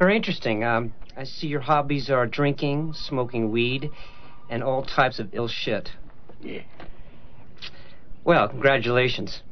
Very 0.00 0.16
interesting. 0.16 0.64
Um, 0.64 0.94
I 1.14 1.24
see 1.24 1.46
your 1.46 1.60
hobbies 1.60 2.08
are 2.08 2.26
drinking, 2.26 2.94
smoking 2.94 3.50
weed, 3.50 3.90
and 4.48 4.62
all 4.64 4.82
types 4.82 5.18
of 5.18 5.28
ill 5.34 5.46
shit. 5.46 5.90
Yeah. 6.40 6.62
Well, 8.24 8.48
congratulations. 8.48 9.42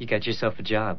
You 0.00 0.08
got 0.08 0.26
yourself 0.26 0.54
a 0.58 0.64
job. 0.64 0.98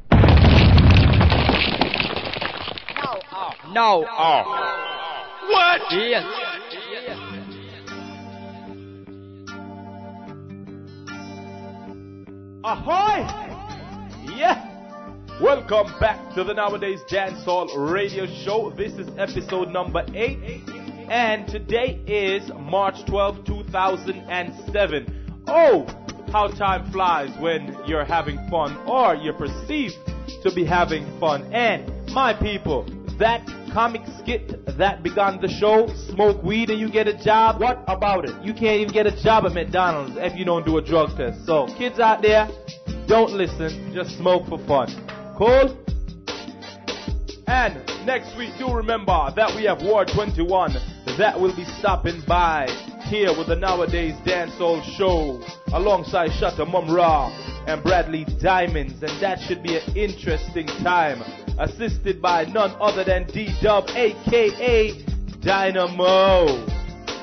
No. 3.70 4.08
Oh. 4.10 4.44
What? 5.50 5.82
Yes. 5.92 6.24
Ahoy! 12.64 13.28
Yeah! 14.38 14.63
Welcome 15.42 16.00
back 16.00 16.36
to 16.36 16.44
the 16.44 16.54
Nowadayz 16.54 17.10
Dancehall 17.10 17.92
Radio 17.92 18.28
Show. 18.28 18.70
This 18.70 18.94
is 18.94 19.10
episode 19.18 19.70
number 19.70 20.06
8. 20.14 20.62
And 21.10 21.48
today 21.48 22.00
is 22.06 22.52
March 22.60 23.04
12, 23.08 23.44
2007. 23.44 25.44
Oh, 25.48 25.88
how 26.32 26.50
time 26.50 26.92
flies 26.92 27.36
when 27.40 27.76
you're 27.88 28.06
having 28.06 28.38
fun 28.48 28.78
or 28.88 29.16
you're 29.16 29.34
perceived 29.34 29.96
to 30.44 30.54
be 30.54 30.64
having 30.64 31.20
fun. 31.20 31.52
And 31.52 31.92
my 32.12 32.36
people, 32.36 32.86
that 33.18 33.44
comic 33.74 34.04
skit 34.20 34.64
that 34.78 35.02
began 35.02 35.42
the 35.42 35.50
show, 35.50 35.88
smoke 36.12 36.44
weed 36.44 36.70
and 36.70 36.80
you 36.80 36.92
get 36.92 37.08
a 37.08 37.18
job, 37.18 37.60
what 37.60 37.84
about 37.88 38.30
it? 38.30 38.36
You 38.44 38.54
can't 38.54 38.82
even 38.82 38.94
get 38.94 39.08
a 39.08 39.24
job 39.24 39.46
at 39.46 39.54
McDonald's 39.54 40.16
if 40.16 40.38
you 40.38 40.46
don't 40.46 40.64
do 40.64 40.78
a 40.78 40.82
drug 40.82 41.18
test. 41.18 41.44
So, 41.48 41.66
kids 41.76 42.00
out 42.00 42.22
there, 42.22 42.48
don't 43.08 43.34
listen, 43.34 43.92
just 43.96 44.16
smoke 44.16 44.48
for 44.48 44.60
fun. 44.68 45.23
Cool? 45.38 45.78
And 47.48 47.76
next 48.06 48.38
week, 48.38 48.52
do 48.60 48.72
remember 48.72 49.34
that 49.36 49.54
we 49.56 49.64
have 49.66 49.82
War 49.82 50.06
21 50.06 50.74
that 51.18 51.40
will 51.40 51.56
be 51.56 51.66
stopping 51.80 52.22
by 52.28 52.68
here 53.06 53.36
with 53.38 53.48
the 53.48 53.56
Nowadayz 53.56 54.24
Dancehall 54.26 54.84
Show 54.98 55.42
alongside 55.74 56.30
Shatta 56.32 56.66
Mumra 56.66 57.30
and 57.68 57.84
Bradley 57.84 58.26
Diamonds. 58.40 59.02
And 59.02 59.22
that 59.22 59.40
should 59.40 59.64
be 59.64 59.78
an 59.78 59.96
interesting 59.96 60.68
time. 60.68 61.22
Assisted 61.60 62.22
by 62.22 62.46
none 62.46 62.76
other 62.80 63.04
than 63.04 63.28
D 63.28 63.50
Dub, 63.62 63.86
aka 63.90 65.04
Dynamo. 65.42 66.46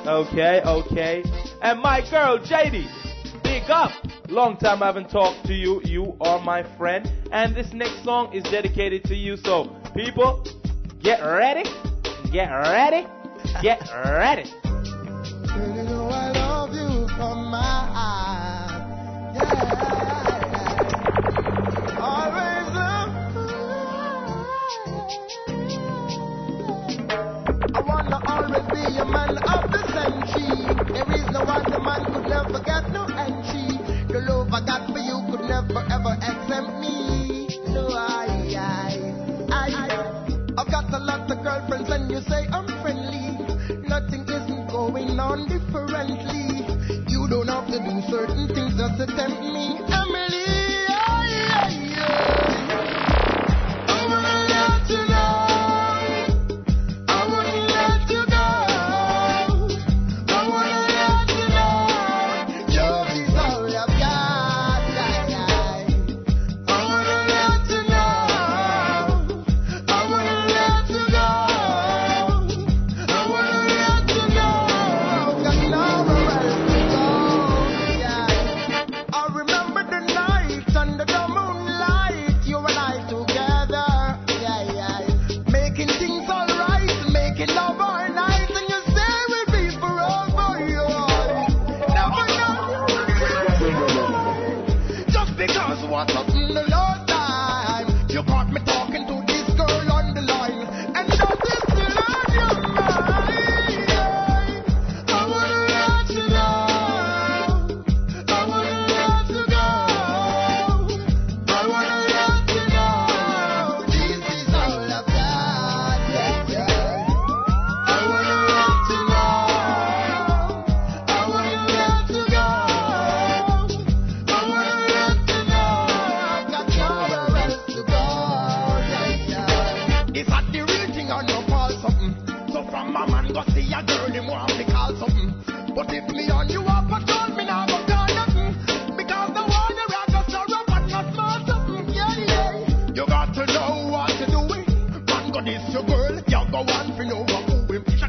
Okay, 0.06 0.62
okay. 0.64 1.24
And 1.62 1.80
my 1.80 2.00
girl, 2.10 2.38
JD. 2.38 3.42
Big 3.42 3.68
up. 3.68 3.92
Long 4.30 4.56
time 4.56 4.80
I 4.80 4.86
haven't 4.86 5.10
talked 5.10 5.44
to 5.46 5.52
you. 5.52 5.82
You 5.84 6.16
are 6.20 6.38
my 6.38 6.62
friend. 6.78 7.10
And 7.32 7.52
this 7.52 7.72
next 7.72 8.04
song 8.04 8.32
is 8.32 8.44
dedicated 8.44 9.02
to 9.06 9.16
you. 9.16 9.36
So, 9.36 9.76
people, 9.92 10.46
get 11.02 11.18
ready. 11.20 11.64
Get 12.30 12.48
ready. 12.48 13.08
Get 13.60 13.80
ready. 13.92 14.48
Be 28.70 28.98
a 28.98 29.04
man 29.04 29.36
of 29.38 29.70
the 29.72 29.82
century. 29.92 30.92
There 30.92 31.12
is 31.16 31.26
no 31.32 31.44
man 31.44 32.04
could 32.04 32.28
never 32.28 32.62
get 32.62 32.92
no 32.92 33.04
entry. 33.06 33.69
The 34.10 34.18
love 34.26 34.52
I 34.52 34.66
got 34.66 34.90
for 34.90 34.98
you 34.98 35.22
could 35.30 35.46
never 35.46 35.86
ever 35.86 36.14
exempt 36.18 36.80
me. 36.82 37.46
No, 37.70 37.86
I, 37.94 38.26
I, 38.58 38.98
I, 39.54 39.86
I've 40.58 40.66
got 40.66 40.92
a 40.92 40.98
lot 40.98 41.30
of 41.30 41.38
girlfriends 41.44 41.88
and 41.90 42.10
you 42.10 42.20
say 42.22 42.42
I'm 42.50 42.66
friendly. 42.82 43.38
Nothing 43.86 44.22
isn't 44.26 44.66
going 44.66 45.14
on 45.20 45.46
differently. 45.46 46.66
You 47.06 47.28
don't 47.30 47.46
have 47.46 47.68
to 47.68 47.78
do 47.78 48.02
certain 48.10 48.48
things 48.48 48.74
just 48.74 48.98
to 48.98 49.06
tempt 49.14 49.42
me, 49.46 49.78
Emily. 49.78 50.90
I 53.86 54.06
wanna 54.10 54.34
let 54.50 54.90
you 54.90 54.96
know. 55.06 55.09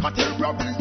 Who 0.01 0.09
him. 0.09 0.41
Shaka 0.41 0.80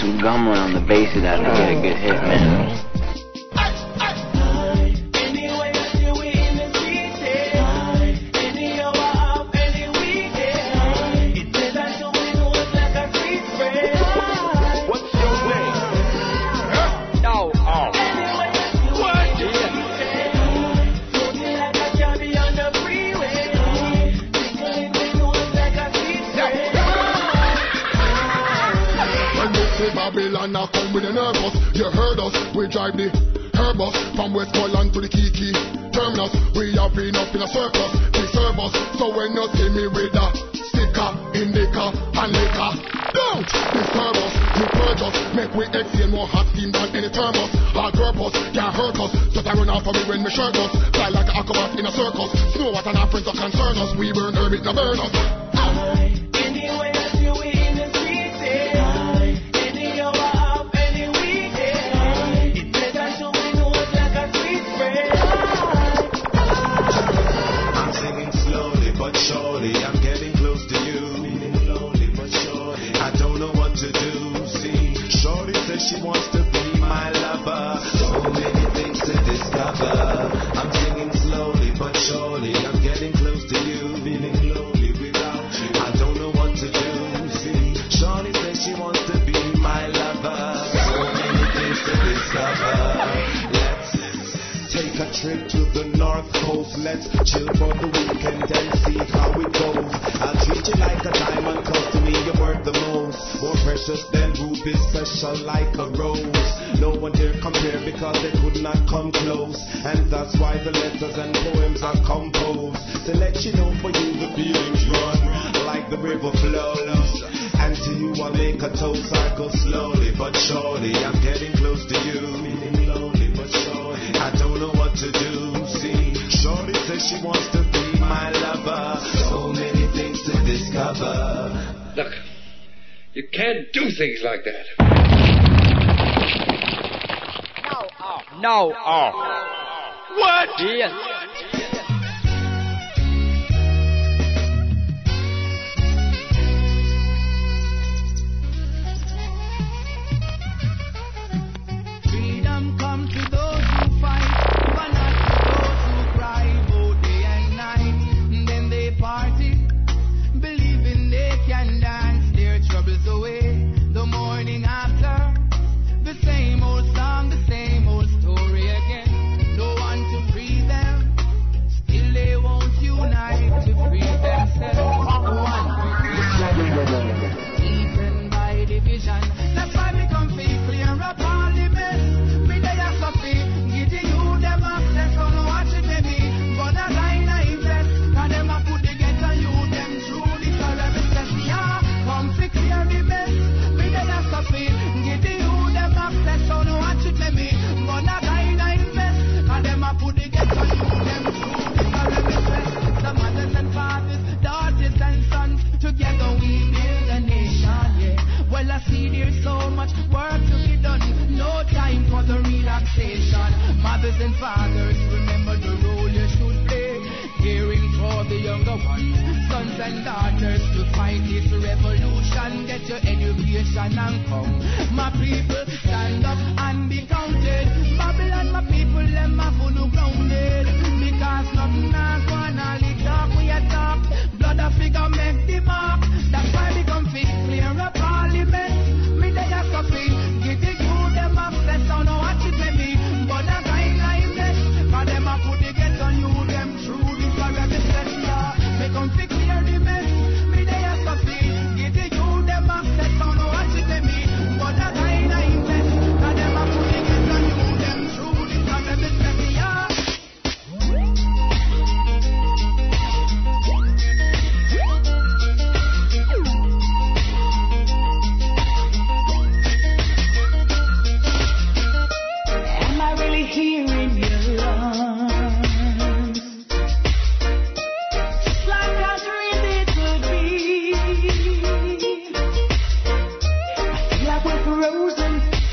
some 0.00 0.18
gum 0.18 0.48
on 0.48 0.74
the 0.74 0.80
base 0.80 1.14
of 1.16 1.22
that 1.22 1.36
to 1.36 1.42
get 1.42 1.70
a 1.70 1.80
good 1.80 1.96
hit, 1.96 2.20
man. 2.22 2.55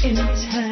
intense. 0.05 0.62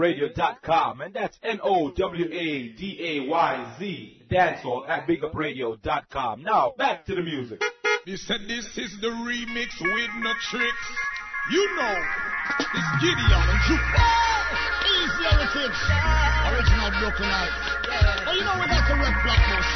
bigupradio.com. 0.00 1.00
And 1.00 1.14
that's 1.14 1.38
N-O-W-A-D-A-Y-Z. 1.42 2.16
Dancehall 4.30 4.88
at 4.88 5.06
bigupradio.com. 5.06 6.42
Now, 6.42 6.72
back 6.78 7.04
to 7.06 7.14
the 7.14 7.22
music. 7.22 7.60
He 8.04 8.16
said 8.16 8.40
this 8.46 8.64
is 8.78 9.00
the 9.00 9.08
remix 9.08 9.80
with 9.80 10.10
no 10.20 10.32
tricks. 10.50 10.86
You 11.50 11.76
know, 11.76 11.96
it's 12.60 12.90
Gideon 13.02 13.32
and 13.32 13.60
Jukebox. 13.66 14.20
Easy 14.86 15.24
heritage. 15.24 15.80
Original 16.46 16.90
Brooklyn 17.00 17.28
Heights. 17.28 17.58
Oh, 18.26 18.32
you 18.32 18.44
know 18.44 18.54
we 18.60 18.66
got 18.70 18.86
the 18.86 18.94
red 18.94 19.14
Flatbush. 19.22 19.70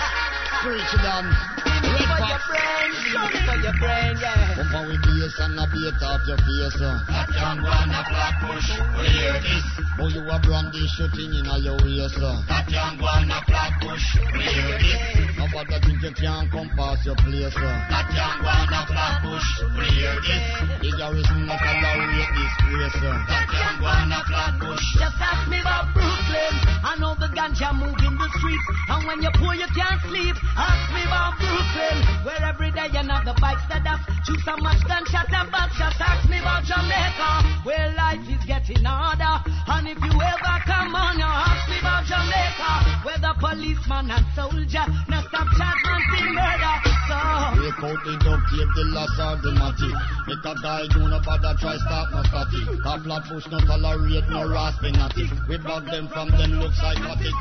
Preach 0.62 0.95
it 0.95 1.04
um. 1.04 1.26
down. 1.26 2.13
Red 2.25 2.40
For 2.40 3.21
your 3.21 3.28
brain, 3.28 3.45
for 3.45 3.57
your 3.61 3.76
brain, 3.81 4.14
yeah. 4.16 4.57
Bump 4.57 4.75
on 4.75 4.85
with 4.88 5.02
bass 5.04 5.37
and 5.45 5.61
a 5.61 5.64
beat 5.69 6.00
off 6.00 6.23
your 6.25 6.40
face. 6.40 6.81
Uh. 6.81 6.97
That 7.04 7.28
young 7.37 7.61
one 7.61 7.93
a 7.93 8.00
Flatbush. 8.09 8.69
We 8.97 9.04
hear 9.12 9.37
this. 9.45 9.66
Oh, 10.00 10.09
you 10.09 10.23
a 10.25 10.37
brandy 10.40 10.85
shooting 10.97 11.33
in 11.37 11.45
a 11.45 11.57
your 11.61 11.76
waist. 11.85 12.16
Uh. 12.16 12.40
That 12.49 12.64
young 12.73 12.97
one 12.97 13.28
a 13.28 13.38
Flatbush. 13.45 14.07
We 14.33 14.40
hear 14.40 14.73
this. 14.81 15.37
Nobody 15.37 15.76
think 15.85 16.00
you 16.00 16.12
can 16.16 16.49
come 16.49 16.71
past 16.73 17.04
your 17.04 17.19
place. 17.21 17.57
Uh. 17.61 17.93
That 17.93 18.09
young 18.16 18.40
one 18.40 18.73
a 18.73 18.81
Flatbush. 18.88 19.49
We 19.76 19.85
hear 19.93 20.16
this. 20.25 20.45
Big 20.81 20.97
Harrison 20.97 21.45
not 21.45 21.61
tolerate 21.61 22.33
this 22.33 22.54
place. 22.64 22.99
Uh. 23.04 23.21
That 23.28 23.49
young 23.52 23.76
one 23.85 24.12
a 24.16 24.21
Flatbush. 24.25 24.87
Just 24.97 25.19
ask 25.21 25.45
me 25.52 25.61
about 25.61 25.93
Brooklyn. 25.93 26.54
I 26.85 26.97
know 26.97 27.12
the 27.21 27.28
ganja 27.37 27.69
move 27.75 28.00
in 28.00 28.14
the 28.16 28.28
streets. 28.38 28.66
And 28.88 29.04
when 29.04 29.21
you're 29.21 29.37
poor, 29.37 29.52
you 29.52 29.69
can't 29.76 30.00
sleep. 30.09 30.37
Ask 30.57 30.88
me 30.95 31.02
about 31.04 31.37
Brooklyn. 31.43 32.13
Where 32.23 32.44
every 32.44 32.71
day 32.71 32.88
another 32.94 33.35
bike 33.40 33.59
set 33.68 33.87
up. 33.87 34.00
Choose 34.25 34.44
so 34.44 34.56
much 34.59 34.80
gunshot 34.87 35.33
and 35.33 35.50
back 35.50 35.71
Just 35.75 36.00
ask 36.00 36.28
me 36.28 36.38
about 36.38 36.64
Jamaica. 36.64 37.30
Where 37.64 37.92
life 37.97 38.23
is 38.28 38.44
getting 38.47 38.85
harder. 38.85 39.42
And 39.66 39.88
if 39.88 39.99
you 39.99 40.12
ever 40.14 40.56
come 40.64 40.94
on, 40.94 41.18
you 41.18 41.25
ask 41.25 41.68
me 41.68 41.78
about 41.80 42.04
Jamaica. 42.06 42.71
Where 43.04 43.18
the 43.18 43.35
policeman 43.40 44.11
and 44.11 44.26
soldier. 44.35 44.87
Now 45.09 45.23
stop 45.28 45.49
chat 45.59 45.76
man 45.85 46.35
murder. 46.35 46.94
Break 47.05 47.81
out 47.85 48.01
the 48.05 48.17
duct 48.25 48.43
tape, 48.49 48.73
the 48.75 48.85
loss 48.97 49.19
or 49.21 49.37
the 49.45 49.53
matty. 49.53 49.91
Make 50.27 50.45
a 50.45 50.55
guy 50.63 50.89
do 50.89 51.05
no 51.05 51.21
bother 51.21 51.55
try 51.61 51.77
stop 51.77 52.11
no 52.13 52.23
statty. 52.25 52.65
Top 52.83 53.01
Flatbush 53.05 53.47
no 53.53 53.59
tolerate 53.61 54.29
no 54.29 54.49
raspy 54.49 54.93
natty. 54.93 55.29
We 55.49 55.59
bag 55.59 55.85
them 55.87 56.09
from 56.09 56.31
them 56.33 56.61
look 56.61 56.73
psychotic. 56.75 57.35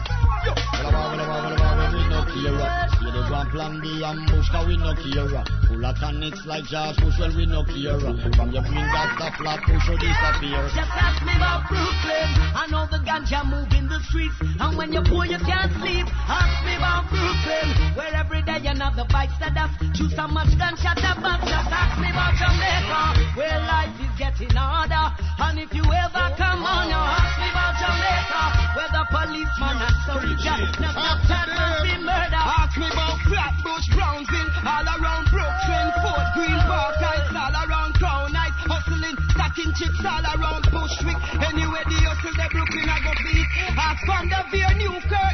We 0.74 2.01
no 2.12 2.25
care. 2.27 2.60
See 3.00 3.12
the 3.12 3.24
one 3.32 3.50
plan 3.51 3.79
B 3.79 4.03
ambush 4.03 4.50
cause 4.51 4.67
we 4.67 4.75
no 4.77 4.91
care. 5.00 5.43
Full 5.67 5.86
of 5.86 5.96
tonics 6.00 6.46
like 6.46 6.65
Josh 6.65 6.98
Bush 7.00 7.17
well 7.20 7.32
we 7.36 7.46
no 7.46 7.63
care. 7.63 8.00
From 8.36 8.51
your 8.51 8.63
green 8.67 8.88
got 8.91 9.15
the 9.15 9.32
Flatbush 9.39 9.88
will 9.88 9.98
disappear. 9.98 10.60
Just 10.75 10.91
ask 10.91 11.24
me 11.24 11.34
about 11.39 11.70
Brooklyn. 11.72 12.29
I 12.51 12.67
know 12.67 12.86
the 12.91 13.00
ganja 13.00 13.48
move 13.48 13.72
in 13.72 13.88
the 13.88 14.00
streets. 14.12 14.36
And 14.60 14.77
when 14.77 14.91
you're 14.91 15.05
poor, 15.08 15.25
you 15.25 15.39
can't 15.39 15.72
sleep. 15.79 16.08
Ask 16.27 16.65
me 16.67 16.75
about 16.75 17.08
Brooklyn. 17.10 17.96
Where 17.96 18.13
every 18.13 18.41
day 18.43 18.60
another 18.67 19.05
bike 19.12 19.29
up. 19.57 19.72
Choose 19.93 20.15
so 20.15 20.27
much 20.27 20.51
gunshot 20.57 20.98
and 20.98 21.19
back. 21.24 21.41
Just 21.45 21.69
ask 21.69 22.00
me 22.00 22.10
about 22.10 22.33
Jamaica. 22.38 23.01
Where 23.38 23.60
life 23.65 23.95
is 24.01 24.13
getting 24.17 24.55
harder. 24.55 25.07
And 25.39 25.60
if 25.60 25.74
you 25.74 25.83
ever 25.83 26.25
come 26.38 26.63
on, 26.63 26.89
you 26.89 26.98
ask 26.98 27.33
me 27.39 27.48
about 27.50 27.75
Jamaica. 27.77 28.43
Where 28.77 28.91
the 28.93 29.03
policeman 29.10 29.77
and 29.81 29.98
soldier. 30.05 30.57
Now 30.81 31.17
stop 31.25 31.50
and 31.50 31.74
see 31.86 31.98
murder. 32.01 32.43
Ask 32.43 32.77
me 32.77 32.88
about 32.89 33.17
Flatbush, 33.25 33.88
Brownsville, 33.93 34.50
all 34.65 34.88
around 34.88 35.25
Brooklyn, 35.31 35.88
Fort 36.01 36.27
Greene, 36.36 36.63
Park 36.67 36.95
Heights, 37.00 37.31
all 37.33 37.53
around 37.53 37.91
Crown 37.98 38.33
Heights, 38.33 38.62
hustling, 38.67 39.17
stacking 39.33 39.72
chips 39.77 40.03
all 40.03 40.25
around 40.25 40.63
Bushwick. 40.69 41.19
Anyway, 41.41 41.83
the 41.86 41.98
hustle, 42.03 42.33
the 42.33 42.45
Brooklyn, 42.51 42.88
I 42.89 42.98
go 43.01 43.13
beat. 43.24 43.50
Ask 43.77 44.01
Vanderveer, 44.05 44.74
Newkirk, 44.77 45.32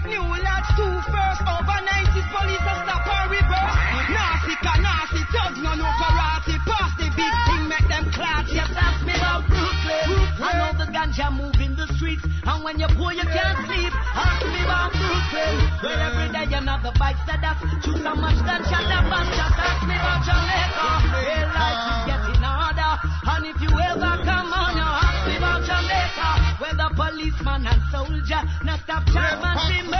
no 5.62 5.76
no 5.76 5.88
karate, 6.00 6.56
pass 6.64 6.92
the 6.96 7.08
big 7.16 7.34
thing, 7.48 7.64
make 7.68 7.88
them 7.88 8.06
class. 8.12 8.48
Just 8.48 8.72
ask 8.72 9.06
me 9.06 9.14
about 9.14 9.44
Brooklyn. 9.48 10.08
I 10.40 10.52
know 10.56 10.72
the 10.80 10.88
ganja 10.92 11.28
move 11.36 11.56
in 11.60 11.76
the 11.76 11.88
streets. 11.96 12.24
And 12.24 12.64
when 12.64 12.80
you're 12.80 12.92
poor, 12.96 13.12
you 13.12 13.28
can't 13.28 13.58
sleep. 13.68 13.92
Ask 14.16 14.46
me 14.48 14.60
about 14.64 14.92
Brooklyn. 14.96 15.56
Where 15.84 16.00
every 16.00 16.28
day 16.32 16.48
another 16.56 16.94
bike 16.96 17.20
set 17.28 17.44
up. 17.44 17.60
Choose 17.84 18.00
so 18.00 18.16
much 18.16 18.40
gunshot 18.48 18.88
and 18.88 19.06
back. 19.12 19.28
Just 19.36 19.60
ask 19.60 19.82
me 19.84 19.96
about 20.00 20.22
Jamaica. 20.24 20.88
Where 21.12 21.48
life 21.52 21.84
is 21.92 22.02
getting 22.08 22.44
harder. 22.44 22.94
And 23.04 23.44
if 23.52 23.58
you 23.60 23.72
ever 23.76 24.14
come 24.24 24.50
on, 24.56 24.72
you 24.80 24.88
ask 24.88 25.20
me 25.28 25.36
about 25.38 25.62
Jamaica. 25.68 26.30
Where 26.64 26.76
the 26.80 26.88
policeman 26.96 27.68
and 27.68 27.82
soldier. 27.92 28.42
Now 28.64 28.78
stop 28.80 29.04
chat 29.12 29.44
man 29.44 29.99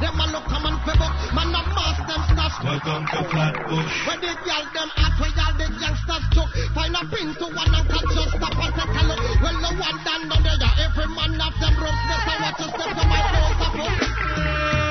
them 0.00 0.20
a 0.20 0.26
look 0.32 0.44
come 0.48 0.66
and 0.66 0.78
fi 0.86 0.92
book. 0.96 1.12
Man 1.34 1.52
a 1.52 1.60
mask 1.72 2.00
them 2.08 2.22
stash. 2.32 2.56
Welcome 2.64 3.04
to 3.12 3.18
Flatbush. 3.28 3.92
When 4.06 4.18
the 4.22 4.32
girl 4.44 4.64
them 4.72 4.90
hot, 4.96 5.14
when 5.20 5.32
all 5.36 5.54
the 5.58 5.66
youngsters 5.76 6.24
took. 6.32 6.50
Find 6.72 6.94
a 6.96 7.02
pin 7.10 7.28
to 7.36 7.46
one 7.52 7.72
and 7.72 7.86
catch 7.88 8.10
just 8.12 8.32
stop 8.32 8.56
and 8.56 8.72
take 8.72 8.96
a 8.96 9.02
look. 9.04 9.20
Well, 9.42 9.56
the 9.60 9.70
one 9.76 9.98
done 10.06 10.24
down 10.30 10.42
there, 10.44 10.74
every 10.86 11.08
man 11.12 11.36
of 11.36 11.54
them 11.60 11.74
ropes. 11.76 12.02
That's 12.08 12.24
how 12.24 12.36
what 12.40 12.54
you 12.60 12.68
step 12.72 12.90
to 12.96 13.04
my 13.04 13.20
clothes 13.28 13.60
a 13.60 13.68
book. 13.76 14.22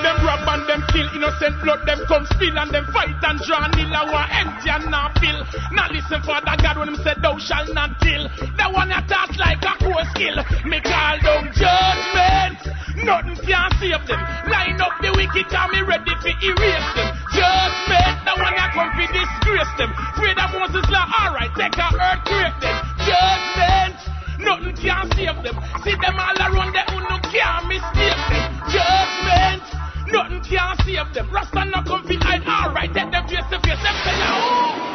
Them 0.02 0.18
rob 0.26 0.50
and 0.50 0.64
them 0.66 0.82
kill 0.90 1.08
innocent 1.14 1.62
blood, 1.62 1.86
them 1.86 2.02
come 2.10 2.26
spill 2.34 2.58
and 2.58 2.72
them 2.74 2.86
fight 2.90 3.22
and 3.22 3.38
draw 3.46 3.70
nil. 3.70 3.94
I 3.94 4.04
want 4.10 4.30
empty 4.34 4.70
and 4.70 4.90
not 4.90 5.14
fill. 5.22 5.46
Now 5.78 5.94
listen 5.94 6.22
for 6.26 6.42
the 6.42 6.58
God 6.58 6.78
when 6.78 6.90
him 6.90 6.98
said 7.06 7.22
thou 7.22 7.38
shall 7.38 7.70
not 7.74 8.02
kill. 8.02 8.26
The 8.26 8.66
one 8.74 8.90
that 8.90 9.06
talks 9.08 9.38
like 9.38 9.62
a 9.62 9.78
cool 9.78 10.02
skill. 10.14 10.42
Me 10.66 10.82
call 10.82 11.22
down 11.22 11.54
judgment. 11.54 12.81
Nothing 13.04 13.36
can 13.42 13.70
save 13.82 14.06
them. 14.06 14.22
Line 14.46 14.80
up 14.82 14.94
the 15.02 15.10
wicked 15.18 15.50
and 15.50 15.72
me 15.74 15.82
ready 15.82 16.14
for 16.22 16.34
erase 16.38 16.90
them. 16.94 17.10
Judgment. 17.34 18.16
The 18.26 18.34
one 18.38 18.54
that 18.54 18.72
come 18.78 18.92
for 18.94 19.08
disgrace 19.10 19.74
them. 19.78 19.90
Afraid 20.14 20.38
of 20.38 20.50
Moses 20.54 20.86
law. 20.94 21.10
Alright, 21.10 21.50
take 21.58 21.78
a 21.82 21.88
earthquake 21.98 22.58
them. 22.62 22.78
Judgment. 23.02 23.98
Nothing 24.38 24.76
can 24.78 25.06
save 25.18 25.38
them. 25.42 25.58
See 25.82 25.98
them 25.98 26.16
all 26.18 26.38
around 26.38 26.74
there 26.74 26.86
who 26.94 27.02
no 27.02 27.18
can't 27.26 27.66
mistake 27.66 28.22
them. 28.30 28.50
Judgment. 28.70 29.64
Nothing 30.14 30.44
can 30.46 30.76
save 30.86 31.10
them. 31.14 31.26
Rasta 31.34 31.66
no 31.66 31.82
come 31.82 32.06
fi 32.06 32.16
hide. 32.22 32.46
Alright, 32.46 32.94
take 32.94 33.10
them 33.10 33.26
face 33.28 33.46
to 33.50 33.58
face. 33.66 33.82
Them 33.82 33.98
say, 34.06 34.18
oh. 34.30 34.91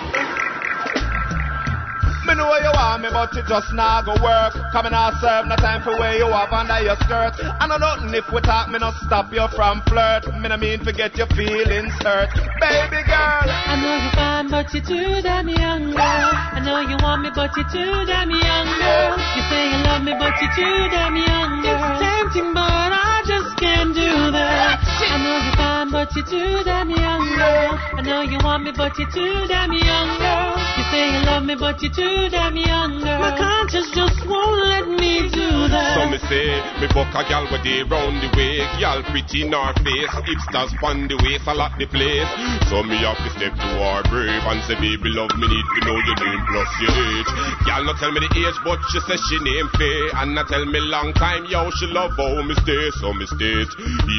Me 2.26 2.34
know 2.34 2.50
you 2.58 2.74
want 2.74 3.02
me, 3.02 3.08
but 3.14 3.30
you 3.38 3.42
just 3.46 3.70
not 3.72 4.02
go 4.04 4.10
work. 4.18 4.50
Coming 4.74 4.90
out 4.92 5.14
serve, 5.22 5.46
no 5.46 5.54
time 5.62 5.78
for 5.86 5.94
where 5.94 6.18
you 6.18 6.26
have 6.26 6.50
under 6.50 6.82
your 6.82 6.98
skirt. 7.06 7.38
I 7.38 7.70
know 7.70 7.78
nothing 7.78 8.10
if 8.18 8.26
we 8.34 8.42
talk, 8.42 8.66
me 8.66 8.82
not 8.82 8.98
stop 9.06 9.30
you 9.30 9.46
from 9.54 9.78
flirt. 9.86 10.26
Me 10.34 10.48
no 10.50 10.56
mean 10.58 10.82
forget 10.82 11.14
your 11.14 11.30
feelings 11.38 11.94
hurt, 12.02 12.34
baby 12.58 13.06
girl. 13.06 13.46
I 13.46 13.78
know 13.78 13.94
you're 14.02 14.16
fine, 14.18 14.50
but 14.50 14.66
you're 14.74 14.82
too 14.82 15.22
damn 15.22 15.46
young, 15.46 15.94
girl. 15.94 16.30
I 16.50 16.58
know 16.66 16.82
you 16.82 16.98
want 16.98 17.22
me, 17.22 17.30
but 17.30 17.54
you're 17.54 17.70
too 17.70 17.94
damn 18.10 18.26
young, 18.26 18.68
girl. 18.74 19.14
You 19.38 19.42
say 19.46 19.62
you 19.70 19.78
love 19.86 20.02
me, 20.02 20.12
but 20.18 20.34
you're 20.42 20.54
too 20.58 20.78
damn 20.90 21.14
young, 21.14 21.62
girl. 21.62 21.78
It's 21.78 22.02
tempting, 22.02 22.50
but 22.58 22.90
I 22.90 23.22
just 23.22 23.54
can't 23.62 23.94
do 23.94 24.10
that. 24.34 24.82
I 24.82 25.14
know 25.22 25.38
you're 25.46 25.54
fine, 25.54 25.88
but 25.94 26.10
you're 26.18 26.26
too 26.26 26.64
damn 26.66 26.90
young, 26.90 27.22
girl. 27.38 27.70
I 27.94 28.02
know 28.02 28.26
you 28.26 28.42
want 28.42 28.66
me, 28.66 28.74
but 28.74 28.98
you're 28.98 29.10
too 29.14 29.46
damn 29.46 29.70
young, 29.70 30.10
girl. 30.18 30.75
You 30.86 30.92
say 30.92 31.18
you 31.18 31.26
love 31.26 31.42
me, 31.42 31.56
but 31.58 31.82
you're 31.82 31.90
too 31.90 32.30
damn 32.30 32.54
young, 32.54 33.02
girl. 33.02 33.18
My 33.18 33.34
conscience 33.34 33.90
just 33.90 34.22
won't 34.22 34.54
let 34.70 34.86
me 34.86 35.26
do 35.34 35.66
that. 35.66 35.98
So 35.98 36.06
me 36.06 36.18
say, 36.30 36.62
me 36.78 36.86
book 36.94 37.10
a 37.10 37.26
gal 37.26 37.42
with 37.50 37.66
they 37.66 37.82
round 37.82 38.22
the 38.22 38.30
way, 38.38 38.62
gal 38.78 39.02
pretty 39.10 39.42
in 39.42 39.50
her 39.50 39.74
face, 39.82 40.14
hipsters 40.14 40.70
pon 40.78 41.10
the 41.10 41.18
waist, 41.26 41.42
I 41.50 41.58
lock 41.58 41.74
the 41.74 41.90
place. 41.90 42.30
So 42.70 42.86
me 42.86 43.02
have 43.02 43.18
to 43.18 43.30
step 43.34 43.58
to 43.58 43.68
her 43.82 44.02
brave 44.06 44.46
and 44.46 44.62
say, 44.70 44.78
baby 44.78 45.10
love, 45.10 45.34
me 45.34 45.50
need 45.50 45.66
to 45.66 45.80
know 45.90 45.98
your 45.98 46.18
name 46.22 46.42
plus 46.54 46.70
your 46.78 46.94
age. 46.94 47.30
Gal 47.66 47.82
not 47.82 47.98
tell 47.98 48.14
me 48.14 48.22
the 48.22 48.30
age, 48.46 48.58
but 48.62 48.78
she 48.94 49.02
say 49.10 49.18
she 49.26 49.42
name 49.42 49.66
Faye, 49.74 50.22
and 50.22 50.38
not 50.38 50.46
tell 50.46 50.62
me 50.62 50.78
long 50.86 51.10
time, 51.18 51.50
yo, 51.50 51.66
she 51.82 51.90
love 51.90 52.14
how 52.14 52.38
me 52.46 52.54
stay, 52.62 52.94
so 53.02 53.10
me 53.10 53.26
state. 53.26 53.72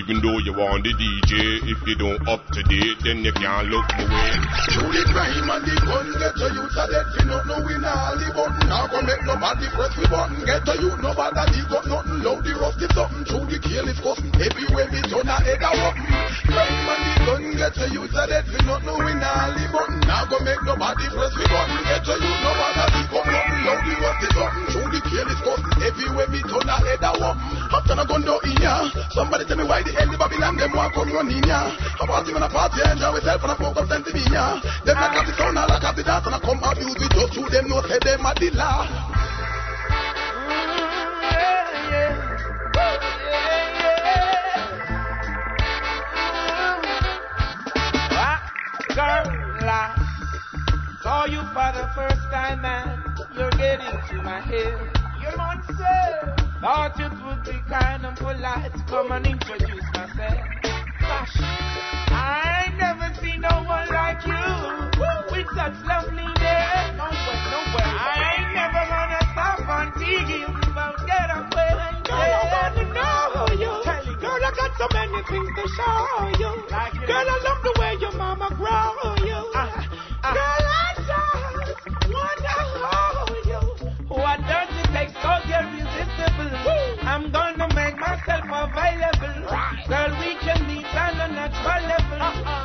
Even 0.04 0.20
though 0.20 0.44
you 0.44 0.52
want 0.52 0.84
the 0.84 0.92
DJ, 0.92 1.64
if 1.64 1.80
you 1.88 1.96
don't 1.96 2.20
up 2.28 2.44
to 2.52 2.60
date, 2.68 3.00
then 3.08 3.24
you 3.24 3.32
can't 3.32 3.72
look 3.72 3.88
my 3.96 4.04
way. 4.04 4.36
Through 4.76 4.92
the 4.92 5.04
crime 5.16 5.48
and 5.48 5.64
the 5.64 5.76
gun, 5.88 6.08
get 6.20 6.36
to 6.36 6.57
you 6.58 6.66
to 6.66 6.84
dead, 6.90 7.08
fi 7.14 7.22
not 7.30 7.46
know 7.46 7.62
we 7.62 7.78
nah 7.78 8.18
the 8.18 8.28
button. 8.34 8.66
Now 8.66 8.90
go 8.90 9.00
make 9.06 9.22
nobody 9.22 9.68
press 9.70 9.94
the 9.94 10.06
button. 10.10 10.42
Get 10.42 10.66
to 10.66 10.74
you, 10.82 10.92
nobody 10.98 11.44
dig 11.54 11.70
up 11.70 11.86
nothing. 11.86 12.26
Loud 12.26 12.42
the 12.42 12.54
rusty 12.58 12.88
something. 12.98 13.24
Through 13.30 13.46
the 13.54 13.58
kill 13.62 13.86
is 13.86 14.00
cutting. 14.02 14.34
Everywhere 14.34 14.90
we 14.90 15.00
turn 15.06 15.30
a 15.30 15.38
head 15.38 15.62
a 15.62 15.70
weapon. 15.78 16.06
Crime 16.50 16.90
and 16.90 17.02
the 17.06 17.14
gun, 17.22 17.44
get 17.54 17.68
get 17.68 17.74
to 17.76 17.86
you 17.92 18.04
to 18.08 18.24
dead 18.32 18.46
fi 18.48 18.60
nothing 18.64 19.00
we 19.04 19.14
nah 19.20 19.52
leave 19.52 19.72
button. 19.76 20.00
Now 20.08 20.24
go 20.26 20.40
make 20.40 20.62
nobody 20.64 21.06
press 21.12 21.34
we 21.36 21.46
button. 21.52 21.78
Get 21.84 22.02
to 22.08 22.16
you 22.16 22.32
no 22.40 22.52
bother 22.56 22.88
leave 22.96 23.12
up 23.12 23.26
nothing. 23.28 23.62
Loud 23.68 23.82
the 23.84 23.94
what 24.00 24.24
is 24.24 24.32
something. 24.32 24.66
Through 24.72 24.90
the 24.96 25.00
careless 25.04 25.42
cost 25.44 25.64
everywhere 25.84 26.30
me 26.32 26.40
turn 26.48 26.70
a 26.72 26.78
head 26.80 27.04
a 27.04 27.12
walk. 27.20 27.36
After 27.68 27.96
I 28.00 28.04
gun 28.08 28.22
down 28.24 28.40
in 28.48 28.58
ya. 28.64 28.76
Somebody 29.12 29.44
tell 29.46 29.60
me 29.60 29.66
why 29.68 29.84
the 29.84 29.92
hell 29.92 30.08
the 30.08 30.18
Babylon 30.18 30.56
them 30.56 30.72
want 30.72 30.94
come 30.96 31.12
run 31.12 31.28
in 31.28 31.44
ya. 31.44 31.76
A 31.76 32.04
party 32.08 32.32
when 32.32 32.44
a 32.44 32.50
party 32.50 32.80
enjoy 32.88 33.12
myself 33.12 33.44
and 33.44 33.52
I 33.52 33.56
fuck 33.60 33.76
up 33.76 33.88
sent 33.92 34.06
to 34.08 34.12
me 34.16 34.24
ya. 34.32 34.64
Them 34.88 34.96
not 34.96 35.12
have 35.12 35.28
the 35.28 35.34
sound, 35.36 35.60
I 35.60 35.68
have 35.68 35.96
the 35.96 36.04
dance 36.04 36.26
and 36.26 36.36
I 36.36 36.40
come 36.48 36.64
abuse 36.64 36.96
it 36.96 37.12
just 37.12 37.34
through 37.34 37.50
them 37.50 37.68
no 37.68 37.82
say 37.82 38.00
them 38.06 38.26
a 38.26 38.34
the 38.40 38.50
law. 38.52 38.88
Girl, 48.96 49.70
I 49.70 49.94
saw 51.04 51.26
you 51.26 51.42
for 51.54 51.70
the 51.78 51.86
first 51.94 52.24
time, 52.32 52.62
man. 52.62 53.04
You're 53.36 53.52
getting 53.52 54.00
to 54.10 54.24
my 54.24 54.40
head. 54.40 54.74
You're 55.22 55.32
the 55.32 55.38
one. 55.38 55.62
Thought 56.62 57.00
it 57.00 57.12
would 57.24 57.44
be 57.44 57.62
kind 57.70 58.06
and 58.06 58.18
polite 58.18 58.74
to 58.74 58.84
come 58.88 59.12
and 59.12 59.28
introduce 59.28 59.84
myself. 59.94 60.40
Gosh, 61.00 61.38
I 62.10 62.64
ain't 62.66 62.78
never 62.80 63.14
seen 63.22 63.42
no 63.42 63.64
one 63.68 63.88
like 63.90 64.26
you 64.26 64.88
with 65.32 65.48
such 65.56 65.76
loveliness. 65.86 66.27
Things 75.30 75.50
to 75.56 75.64
show 75.76 76.28
you. 76.40 76.52
Girl, 77.08 77.28
I 77.28 77.38
love 77.44 77.62
the 77.64 77.74
way 77.80 77.96
your 78.00 78.12
mama 78.14 78.48
grow 78.56 79.16
you. 79.26 79.42
Ah, 79.56 79.88
ah. 80.24 80.34
Girl, 80.34 80.66
I 80.72 80.90
just 81.04 81.84
wanna 82.08 82.56
hold 82.88 83.46
you. 83.46 83.62
What 84.08 84.40
does 84.48 84.72
it 84.72 84.88
take 84.96 85.12
so 85.20 85.32
irresistible? 85.52 86.52
I'm 87.04 87.32
gonna 87.32 87.68
make 87.76 87.98
myself 88.00 88.46
available. 88.48 89.38
Girl, 89.88 90.12
we 90.20 90.36
can 90.40 90.60
meet 90.68 90.88
on 90.96 91.20
a 91.20 91.28
natural 91.28 91.82
level. 91.92 92.20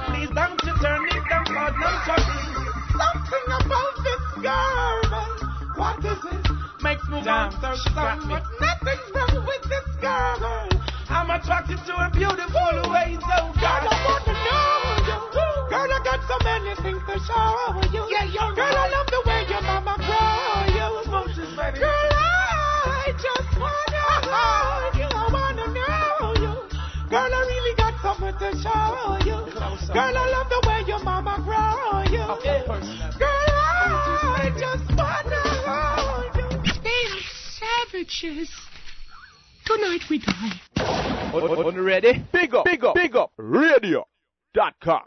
Please 0.06 0.30
don't 0.30 0.58
you 0.62 0.74
turn 0.78 1.02
it 1.10 1.24
down 1.30 1.46
for 1.46 1.70
no 1.82 1.90
trouble. 2.06 2.42
Something 2.94 3.46
about 3.58 3.94
this 4.06 4.24
girl. 4.38 5.02
What 5.76 5.98
is 6.04 6.22
it? 6.30 6.46
Makes 6.82 7.08
me 7.08 7.22
want 7.26 7.54
her 7.54 7.76
so 7.76 8.26
much. 8.26 8.44
Nothing's 8.60 9.08
wrong 9.14 9.46
with 9.46 9.62
this 9.68 9.88
girl. 10.00 10.81
I'm 11.22 11.30
attracted 11.30 11.78
to 11.86 11.92
her 11.94 12.10
beautiful 12.10 12.90
ways, 12.90 13.22
oh 13.22 13.54
girl. 13.54 13.86
I 13.86 13.94
wanna 14.02 14.34
know 14.42 15.06
you. 15.06 15.22
Girl, 15.70 15.86
I 15.86 16.02
got 16.02 16.18
so 16.26 16.34
many 16.42 16.74
things 16.82 16.98
to 16.98 17.14
show 17.22 17.78
you. 17.94 18.10
Yeah, 18.10 18.26
you're 18.26 18.50
Girl, 18.58 18.74
I 18.74 18.90
love 18.90 19.06
the 19.06 19.22
way 19.22 19.46
your 19.46 19.62
mama 19.62 19.94
grow 20.02 20.66
you. 20.74 20.82
Girl, 21.78 22.10
I 22.10 23.14
just 23.14 23.54
wanna 23.54 24.02
hold 24.34 24.98
you. 24.98 25.06
I 25.14 25.30
wanna 25.30 25.66
know 25.70 26.34
you. 26.42 26.58
Girl, 27.06 27.30
I 27.30 27.40
really 27.46 27.74
got 27.78 27.94
something 28.02 28.34
to 28.42 28.58
show 28.58 29.22
you. 29.22 29.46
Girl, 29.94 30.18
I 30.18 30.26
love 30.26 30.50
the 30.50 30.58
way 30.66 30.82
your 30.90 31.04
mama 31.06 31.38
grow 31.46 32.02
you. 32.10 32.26
Girl, 33.14 33.46
I 33.62 34.50
just 34.58 34.90
wanna 34.98 35.38
hold 35.70 36.34
you. 36.34 36.82
They 36.82 37.14
are 37.14 37.22
savages. 37.54 38.50
Tonight 39.64 40.08
we 40.10 40.18
die. 40.18 40.60
On, 41.32 41.42
on, 41.42 41.66
on 41.66 41.80
ready? 41.80 42.24
Big 42.32 42.54
up, 42.54 42.64
big 42.64 42.84
up, 42.84 42.94
big 42.94 43.16
up, 43.16 43.32
radio.com. 43.36 45.02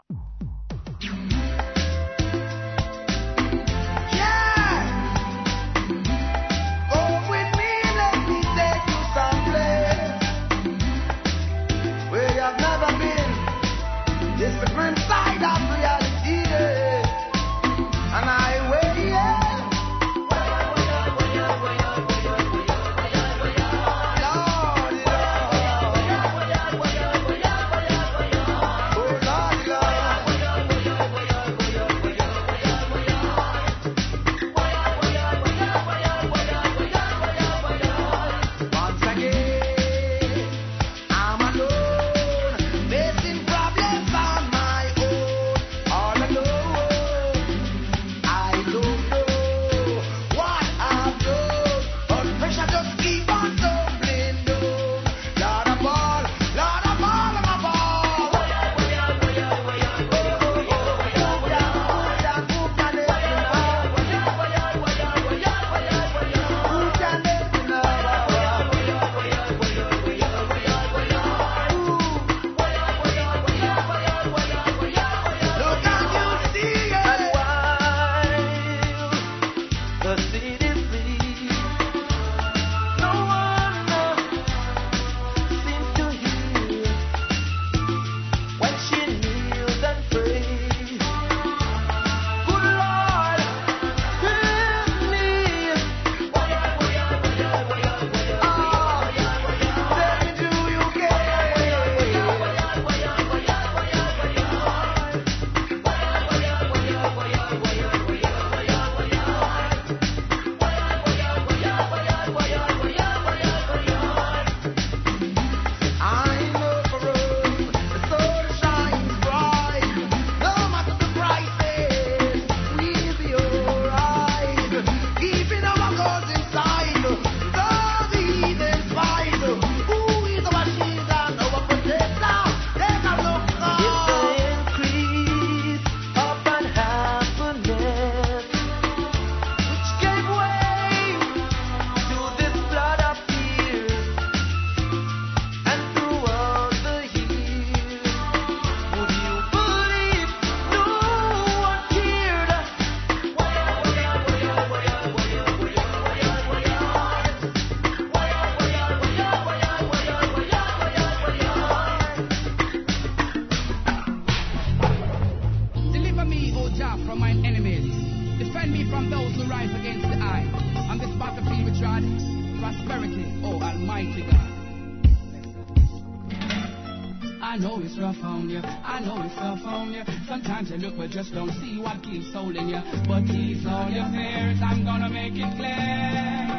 just 181.16 181.32
don't 181.32 181.48
see 181.64 181.80
what 181.80 181.96
keeps 182.02 182.30
holding 182.34 182.68
you. 182.68 182.76
But 183.08 183.24
these 183.24 183.64
all 183.64 183.88
your 183.88 184.04
fears, 184.12 184.60
I'm 184.60 184.84
gonna 184.84 185.08
make 185.08 185.32
it 185.32 185.48
clear. 185.56 186.52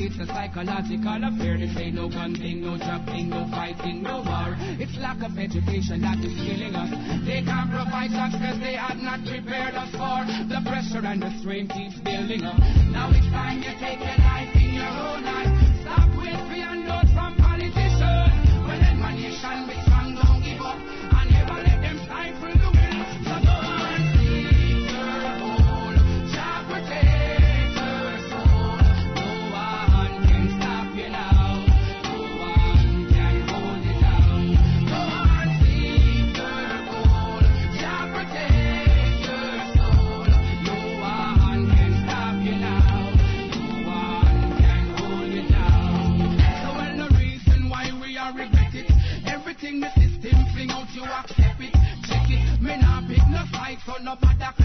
It's 0.00 0.16
a 0.16 0.24
psychological 0.32 1.20
affair. 1.20 1.58
This 1.58 1.76
ain't 1.76 1.96
no 1.96 2.08
gun 2.08 2.34
thing, 2.34 2.64
no 2.64 2.78
drug 2.78 3.04
thing, 3.04 3.28
no 3.28 3.44
fighting, 3.52 4.02
no 4.02 4.24
war. 4.24 4.56
It's 4.80 4.96
lack 4.96 5.20
of 5.20 5.36
education 5.36 6.00
that 6.00 6.24
is 6.24 6.32
killing 6.40 6.72
us. 6.72 6.88
They 7.28 7.44
can't 7.44 7.68
provide 7.68 8.08
success 8.16 8.56
they 8.64 8.80
have 8.80 8.96
not 8.96 9.28
prepared 9.28 9.76
us 9.76 9.92
for. 9.92 10.24
The 10.48 10.64
pressure 10.64 11.04
and 11.04 11.20
the 11.20 11.28
strain 11.44 11.68
keeps 11.68 12.00
building 12.00 12.48
up. 12.48 12.56
Now 12.96 13.12
it's 13.12 13.28
time 13.28 13.60
you 13.60 13.76
take 13.76 14.00
your 14.00 14.16
life 14.24 14.56
in 14.56 14.72
your 14.72 14.88
own 14.88 15.20
hands. 15.20 15.61
No 53.98 54.14
nobody 54.14 54.61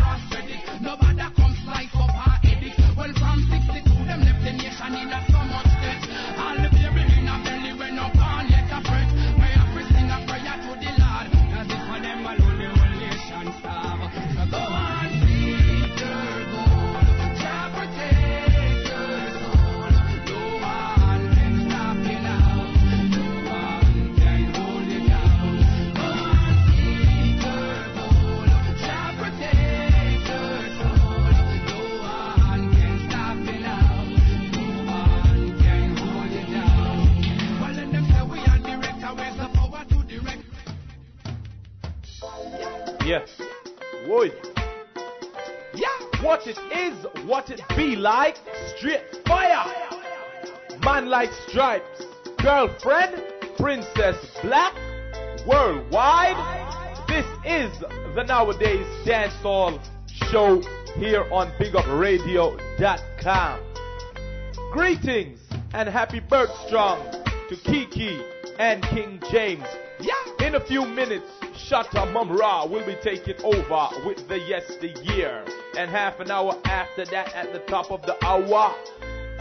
What 46.28 46.46
it 46.46 46.60
is, 46.76 47.06
what 47.26 47.50
it 47.50 47.62
be 47.78 47.96
like, 47.96 48.36
straight 48.76 49.00
fire. 49.26 49.64
Man 50.84 51.10
like 51.10 51.32
stripes, 51.48 52.04
girlfriend, 52.40 53.24
princess 53.56 54.18
black, 54.42 54.74
worldwide. 55.48 56.36
This 57.08 57.26
is 57.46 57.72
the 58.14 58.26
nowadays 58.26 58.86
dancehall 59.06 59.80
show 60.30 60.62
here 60.98 61.24
on 61.32 61.50
BigUpRadio.com. 61.62 63.60
Greetings 64.74 65.40
and 65.74 65.88
happy 65.88 66.20
Bergstrom 66.20 67.00
to 67.48 67.56
Kiki 67.64 68.20
and 68.60 68.84
King 68.84 69.22
James. 69.32 69.64
Yeah. 70.02 70.46
In 70.46 70.56
a 70.56 70.60
few 70.60 70.86
minutes, 70.86 71.32
Shatta 71.58 72.06
Mumra 72.14 72.70
will 72.70 72.86
be 72.86 72.96
taking 73.02 73.36
over 73.44 73.90
with 74.06 74.28
the 74.28 74.38
yesteryear. 74.38 75.44
And 75.76 75.90
half 75.90 76.20
an 76.20 76.30
hour 76.30 76.56
after 76.66 77.04
that, 77.06 77.34
at 77.34 77.52
the 77.52 77.60
top 77.60 77.92
of 77.92 78.04
the 78.04 78.16
hour, 78.24 78.76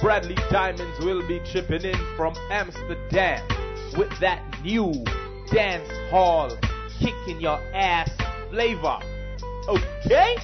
Bradley 0.00 0.34
Diamonds 0.50 0.98
will 1.04 1.26
be 1.28 1.40
chipping 1.44 1.82
in 1.82 2.16
from 2.16 2.34
Amsterdam 2.50 3.46
with 3.98 4.10
that 4.20 4.42
new 4.62 4.92
dance 5.52 5.88
hall 6.10 6.50
kicking 6.98 7.40
your 7.40 7.60
ass 7.74 8.10
flavor. 8.50 8.98
Okay? 9.68 10.36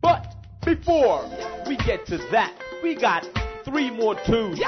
But 0.00 0.32
before 0.64 1.28
we 1.66 1.76
get 1.76 2.06
to 2.06 2.18
that, 2.30 2.56
we 2.82 2.94
got 2.94 3.28
three 3.64 3.90
more 3.90 4.14
tunes 4.26 4.60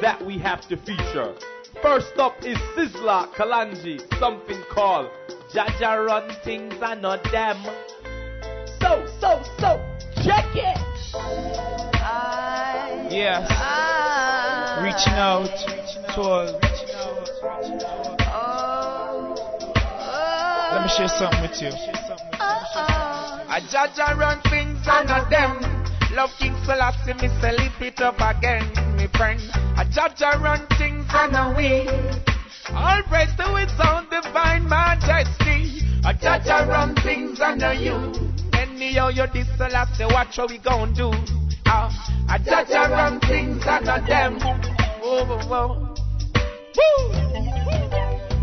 that 0.00 0.24
we 0.24 0.38
have 0.38 0.66
to 0.68 0.76
feature. 0.78 1.34
First 1.82 2.18
up 2.18 2.44
is 2.44 2.58
Sizzla 2.76 3.32
Kalonji, 3.34 4.00
something 4.18 4.62
called 4.70 5.10
Jah 5.52 5.66
Jah 5.78 5.96
Run 5.96 6.30
Things 6.44 6.74
Are 6.82 6.94
Not 6.94 7.24
Them. 7.32 7.56
So, 8.80 9.06
so, 9.18 9.42
so, 9.58 9.82
check 10.22 10.44
it! 10.54 10.78
Yes. 13.10 13.48
Reaching 14.82 15.14
out 15.14 15.48
to 16.14 16.20
all. 16.22 16.70
Let 20.72 20.82
me 20.82 20.88
share 20.96 21.08
something 21.08 21.40
with 21.40 21.62
you. 21.62 21.70
A 22.38 23.60
judge 23.70 23.98
and 23.98 24.18
run 24.18 24.40
things 24.42 24.78
and 24.86 25.10
of 25.10 25.30
them. 25.30 25.79
Love 26.14 26.30
King 26.40 26.56
Selassie, 26.64 27.14
me 27.14 27.28
say 27.40 27.52
lift 27.52 27.80
it 27.80 28.00
up 28.00 28.16
again, 28.18 28.66
me 28.96 29.06
friend. 29.16 29.40
A 29.78 29.84
judge 29.84 30.20
and 30.22 30.42
run 30.42 30.66
things 30.76 31.06
and 31.08 31.36
a 31.36 31.54
we. 31.56 31.86
All 32.74 33.02
praise 33.06 33.30
to 33.38 33.54
his 33.54 33.72
own 33.78 34.08
divine 34.10 34.68
majesty. 34.68 35.86
A 36.04 36.12
judge 36.12 36.48
and 36.48 36.68
run 36.68 36.94
things 36.96 37.38
and 37.40 37.62
a 37.62 37.74
you. 37.74 37.94
Anyhow 38.52 39.08
you 39.08 39.26
this 39.32 39.46
Selassie, 39.56 40.04
watch 40.06 40.36
what 40.36 40.50
we 40.50 40.58
gon' 40.58 40.92
do. 40.94 41.12
Ah, 41.66 41.88
a 42.28 42.38
judge 42.38 42.70
and 42.70 42.92
run 42.92 43.20
things 43.20 43.62
and 43.64 43.88
a 43.88 44.04
them. 44.04 44.38
Oh, 45.02 45.38
oh, 45.48 45.48
oh. 45.52 45.86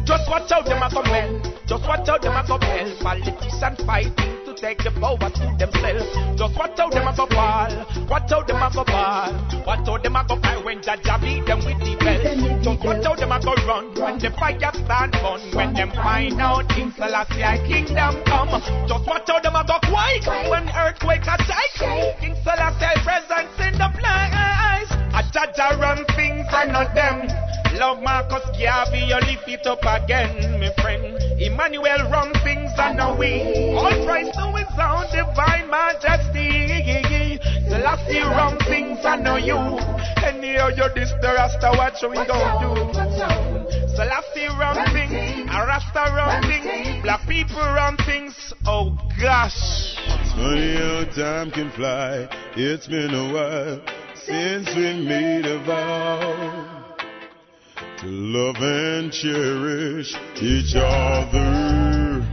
Just 0.05 0.29
watch 0.29 0.49
out 0.53 0.63
them 0.63 0.81
a 0.81 0.89
come. 0.89 1.41
Just 1.67 1.83
watch 1.85 2.07
out 2.07 2.21
them 2.21 2.33
a 2.33 2.47
come. 2.47 2.61
Politicians 3.01 3.85
fighting 3.85 4.36
take 4.59 4.83
the 4.83 4.91
power 4.99 5.17
to 5.17 5.45
themselves. 5.57 6.09
Just 6.37 6.57
watch 6.57 6.79
out 6.79 6.91
them 6.91 7.07
a 7.07 7.13
go 7.15 7.25
fall. 7.27 7.71
Watch 8.09 8.31
out 8.31 8.47
them 8.47 8.61
a 8.61 8.69
go 8.73 8.83
ball. 8.83 9.31
Watch 9.65 9.87
out 9.87 10.03
them 10.03 10.15
a 10.15 10.25
go 10.27 10.37
cry 10.37 10.57
when 10.57 10.81
Jah 10.81 10.97
Jah 11.03 11.17
beat 11.21 11.45
them 11.45 11.59
with 11.61 11.79
the 11.79 11.93
bell. 12.01 12.61
Just 12.61 12.81
watch 12.83 13.05
out 13.05 13.17
them 13.17 13.31
a 13.31 13.39
go 13.39 13.53
run 13.65 13.93
when 13.93 14.17
the 14.17 14.29
fire 14.31 14.57
stand 14.57 15.13
fun. 15.21 15.41
When 15.53 15.73
them 15.73 15.91
find 15.91 16.41
out 16.41 16.67
King 16.69 16.91
Selassie 16.97 17.61
kingdom 17.69 18.23
come. 18.25 18.49
Just 18.89 19.05
watch 19.05 19.29
out 19.29 19.43
them 19.43 19.55
a 19.55 19.63
go 19.63 19.77
quake 19.85 20.25
when 20.49 20.65
earthquake 20.73 21.27
a 21.27 21.37
shake. 21.45 22.19
King 22.19 22.35
Selassie 22.41 22.97
presence 23.05 23.53
in 23.61 23.73
the 23.77 23.89
place. 23.93 24.89
A 25.13 25.21
Jah 25.31 25.53
Jah 25.55 25.77
run 25.77 26.05
things 26.17 26.45
and 26.49 26.71
not 26.73 26.93
them. 26.95 27.29
Love 27.77 28.01
Marcus 28.01 28.41
Garvey, 28.57 29.05
you 29.05 29.15
lift 29.29 29.47
it 29.47 29.67
up 29.67 29.85
again, 29.85 30.59
my 30.59 30.73
friend. 30.81 31.13
Emmanuel 31.39 32.09
run 32.09 32.33
things 32.43 32.71
and 32.75 32.99
a 32.99 33.13
we. 33.13 33.45
All 33.77 33.93
praise 34.03 34.33
to 34.33 34.49
his 34.57 34.73
own 34.81 35.05
divine 35.13 35.69
majesty. 35.69 37.37
Selassie 37.69 38.25
run 38.25 38.57
things 38.65 38.97
and 39.05 39.23
know 39.23 39.37
you. 39.37 39.57
Anyhow 40.25 40.69
you 40.69 40.89
this 40.95 41.13
the 41.21 41.29
Rasta, 41.37 41.69
what 41.77 41.93
we 42.09 42.17
gon' 42.25 42.65
do. 42.65 42.73
Selassie 43.93 44.49
run 44.57 44.81
things, 44.91 45.47
a 45.51 45.59
Rasta 45.61 46.09
run 46.17 46.41
things, 46.49 47.03
black 47.03 47.27
people 47.27 47.61
run 47.61 47.95
things. 48.07 48.53
Oh 48.65 48.97
gosh. 49.21 49.53
It's 49.53 50.33
funny 50.33 50.77
how 50.81 51.05
time 51.15 51.51
can 51.51 51.69
fly. 51.73 52.27
It's 52.55 52.87
been 52.87 53.13
a 53.13 53.31
while 53.31 53.81
since 54.15 54.67
we 54.75 55.05
made 55.05 55.45
a 55.45 55.63
vow 55.63 56.86
to 57.97 58.07
love 58.07 58.57
and 58.59 59.11
cherish 59.11 60.13
each 60.39 60.75
other. 60.75 62.23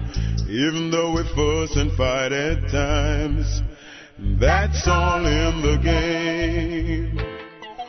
Even 0.49 0.91
though 0.91 1.13
we 1.13 1.23
fuss 1.35 1.77
and 1.77 1.91
fight 1.93 2.33
at 2.33 2.69
times, 2.71 3.63
that's 4.39 4.87
all 4.87 5.25
in 5.25 5.63
the 5.63 5.79
game. 5.83 7.19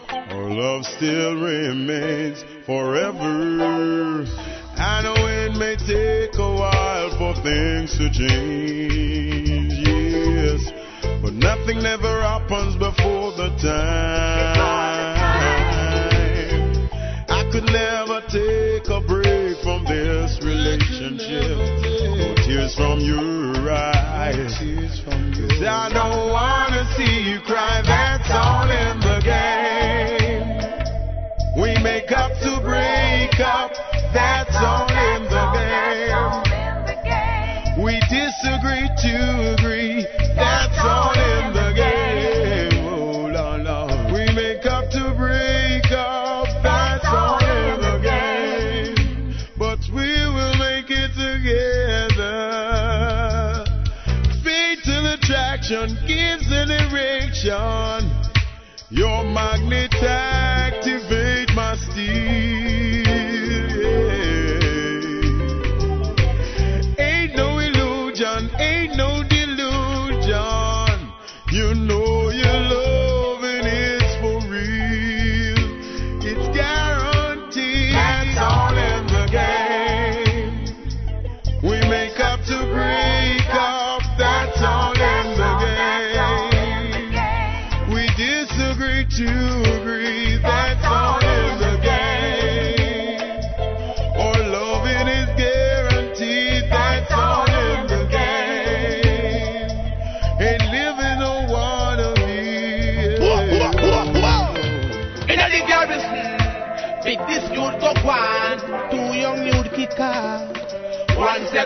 Our 0.09 0.49
love 0.49 0.85
still 0.85 1.35
remains 1.35 2.43
forever. 2.65 4.25
I 4.77 5.01
know 5.03 5.15
it 5.17 5.57
may 5.57 5.75
take 5.75 6.37
a 6.37 6.53
while 6.55 7.09
for 7.17 7.33
things 7.43 7.97
to 7.97 8.09
change, 8.09 9.73
yes, 9.85 10.71
but 11.21 11.33
nothing 11.33 11.83
never 11.83 12.21
happens 12.21 12.75
before 12.75 13.31
the 13.35 13.49
time 13.61 14.94
never 17.71 18.21
take 18.29 18.87
a 18.89 19.01
break 19.01 19.57
from 19.63 19.85
this 19.85 20.39
relationship. 20.41 21.57
No 22.17 22.35
tears 22.45 22.75
from 22.75 22.99
your 22.99 23.71
eyes. 23.71 24.53
Cause 25.05 25.61
I 25.63 25.89
don't 25.93 26.29
wanna 26.31 26.85
see 26.95 27.31
you 27.31 27.39
cry. 27.41 28.04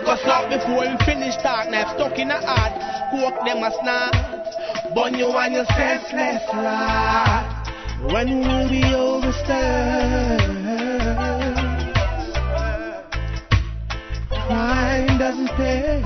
Go 0.04 0.16
stop 0.16 0.48
before 0.48 0.84
him 0.84 0.98
finish 1.04 1.36
talk. 1.36 1.68
Knife 1.70 1.94
stuck 1.94 2.18
in 2.18 2.28
the 2.28 2.34
heart. 2.34 2.72
Cook 3.10 3.44
them 3.44 3.62
a 3.62 3.70
snap. 3.80 4.14
Burn 4.94 5.14
you 5.14 5.30
and 5.30 5.54
your 5.54 5.66
senseless 5.66 6.42
rat. 6.54 7.60
When 8.02 8.40
will 8.40 8.68
be 8.68 8.82
overstirred? 8.82 10.40
Crime 14.46 15.18
doesn't 15.18 15.50
pay. 15.56 16.00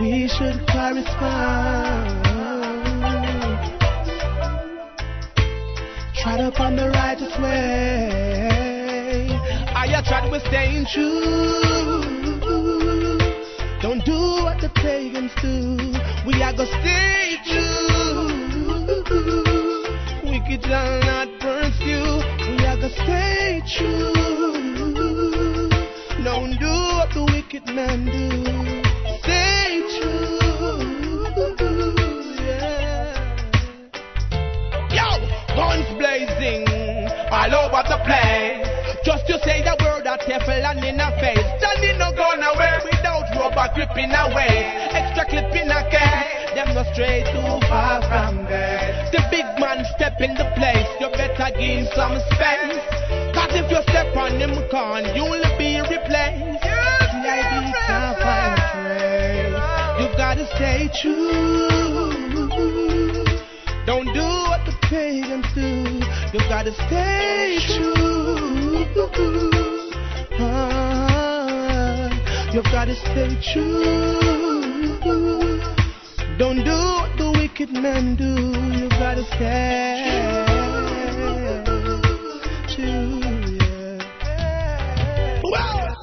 We 0.00 0.28
should 0.28 0.66
correspond. 0.68 2.24
Tread 6.14 6.40
upon 6.40 6.76
the 6.76 6.90
righteous 6.90 7.38
way. 7.38 8.63
I 9.84 9.86
ya 9.86 10.00
tried 10.00 10.30
with 10.32 10.40
staying 10.46 10.86
true. 10.86 12.00
Don't 13.82 14.02
do 14.06 14.16
what 14.42 14.58
the 14.58 14.70
pagans 14.76 15.30
do. 15.42 15.76
We 16.26 16.42
are 16.42 16.54
gonna 16.56 16.72
stay 16.80 17.36
true. 17.44 18.32
Wicked 20.24 20.64
shall 20.64 21.00
not 21.00 21.28
pursue. 21.38 22.22
We 22.48 22.64
are 22.64 22.78
gonna 22.80 22.96
stay 23.04 23.60
true. 23.76 24.14
Don't 26.24 26.56
do 26.58 26.74
what 26.96 27.12
the 27.12 27.24
wicked 27.34 27.66
man 27.66 28.06
do. 28.06 28.30
Stay 29.20 29.84
true. 30.00 30.40
Yeah. 32.40 33.12
Yo, 34.96 35.08
guns 35.54 35.88
blazing 36.00 36.64
all 37.30 37.54
over 37.54 37.82
the 37.86 37.98
place. 38.06 38.64
Just 39.04 39.26
to 39.26 39.38
say 39.44 39.62
that 39.62 39.73
careful 40.26 40.52
and 40.52 40.84
in 40.84 41.00
a 41.00 41.10
face. 41.20 41.44
Standing 41.60 41.98
no 41.98 42.12
gone 42.16 42.42
away 42.42 42.80
without 42.84 43.28
rubber 43.36 43.68
gripping 43.74 44.12
away. 44.12 44.72
Extra 44.92 45.24
clip 45.28 45.52
in 45.52 45.70
a 45.70 45.84
case. 45.92 46.56
Them 46.56 46.74
no 46.74 46.84
stray 46.92 47.24
too 47.28 47.60
far 47.68 48.00
from 48.08 48.44
there. 48.44 49.08
The 49.12 49.20
big 49.30 49.44
man 49.60 49.84
step 49.96 50.20
in 50.20 50.34
the 50.34 50.48
place. 50.56 50.88
You 51.00 51.08
better 51.12 51.50
give 51.56 51.88
some 51.94 52.16
space. 52.32 52.80
Cause 53.36 53.52
if 53.52 53.70
you 53.70 53.80
step 53.88 54.16
on 54.16 54.40
him, 54.40 54.56
con, 54.70 55.04
you'll 55.14 55.44
be 55.58 55.80
replaced. 55.80 56.62
The 56.62 57.20
ID 57.24 57.72
can't 57.86 58.16
find. 58.18 58.64
You 60.00 60.08
gotta 60.16 60.46
stay 60.56 60.88
true. 61.00 62.24
Don't 63.86 64.08
do 64.14 64.24
what 64.48 64.64
the 64.64 64.72
pagans 64.88 65.46
do. 65.54 66.00
You 66.32 66.40
gotta 66.48 66.72
stay 66.86 67.58
true. 67.76 69.53
Ah, 70.56 72.08
you 72.52 72.62
gotta 72.62 72.94
stay 72.94 73.36
true. 73.52 74.20
Don't 76.38 76.62
do 76.64 76.70
what 76.70 77.16
the 77.18 77.30
wicked 77.32 77.70
men 77.72 78.16
do. 78.16 78.34
You've 78.78 78.90
gotta 78.90 79.24
stay 79.34 80.44
true. 82.74 83.20
Yeah. 84.22 85.40
Well, 85.42 85.96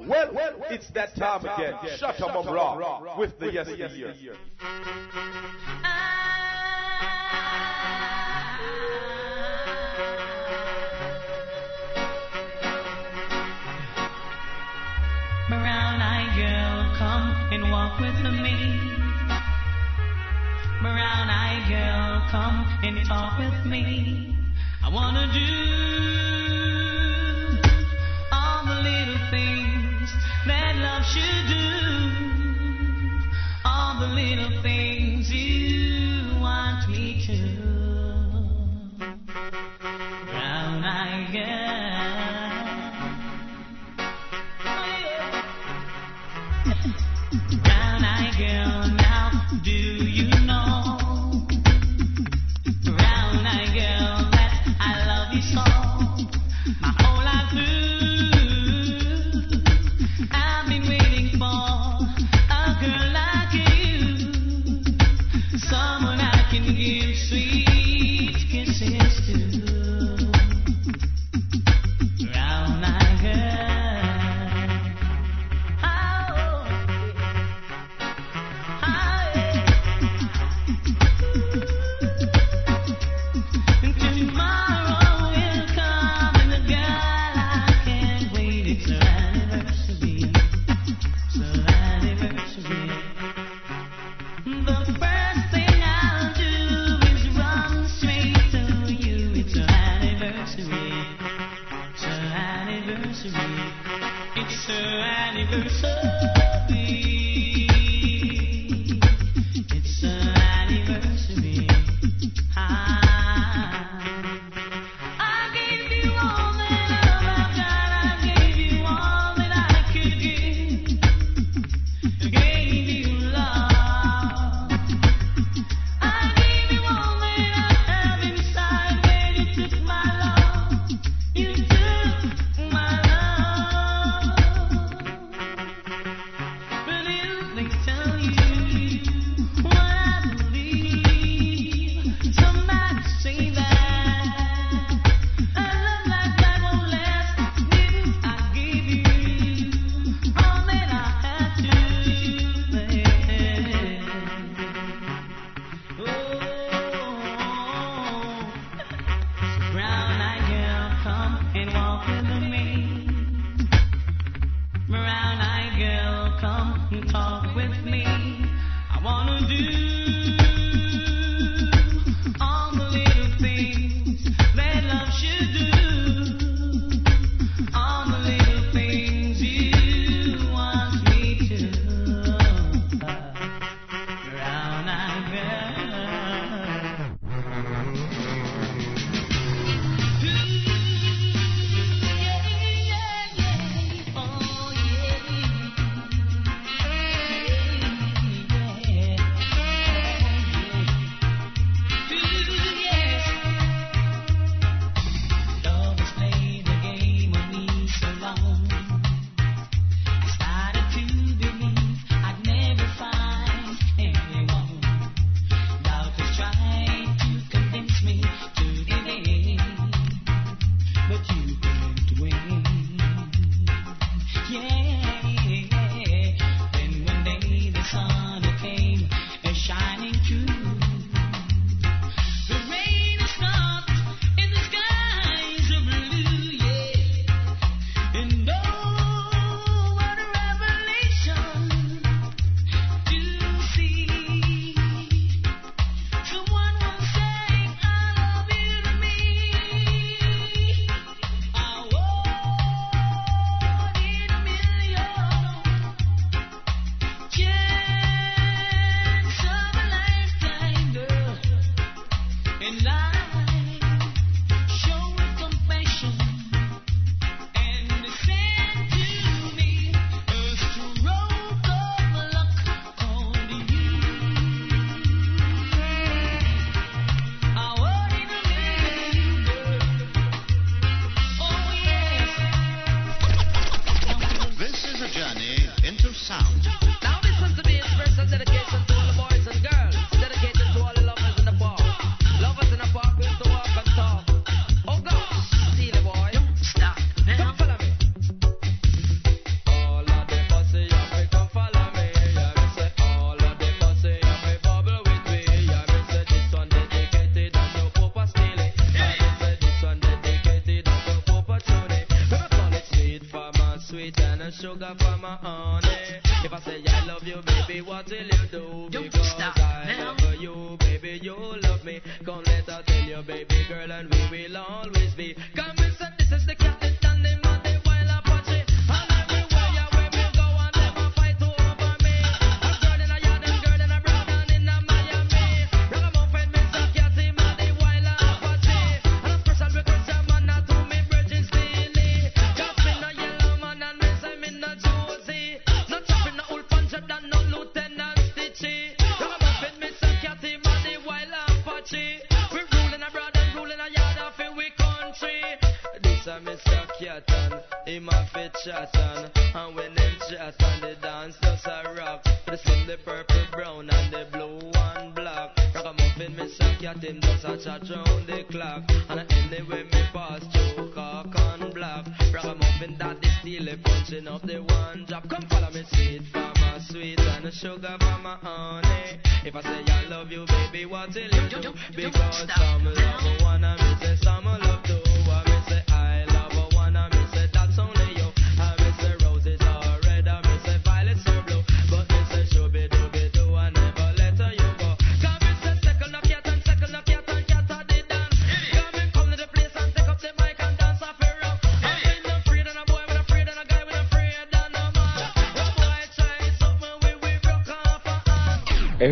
well, 0.00 0.30
well, 0.34 0.54
it's 0.70 0.90
that 0.90 1.14
time 1.16 1.40
again. 1.44 1.74
Shut 1.96 2.20
up, 2.20 2.44
Rock, 2.44 3.16
with 3.18 3.38
the 3.38 3.52
yesteryear. 3.52 4.14
Brown 16.00 16.12
eyed 16.12 16.32
girl, 16.34 16.96
come 16.96 17.24
and 17.52 17.70
walk 17.70 18.00
with 18.00 18.16
me. 18.40 18.80
Brown 20.80 21.28
eyed 21.28 21.68
girl, 21.68 22.24
come 22.30 22.64
and 22.82 23.06
talk 23.06 23.38
with 23.38 23.66
me. 23.66 24.34
I 24.82 24.88
wanna 24.88 25.30
do 25.30 25.56
all 28.32 28.64
the 28.64 28.80
little 28.80 29.18
things 29.28 30.10
that 30.46 30.76
love 30.76 31.04
should 31.04 31.48
do. 31.52 31.68
All 33.66 34.00
the 34.00 34.06
little 34.06 34.62
things 34.62 35.30
you 35.30 36.40
want 36.40 36.88
me 36.88 37.22
to. 37.26 37.36
Brown 40.30 40.82
eyed 40.82 41.30
girl. 41.30 41.89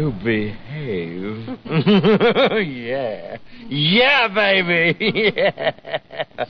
Oh, 0.09 0.25
behave. 0.25 1.59
yeah. 2.67 3.37
Yeah, 3.69 4.29
baby. 4.35 5.33
Yeah. 5.37 6.47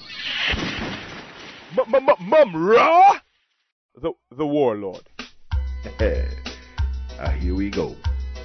Mum 2.21 2.57
Ra, 2.57 3.19
the 4.01 4.13
the 4.37 4.47
warlord. 4.47 5.09
Ah, 7.21 7.31
here 7.33 7.55
we 7.55 7.71
go. 7.71 7.97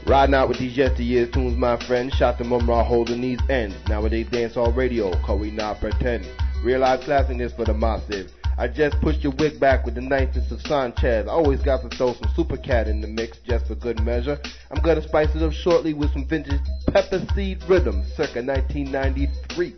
Riding 0.07 0.35
out 0.35 0.49
with 0.49 0.59
these 0.59 0.75
yesteryear 0.75 1.27
tunes, 1.27 1.57
my 1.57 1.77
friend. 1.85 2.11
Shot 2.13 2.37
the 2.39 2.43
mum 2.43 2.67
raw 2.67 2.83
holding 2.83 3.21
these 3.21 3.39
ends. 3.49 3.75
Nowadayz 3.85 4.29
dancehall 4.31 4.75
radio, 4.75 5.11
cause 5.23 5.39
we 5.39 5.51
not 5.51 5.79
pretend. 5.79 6.25
Real 6.63 6.79
life 6.79 7.01
classiness 7.01 7.55
for 7.55 7.65
the 7.65 7.73
massive. 7.73 8.31
I 8.57 8.67
just 8.67 8.99
pushed 9.01 9.23
your 9.23 9.33
wig 9.39 9.59
back 9.59 9.85
with 9.85 9.95
the 9.95 10.01
nineteenth 10.01 10.51
of 10.51 10.61
Sanchez. 10.61 11.27
I 11.27 11.31
always 11.31 11.61
got 11.61 11.81
to 11.81 11.97
throw 11.97 12.13
some 12.13 12.31
super 12.35 12.57
cat 12.57 12.87
in 12.87 13.01
the 13.01 13.07
mix 13.07 13.37
just 13.47 13.67
for 13.67 13.75
good 13.75 14.01
measure. 14.03 14.39
I'm 14.69 14.81
gonna 14.83 15.01
spice 15.01 15.35
it 15.35 15.41
up 15.41 15.53
shortly 15.53 15.93
with 15.93 16.13
some 16.13 16.27
vintage 16.27 16.61
pepper 16.87 17.25
seed 17.33 17.63
rhythm, 17.67 18.03
circa 18.15 18.43
1993. 18.43 19.75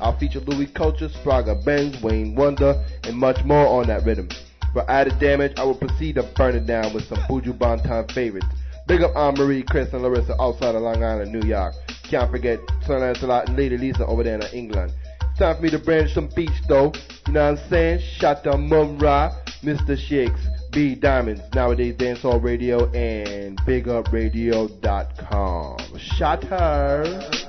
I'll 0.00 0.18
feature 0.18 0.40
Louie 0.40 0.66
Culture, 0.66 1.08
Spragga 1.08 1.64
Benz, 1.64 2.02
Wayne 2.02 2.34
Wonder, 2.34 2.84
and 3.04 3.16
much 3.16 3.42
more 3.44 3.66
on 3.66 3.86
that 3.86 4.04
rhythm. 4.04 4.28
For 4.74 4.88
added 4.90 5.18
damage, 5.18 5.52
I 5.56 5.64
will 5.64 5.74
proceed 5.74 6.16
to 6.16 6.22
burn 6.36 6.54
it 6.54 6.66
down 6.66 6.92
with 6.92 7.08
some 7.08 7.18
Buju 7.28 7.58
Banton 7.58 8.12
favorites. 8.12 8.46
Big 8.86 9.02
up 9.02 9.16
Anne 9.16 9.34
Marie, 9.34 9.62
Chris, 9.62 9.92
and 9.92 10.02
Larissa 10.02 10.40
outside 10.40 10.74
of 10.74 10.82
Long 10.82 11.02
Island, 11.02 11.32
New 11.32 11.46
York. 11.48 11.74
Can't 12.04 12.30
forget 12.30 12.58
Son 12.86 13.00
Lancelot 13.00 13.48
and 13.48 13.56
Lady 13.56 13.76
Lisa 13.76 14.06
over 14.06 14.22
there 14.22 14.36
in 14.36 14.42
England. 14.52 14.92
Time 15.38 15.56
for 15.56 15.62
me 15.62 15.70
to 15.70 15.78
branch 15.78 16.12
some 16.14 16.28
beats 16.34 16.60
though. 16.66 16.92
You 17.28 17.32
know 17.32 17.52
what 17.52 17.60
I'm 17.60 17.70
saying? 17.70 18.00
Shot 18.16 18.42
down 18.42 18.68
Mum 18.68 18.98
Ra, 18.98 19.30
Mr. 19.62 19.96
Shakes, 19.96 20.40
B 20.72 20.96
Diamonds, 20.96 21.42
Nowadayz 21.52 21.96
dancehall 21.96 22.42
radio 22.42 22.90
and 22.90 23.56
bigupradio.com. 23.58 25.78
Shot 25.96 26.42
her. 26.42 27.47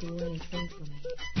Do 0.00 0.18
anything 0.18 0.68
for 0.68 0.82
me. 0.82 1.31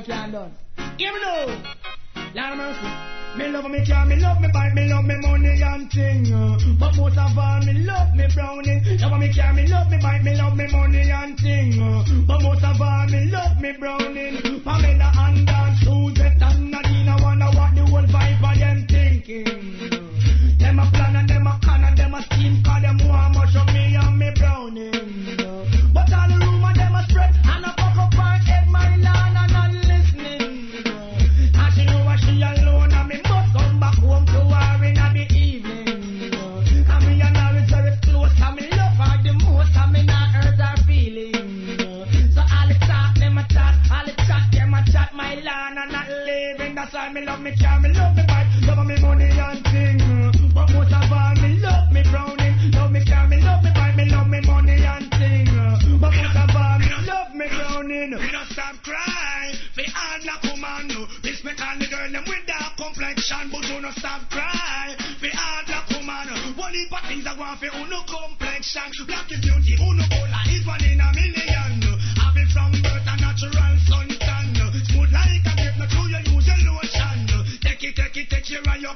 Can 0.00 0.32
done. 0.32 0.54
Give 0.96 1.12
me 1.12 1.20
no. 1.20 1.62
Lord 2.34 2.56
mercy. 2.56 2.88
Me 3.36 3.48
love 3.48 3.70
me 3.70 3.84
car, 3.86 4.06
me 4.06 4.16
love 4.16 4.40
me 4.40 4.48
bike, 4.52 4.74
me 4.74 4.88
love 4.92 5.04
me 5.04 5.16
money 5.20 5.62
and 5.62 5.90
thing. 5.90 6.32
uh. 6.32 6.58
But 6.78 6.96
most 6.96 7.16
of 7.16 7.36
all, 7.38 7.60
me 7.60 7.72
love 7.84 8.14
me 8.14 8.26
browning. 8.34 8.84
Love 9.00 9.18
me 9.20 9.32
car, 9.34 9.52
me 9.54 9.66
love 9.66 9.90
me 9.90 9.98
bike, 10.02 10.22
me 10.22 10.36
love 10.36 10.56
me 10.56 10.66
money 10.70 11.10
and 11.10 11.38
thing. 11.38 11.82
uh. 11.82 12.04
But 12.26 12.42
most 12.42 12.64
of 12.64 12.80
all, 12.80 13.06
me 13.08 13.30
love 13.30 13.60
me 13.60 13.72
browning. 13.78 14.62
Pamela 14.64 15.12
and 15.16 15.46
Dan, 15.46 15.76
Suzette 15.82 16.42
and 16.42 16.70
Nadine, 16.70 17.08
I 17.08 17.22
wonder 17.22 17.46
what 17.56 17.74
the 17.74 17.84
whole 17.86 18.06
vibe 18.06 18.52
of 18.52 18.58
them 18.58 18.86
thinking. 18.86 20.58
Them 20.58 20.78
a 20.78 20.90
plan 20.92 21.16
and 21.16 21.28
them 21.28 21.46
a 21.46 21.58
con 21.64 21.84
and 21.84 21.96
them 21.98 22.14
a 22.14 22.22
scheme, 22.22 22.61
me 47.82 47.92
love 47.92 48.14
me 48.14 48.22
me 48.22 48.26
bike, 48.28 48.46
love 48.62 48.86
me 48.86 48.96
money 49.00 49.26
me 49.26 49.34
me 49.34 49.42
me 49.42 49.58
me 49.58 50.30
me 53.32 54.10
me 54.20 54.30
me 54.30 54.40
me 54.40 54.60
me. 58.06 58.18
Me 58.22 58.30
don't 58.30 58.46
stop 58.50 58.76
crying, 58.84 59.56
fi 59.74 59.84
all 59.88 60.20
black 60.22 60.42
woman. 60.44 60.88
no. 60.88 61.06
Respect 61.24 61.60
all 61.60 61.78
the 61.78 61.86
girl 61.88 62.12
them 62.12 62.24
with 62.26 62.46
dark 62.46 62.76
complexion, 62.76 63.50
but 63.50 63.62
do 63.62 63.80
not 63.80 63.94
stop 63.94 64.28
crying. 64.30 64.96
Fi 65.18 65.30
all 65.32 65.64
black 65.66 65.88
woman. 65.90 66.28
One 66.56 66.74
heap 66.74 66.92
of 66.92 67.02
things 67.08 67.26
I 67.26 67.38
want 67.38 67.58
fi 67.58 67.68
uno 67.72 68.04
complexion. 68.04 69.06
Black 69.06 69.32
is 69.32 69.40
beauty, 69.40 69.76
uno 69.80 70.21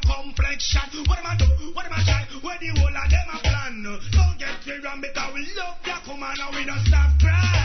your 0.04 0.14
complexion. 0.14 1.04
What 1.06 1.18
am 1.18 1.26
I 1.26 1.36
do? 1.36 1.44
What 1.72 1.86
am 1.86 1.92
I 1.92 2.02
try? 2.04 2.26
Where 2.42 2.58
the 2.58 2.68
whole 2.80 2.88
of 2.88 3.10
them 3.10 3.28
a 3.32 3.38
plan? 3.38 3.82
Don't 4.12 4.38
get 4.38 4.66
me 4.66 4.84
wrong 4.84 5.00
because 5.00 5.34
we 5.34 5.46
love 5.56 5.76
black 5.84 6.06
woman 6.06 6.34
and 6.38 6.56
we 6.56 6.64
don't 6.64 6.84
stop 6.86 7.18
cry. 7.20 7.55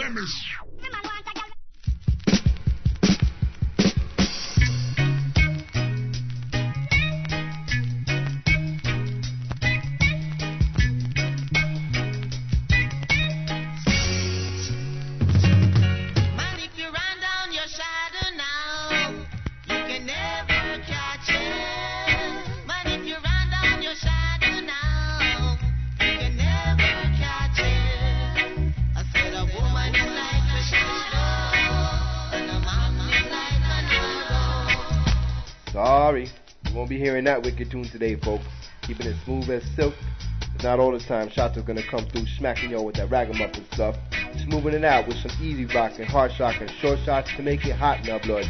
Dark 0.00 1.19
won't 36.80 36.88
be 36.88 36.98
hearing 36.98 37.24
that 37.24 37.42
wicked 37.42 37.70
tune 37.70 37.84
today, 37.84 38.16
folks. 38.16 38.46
Keeping 38.80 39.08
it 39.08 39.16
smooth 39.26 39.50
as 39.50 39.62
silk. 39.76 39.92
It's 40.54 40.64
not 40.64 40.80
all 40.80 40.92
the 40.92 40.98
time. 40.98 41.28
Shots 41.28 41.58
are 41.58 41.62
gonna 41.62 41.86
come 41.90 42.06
through 42.06 42.24
smacking 42.38 42.70
y'all 42.70 42.86
with 42.86 42.94
that 42.94 43.10
ragamuffin 43.10 43.66
stuff. 43.74 43.96
Smoothing 44.48 44.72
it 44.72 44.84
out 44.84 45.06
with 45.06 45.18
some 45.18 45.30
easy 45.42 45.66
rock 45.66 45.92
and 45.98 46.06
hard 46.06 46.32
shock 46.32 46.58
and 46.58 46.70
short 46.80 46.98
shots 47.04 47.28
to 47.36 47.42
make 47.42 47.66
it 47.66 47.76
hot 47.76 48.00
in 48.00 48.10
our 48.10 48.20
blood. 48.20 48.46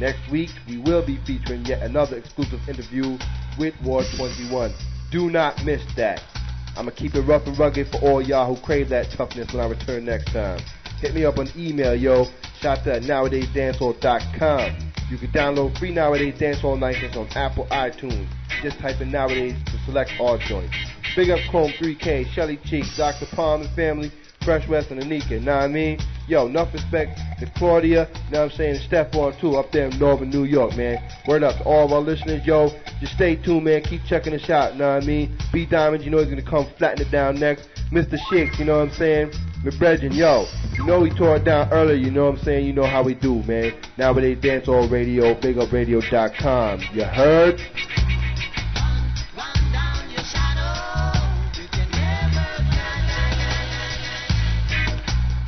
Next 0.00 0.30
week, 0.30 0.48
we 0.66 0.78
will 0.78 1.04
be 1.04 1.18
featuring 1.26 1.66
yet 1.66 1.82
another 1.82 2.16
exclusive 2.16 2.66
interview 2.66 3.18
with 3.58 3.74
War 3.84 4.02
21. 4.16 4.72
Do 5.10 5.28
not 5.28 5.62
miss 5.66 5.82
that. 5.96 6.22
I'm 6.68 6.86
gonna 6.86 6.92
keep 6.92 7.14
it 7.16 7.20
rough 7.20 7.46
and 7.46 7.58
rugged 7.58 7.88
for 7.88 7.98
all 7.98 8.22
y'all 8.22 8.54
who 8.54 8.58
crave 8.62 8.88
that 8.88 9.10
toughness 9.10 9.52
when 9.52 9.62
I 9.62 9.68
return 9.68 10.06
next 10.06 10.32
time. 10.32 10.60
Hit 11.02 11.14
me 11.14 11.26
up 11.26 11.36
on 11.36 11.48
email, 11.54 11.94
yo. 11.94 12.24
Shot 12.62 12.86
at 12.86 13.02
nowadayzdancehall.com. 13.02 14.87
You 15.10 15.16
can 15.16 15.28
download 15.28 15.78
free 15.78 15.90
Nowadayz 15.90 16.38
Dancehall 16.38 16.78
License 16.78 17.16
on 17.16 17.28
Apple 17.28 17.66
iTunes. 17.70 18.28
Just 18.62 18.78
type 18.78 19.00
in 19.00 19.10
Nowadayz 19.10 19.64
to 19.64 19.78
select 19.86 20.12
all 20.20 20.36
joints. 20.36 20.74
Big 21.16 21.30
up 21.30 21.40
Chrome 21.50 21.72
3K, 21.80 22.26
Shelly 22.32 22.58
Cheeks, 22.64 22.94
Dr. 22.96 23.26
Palm 23.34 23.62
and 23.62 23.74
family, 23.74 24.12
Fresh 24.44 24.68
West 24.68 24.90
and 24.90 25.00
Anika, 25.00 25.42
know 25.42 25.56
what 25.56 25.64
I 25.64 25.68
mean? 25.68 25.98
Yo, 26.26 26.46
enough 26.46 26.72
respect 26.74 27.18
to 27.40 27.50
Claudia, 27.56 28.08
know 28.30 28.40
what 28.40 28.50
I'm 28.52 28.56
saying, 28.56 28.80
Stephon 28.88 29.38
too, 29.40 29.56
up 29.56 29.72
there 29.72 29.86
in 29.86 29.98
Northern 29.98 30.28
New 30.28 30.44
York, 30.44 30.76
man. 30.76 30.98
Word 31.26 31.42
up 31.42 31.56
to 31.56 31.64
all 31.64 31.86
of 31.86 31.92
our 31.92 32.00
listeners, 32.00 32.46
yo. 32.46 32.70
Just 33.00 33.14
stay 33.14 33.36
tuned, 33.36 33.64
man. 33.64 33.82
Keep 33.82 34.02
checking 34.06 34.34
us 34.34 34.48
out, 34.50 34.76
know 34.76 34.94
what 34.94 35.02
I 35.02 35.06
mean? 35.06 35.36
B 35.52 35.64
Diamond, 35.64 36.04
you 36.04 36.10
know 36.10 36.18
he's 36.18 36.28
gonna 36.28 36.42
come 36.42 36.66
flatten 36.76 37.06
it 37.06 37.10
down 37.10 37.40
next. 37.40 37.68
Mr. 37.90 38.18
Shakes, 38.30 38.58
you 38.58 38.66
know 38.66 38.80
what 38.80 38.88
I'm 38.88 38.94
saying? 38.94 39.30
McBredgen, 39.64 40.14
yo, 40.14 40.44
you 40.76 40.84
know 40.84 41.00
we 41.00 41.10
tore 41.10 41.36
it 41.36 41.44
down 41.44 41.72
earlier, 41.72 41.96
you 41.96 42.10
know 42.10 42.26
what 42.26 42.38
I'm 42.38 42.44
saying? 42.44 42.66
You 42.66 42.74
know 42.74 42.84
how 42.84 43.02
we 43.02 43.14
do, 43.14 43.42
man. 43.44 43.72
Nowadayz, 43.96 44.42
Dancehall 44.42 44.90
Radio, 44.90 45.34
BigUpRadio.com. 45.40 46.80
You 46.92 47.04
heard? 47.04 47.58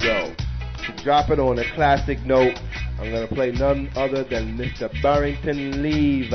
Yo, 0.00 0.34
to 0.86 1.04
drop 1.04 1.28
it 1.28 1.38
on 1.38 1.58
a 1.58 1.74
classic 1.74 2.24
note, 2.24 2.58
I'm 2.98 3.12
gonna 3.12 3.26
play 3.26 3.50
none 3.52 3.90
other 3.96 4.24
than 4.24 4.56
Mr. 4.56 4.90
Barrington 5.02 5.82
Levy. 5.82 6.30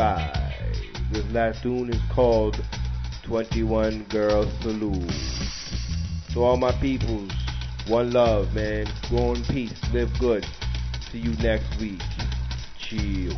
This 1.11 1.25
last 1.31 1.63
tune 1.63 1.91
is 1.91 2.01
called 2.13 2.63
21 3.23 4.05
Girls 4.09 4.53
Salute. 4.61 5.54
To 6.35 6.43
all 6.43 6.57
my 6.57 6.73
peoples, 6.73 7.31
one 7.87 8.11
love, 8.11 8.53
man. 8.53 8.87
Go 9.09 9.35
in 9.35 9.43
peace, 9.45 9.71
live 9.93 10.11
good. 10.19 10.45
See 11.09 11.19
you 11.19 11.31
next 11.35 11.79
week. 11.79 12.01
Chill. 12.77 13.37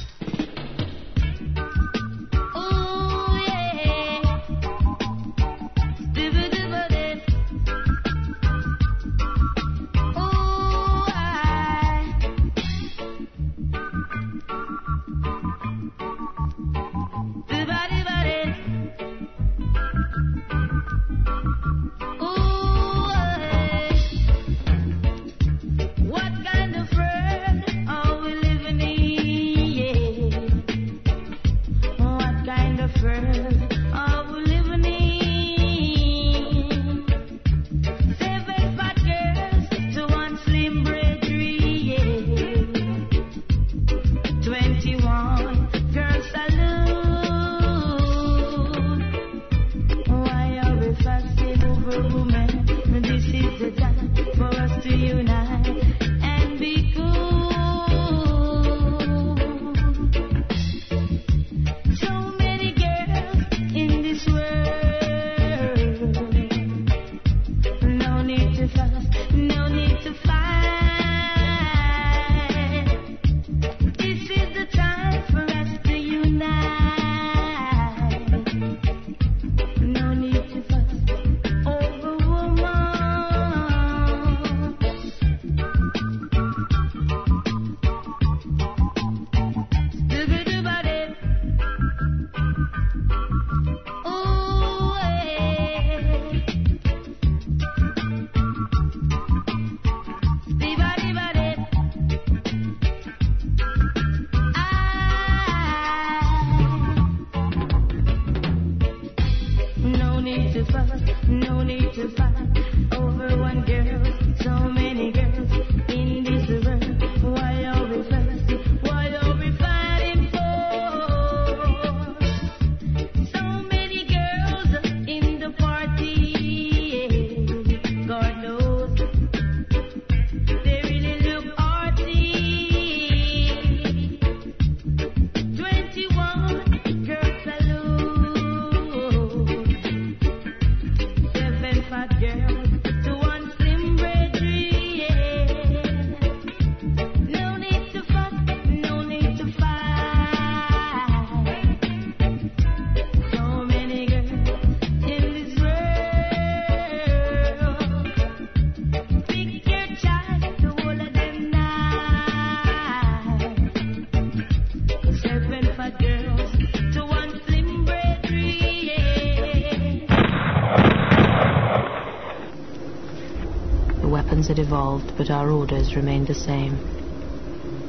Evolved, 174.97 175.17
but 175.17 175.29
our 175.29 175.51
orders 175.51 175.95
remained 175.95 176.27
the 176.27 176.33
same. 176.33 176.75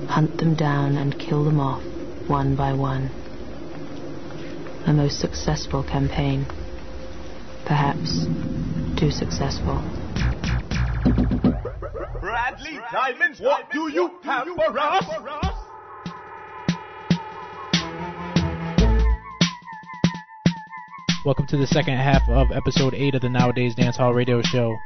Hunt 0.09 0.37
them 0.37 0.55
down 0.55 0.97
and 0.97 1.19
kill 1.19 1.45
them 1.45 1.59
off, 1.61 1.83
one 2.29 2.55
by 2.55 2.73
one. 2.73 3.11
A 4.87 4.93
most 4.93 5.19
successful 5.19 5.83
campaign. 5.83 6.47
Perhaps 7.65 8.27
too 8.99 9.11
successful. 9.11 9.83
Bradley 12.21 12.79
Diamonds, 12.93 13.41
what 13.41 13.71
do 13.71 13.89
you 13.91 14.11
have 14.23 14.47
for 14.47 14.79
us? 14.79 15.05
Welcome 21.25 21.47
to 21.49 21.57
the 21.57 21.67
second 21.67 21.97
half 21.97 22.29
of 22.29 22.51
episode 22.51 22.95
8 22.95 23.15
of 23.15 23.23
the 23.23 23.29
Nowadayz 23.29 23.75
Dancehall 23.75 24.15
Radio 24.15 24.41
Show. 24.43 24.77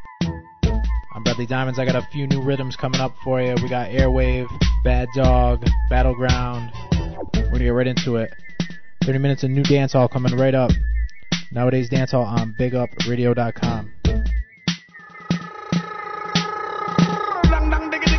I'm 1.33 1.37
Bradley 1.37 1.47
Diamonds. 1.47 1.79
I 1.79 1.87
got 1.87 1.97
a 1.97 2.07
few 2.13 2.27
new 2.27 2.43
rhythms 2.43 2.77
coming 2.77 3.01
up 3.01 3.15
for 3.25 3.41
you. 3.41 3.55
We 3.63 3.67
got 3.67 3.89
Airwave, 3.89 4.49
Bad 4.85 5.09
Dog, 5.17 5.65
Battleground. 5.89 6.71
We're 6.93 7.45
going 7.45 7.53
to 7.53 7.59
get 7.61 7.71
right 7.71 7.87
into 7.87 8.17
it. 8.17 8.35
30 9.05 9.19
minutes 9.19 9.43
of 9.43 9.49
new 9.49 9.63
dance 9.63 9.95
hall 9.95 10.09
coming 10.09 10.37
right 10.37 10.55
up. 10.55 10.71
Nowadayz 11.51 11.89
Dancehall 11.89 12.27
on 12.27 12.55
bigupradio.com. 12.61 13.93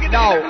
No. 0.09 0.49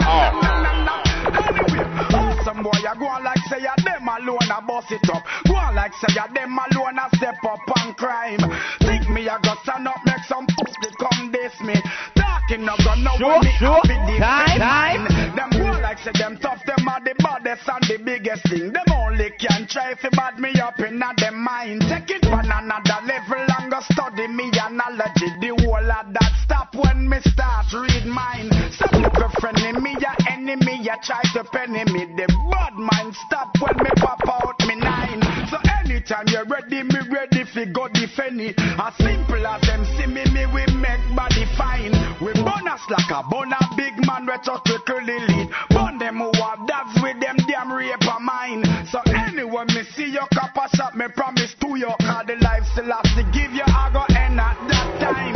Some 2.46 2.64
boy 2.64 2.72
a 2.72 2.96
go 2.98 3.08
on 3.08 3.26
like 3.26 3.40
say 3.50 3.62
ya 3.62 3.74
them 3.84 3.93
alone 4.20 4.50
a 4.52 4.62
bust 4.62 4.92
it 4.92 5.10
up. 5.10 5.24
Go 5.48 5.56
on 5.56 5.76
like 5.76 5.94
say 6.00 6.14
ya 6.16 6.28
them 6.28 6.58
alone 6.58 7.00
a 7.00 7.08
step 7.18 7.38
up 7.44 7.60
on 7.82 7.94
crime. 7.96 8.40
Think 8.82 9.10
me 9.10 9.28
a 9.28 9.38
go 9.42 9.54
stand 9.64 9.88
up 9.88 10.02
make 10.06 10.24
some 10.28 10.46
pussy 10.48 10.90
come 11.00 11.32
this 11.32 11.54
me. 11.62 11.76
Talking 12.16 12.66
no 12.66 12.76
go 12.84 12.94
know 12.96 13.18
Sure, 13.18 13.42
me 13.42 13.52
sure. 13.60 13.82
happy 13.84 14.20
Time, 14.20 14.60
mine. 14.60 15.36
Them 15.36 15.50
go 15.52 15.80
like 15.82 16.00
say 16.00 16.12
them 16.14 16.38
tough 16.38 16.62
them 16.66 16.88
are 16.88 17.02
the 17.02 17.16
baddest 17.20 17.68
and 17.68 17.84
the 17.90 17.98
biggest 18.04 18.44
thing. 18.50 18.72
Them 18.72 18.90
only 18.94 19.32
can 19.40 19.68
try 19.68 19.96
fi 19.96 20.10
bad 20.14 20.40
me 20.40 20.54
up 20.62 20.80
in 20.80 21.02
a 21.02 21.10
them 21.18 21.44
mind. 21.44 21.82
Take 21.90 22.10
it 22.18 22.26
on 22.28 22.46
another 22.46 23.00
level 23.06 23.46
and 23.60 23.72
go 23.72 23.80
study 23.92 24.28
me 24.28 24.52
analogy. 24.54 25.30
The 25.42 25.52
whole 25.64 25.92
of 25.92 26.14
that 26.14 26.32
stop 26.44 26.76
when 26.76 27.10
me 27.10 27.18
start 27.26 27.68
read 27.74 28.06
mine. 28.06 28.50
Stop 28.72 28.94
look 28.94 29.32
friend 29.40 29.58
in 29.60 29.82
me 29.82 29.96
ya 30.00 30.14
enemy 30.30 30.80
ya 30.84 30.96
try 31.04 31.22
to 31.34 31.44
penny 31.46 31.84
me. 31.92 32.06
The 32.16 32.28
bad 32.52 32.74
mind 32.76 33.16
stop 33.28 33.50
when 33.60 33.76
me 33.84 33.90
pop 34.04 34.20
out 34.28 34.60
me 34.68 34.76
nine. 34.76 35.24
So 35.48 35.58
anytime 35.80 36.28
you're 36.28 36.46
ready, 36.46 36.84
me 36.84 37.00
ready 37.08 37.48
fi 37.48 37.66
go 37.72 37.88
defend 37.88 38.42
it. 38.42 38.60
As 38.60 38.94
simple 39.00 39.40
as 39.48 39.62
them 39.64 39.88
see 39.96 40.08
me, 40.08 40.24
me 40.36 40.44
we 40.52 40.68
make 40.76 41.04
body 41.16 41.48
fine. 41.56 41.96
We 42.20 42.36
bonus 42.44 42.84
like 42.92 43.10
a 43.10 43.24
bona 43.32 43.58
big 43.80 43.96
man 44.06 44.28
we 44.28 44.36
touch 44.44 44.64
the 44.68 44.80
curly 44.86 45.20
lead. 45.32 45.48
Burn 45.72 45.98
them 45.98 46.20
who 46.20 46.32
have 46.44 46.68
dabs 46.68 47.00
with 47.02 47.20
them 47.24 47.38
damn 47.48 47.72
rape 47.72 48.04
of 48.04 48.22
mine. 48.22 48.64
So 48.92 49.00
anyone 49.08 49.68
me 49.72 49.84
see 49.96 50.12
your 50.12 50.28
cup 50.36 50.56
a 50.60 50.68
shot, 50.76 50.96
me 50.98 51.08
promise 51.16 51.56
to 51.62 51.80
your 51.80 51.96
Cause 52.04 52.26
the 52.28 52.36
life 52.44 52.68
still 52.76 52.92
has 52.92 53.08
to 53.16 53.24
give 53.32 53.52
you, 53.56 53.64
I 53.64 53.88
go 53.94 54.04
end 54.12 54.40
at 54.40 54.58
that 54.68 54.90
time. 55.00 55.36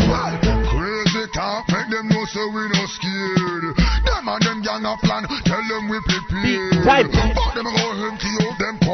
Crazy 0.68 1.26
talk, 1.34 1.64
make 1.72 1.90
them 1.90 2.08
know 2.12 2.26
so 2.28 2.44
we 2.52 2.64
no 2.76 2.84
scared. 2.92 3.66
Them 4.04 4.28
and 4.28 4.42
them 4.44 4.60
gang 4.64 4.84
a 4.84 4.94
plan, 5.04 5.24
tell 5.48 5.64
them 5.64 5.88
we 5.88 5.98
prepared. 6.04 6.84
Type. 6.84 7.12
Them 7.56 7.68
go 7.68 7.88
empty 8.08 8.32
out 8.44 8.47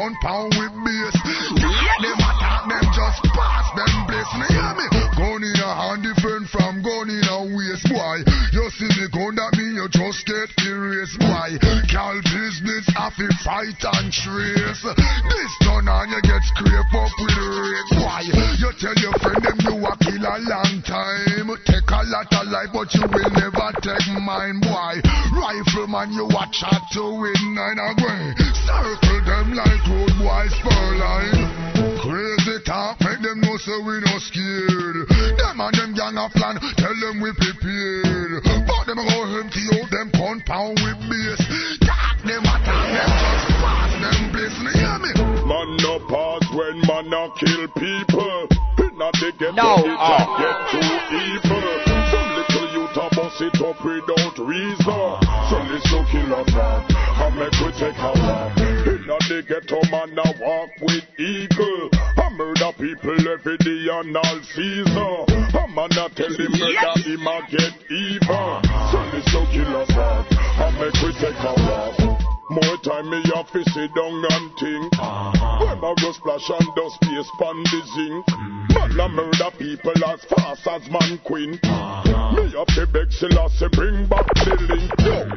them 0.04 0.16
compound 0.20 0.54
with 0.58 0.72
base. 0.84 1.18
Let 1.56 2.00
them 2.02 2.18
attack 2.18 2.68
them, 2.68 2.84
just 2.92 3.22
pass 3.32 3.66
them 3.76 4.06
bliss. 4.06 4.28
Me 4.36 4.46
hear 4.52 4.74
me? 4.76 4.86
Gun 5.16 5.42
in 5.42 5.60
a 5.60 5.74
hand 5.74 6.02
different 6.02 6.48
from 6.48 6.82
gun 6.82 7.08
in 7.08 7.24
a 7.24 7.40
waist, 7.56 7.88
boy. 7.88 8.33
You 8.64 8.70
see 8.70 8.88
me 8.96 9.08
gun 9.12 9.36
that 9.36 9.52
mean 9.60 9.76
you 9.76 9.84
just 9.92 10.24
get 10.24 10.48
erased, 10.64 11.20
boy. 11.20 11.52
Cal 11.92 12.16
business, 12.24 12.88
I 12.96 13.12
fi 13.12 13.28
fight 13.44 13.76
and 13.76 14.08
trace. 14.08 14.80
This 14.88 15.52
turn 15.60 15.84
on 15.84 16.08
you 16.08 16.16
get 16.24 16.40
scrape 16.48 16.96
up 16.96 17.12
with 17.12 17.44
rape, 17.44 17.92
boy. 17.92 18.24
You 18.56 18.72
tell 18.80 18.96
your 19.04 19.12
friend 19.20 19.44
them 19.44 19.60
you 19.68 19.76
a 19.84 19.92
kill 20.00 20.24
a 20.24 20.36
long 20.48 20.80
time. 20.80 21.52
Take 21.68 21.92
a 21.92 22.00
lot 22.08 22.32
of 22.32 22.48
life, 22.48 22.72
but 22.72 22.88
you 22.96 23.04
will 23.04 23.32
never 23.36 23.68
take 23.84 24.08
mine, 24.16 24.64
boy. 24.64 24.96
Rifleman, 25.36 26.16
you 26.16 26.24
a 26.24 26.44
chat 26.48 26.80
to 26.96 27.04
win 27.20 27.44
nine 27.52 27.76
away. 27.76 28.32
Circle 28.64 29.28
them 29.28 29.60
like 29.60 29.84
road 29.92 30.16
boys 30.24 30.56
spur 30.56 30.96
line. 31.04 31.63
Crazy 32.04 32.60
talk, 32.68 33.00
make 33.00 33.16
them 33.24 33.40
know 33.40 33.56
so 33.56 33.80
we 33.80 33.96
no 34.04 34.20
scared. 34.20 35.08
Them 35.40 35.56
and 35.56 35.72
them 35.72 35.90
gang 35.96 36.20
a 36.20 36.28
plan, 36.28 36.60
tell 36.76 36.92
them 37.00 37.24
we 37.24 37.32
prepared. 37.32 38.44
But 38.44 38.84
them 38.84 39.00
go 39.00 39.20
empty 39.40 39.64
out 39.72 39.88
them 39.88 40.12
compound 40.12 40.84
with 40.84 41.00
base. 41.08 41.40
Talk 41.80 42.20
them 42.28 42.44
attack 42.44 42.92
them, 42.92 43.08
just 43.08 43.48
pass 43.56 43.92
them 44.04 44.20
bliss. 44.36 44.52
Me 44.60 44.72
hear 44.76 45.00
me? 45.00 45.16
Man 45.48 45.68
no 45.80 45.96
pause 46.04 46.44
when 46.52 46.76
man 46.84 47.08
a 47.08 47.24
kill 47.40 47.72
people. 47.72 48.52
Inna 48.84 49.08
the 49.16 49.32
ghetto 49.40 49.56
No, 49.56 49.80
it 49.80 49.88
a 49.88 50.12
uh. 50.12 50.28
get 50.36 50.56
too 50.76 50.92
evil. 51.24 51.64
Some 52.12 52.28
little 52.36 52.68
youth 52.84 53.00
a 53.00 53.06
bust 53.16 53.40
it 53.40 53.56
up 53.64 53.80
without 53.80 54.36
reason. 54.44 55.08
So 55.48 55.56
listen 55.72 56.04
kill 56.12 56.36
us 56.36 56.52
out 56.52 56.84
and 56.84 57.32
make 57.40 57.56
we 57.64 57.72
take 57.80 57.96
a 57.96 58.12
walk. 58.12 58.93
Inna 59.04 59.18
the 59.28 59.44
ghetto 59.44 59.84
man 59.92 60.16
a 60.16 60.32
walk 60.40 60.70
with 60.80 61.04
eagle. 61.20 61.90
I 61.92 62.30
murder 62.32 62.72
people 62.72 63.28
every 63.28 63.58
day 63.58 63.84
and 63.92 64.16
all 64.16 64.40
season. 64.48 65.44
A 65.52 65.68
man 65.68 65.92
a 65.92 66.08
tell 66.08 66.32
him 66.32 66.52
murder 66.56 66.96
him 67.04 67.26
a 67.28 67.36
get 67.52 67.76
even. 67.92 68.56
So 68.64 69.04
listen 69.12 69.44
kill 69.52 69.76
us 69.76 69.90
out 69.92 70.24
and 70.32 70.78
make 70.80 70.96
we 71.04 71.12
take 71.20 71.36
a 71.36 71.52
walk. 71.68 72.24
More 72.48 72.76
time 72.80 73.10
me 73.10 73.20
have 73.36 73.52
to 73.52 73.62
sit 73.76 73.92
down 73.92 74.24
and 74.24 74.46
think. 74.56 74.92
When 74.96 75.78
I 75.84 75.94
go 76.00 76.12
splash 76.12 76.48
and 76.48 76.68
dust 76.72 76.96
space 76.96 77.30
pon 77.36 77.60
the 77.60 77.80
zinc. 77.92 78.24
Man 78.72 79.00
a 79.00 79.08
murder 79.08 79.50
people 79.58 80.00
as 80.08 80.24
fast 80.24 80.66
as 80.66 80.88
man 80.88 81.20
queen. 81.24 81.60
Me 81.60 82.44
have 82.56 82.72
to 82.72 82.88
beg 82.92 83.12
Selassie 83.12 83.68
bring 83.72 84.06
back 84.08 84.26
the 84.34 84.56
link. 84.64 84.92
Yo, 85.04 85.28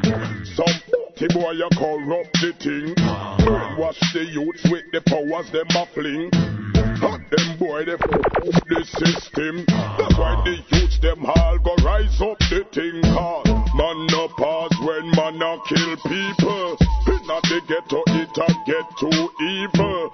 some 0.55 0.66
the 1.20 1.28
boy 1.34 1.57
a 1.57 1.70
corrupt 1.74 2.34
the 2.41 2.53
thing. 2.61 2.93
Brainwash 3.41 3.99
the 4.13 4.26
youths 4.26 4.63
with 4.70 4.86
the 4.91 5.01
powers 5.01 5.49
them 5.51 5.65
a 5.74 5.86
fling. 5.93 6.30
And 6.34 7.24
them 7.30 7.57
boy 7.57 7.86
they 7.86 7.93
up 7.93 8.65
the 8.70 8.82
system. 8.86 9.65
That's 9.68 10.18
why 10.18 10.41
the 10.45 10.61
youths 10.78 10.99
them 10.99 11.26
all 11.26 11.57
go 11.59 11.74
rise 11.84 12.22
up 12.22 12.38
the 12.49 12.65
thing. 12.70 13.01
Cause 13.01 13.49
man 13.74 13.97
no 14.13 14.28
pause 14.38 14.76
when 14.86 15.09
man 15.18 15.41
a 15.41 15.57
kill 15.65 15.97
people. 16.05 16.78
Inna 17.09 17.38
the 17.49 17.61
ghetto 17.65 18.03
it 18.13 18.38
a 18.38 18.47
get 18.70 18.86
too 19.01 19.22
evil. 19.41 20.07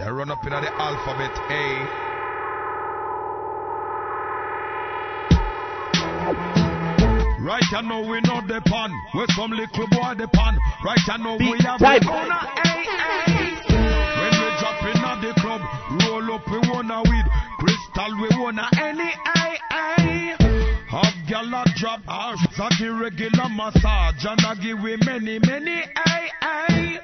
They 0.00 0.10
run 0.10 0.30
up 0.30 0.42
in 0.44 0.50
the 0.50 0.72
alphabet 0.80 1.30
A. 1.50 1.86
Right 7.44 7.62
I 7.76 7.82
know 7.82 8.00
we 8.00 8.20
know 8.22 8.40
the 8.48 8.62
pan. 8.64 8.90
Where 9.12 9.26
some 9.36 9.50
little 9.50 9.86
boy 9.88 10.14
the 10.16 10.26
pan. 10.32 10.56
Right 10.82 10.98
I 11.06 11.18
know 11.18 11.36
we 11.36 11.58
have 11.60 11.80
the 11.80 12.00
owner. 12.08 12.32
Hey, 12.64 12.84
hey. 12.88 13.60
When 14.16 14.32
we 14.40 14.48
drop 14.56 14.80
in 14.88 15.04
at 15.04 15.20
the 15.20 15.34
club, 15.38 15.60
roll 16.08 16.32
up 16.32 16.48
we 16.48 16.58
wanna 16.70 17.02
weed. 17.02 17.26
Crystal 17.58 18.16
we 18.22 18.28
wanna 18.40 18.68
any 18.80 19.12
ay 19.26 19.58
ay. 19.70 20.36
Have 20.88 21.14
gyal 21.28 21.52
a 21.60 21.78
drop 21.78 22.02
house, 22.06 22.40
Zaki 22.56 22.88
regular 22.88 23.50
massage 23.50 24.24
and 24.24 24.40
I 24.46 24.54
give 24.62 24.80
we 24.80 24.96
many 25.04 25.38
many 25.40 25.82
ay 25.94 26.30
ay. 26.40 27.00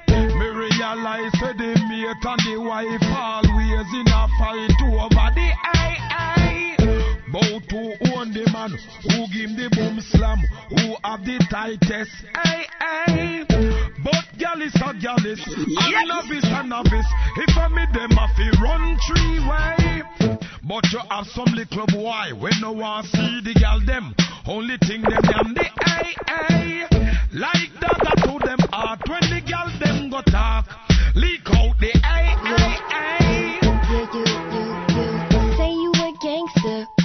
Realize 0.57 1.31
the 1.33 1.85
mate 1.87 2.25
and 2.25 2.39
the 2.41 2.57
wife 2.57 3.03
always 3.15 3.93
in 3.93 4.07
a 4.07 4.27
fight 4.39 4.81
over 4.81 5.35
the 5.35 5.51
ay. 5.63 6.36
Bout 7.31 7.67
to 7.69 7.79
own 8.15 8.31
the 8.31 8.47
man 8.53 8.71
who 9.03 9.27
give 9.27 9.51
the 9.57 9.69
boom 9.75 9.99
slam, 9.99 10.39
who 10.69 10.95
have 11.03 11.25
the 11.25 11.37
tightest 11.51 12.11
ay 12.35 12.65
ay. 12.79 13.45
But 14.03 14.23
gyal 14.39 14.61
is 14.61 14.73
a 14.75 14.93
gyal 14.95 15.25
is, 15.25 15.43
and 15.45 16.07
novice 16.07 16.47
a 16.47 16.63
novice. 16.63 17.07
If 17.35 17.57
I 17.57 17.67
meet 17.67 17.91
them, 17.91 18.17
I 18.17 18.31
feel 18.37 18.55
run 18.63 18.97
three 19.07 19.39
way. 19.43 20.37
But 20.63 20.83
you 20.91 20.99
have 21.09 21.27
some 21.27 21.51
little 21.53 21.87
boy 21.87 22.31
when 22.39 22.53
no 22.61 22.71
one 22.71 23.03
see 23.03 23.41
the 23.43 23.53
gal 23.59 23.81
them. 23.85 24.15
Only 24.47 24.77
thing 24.87 25.01
them 25.01 25.23
yam 25.23 25.53
the 25.53 25.67
ay 25.85 26.13
ay. 26.27 26.87
Like 27.33 27.73
that 27.81 28.07
I 28.07 28.15
to 28.23 28.39
them 28.45 28.59
heart 28.71 29.01
when 29.07 29.21
the 29.29 29.41
gal 29.45 29.67
them 29.79 30.09
go 30.09 30.21
talk. 30.31 30.65
Leak 31.15 31.49
out 31.51 31.75
the 31.79 31.96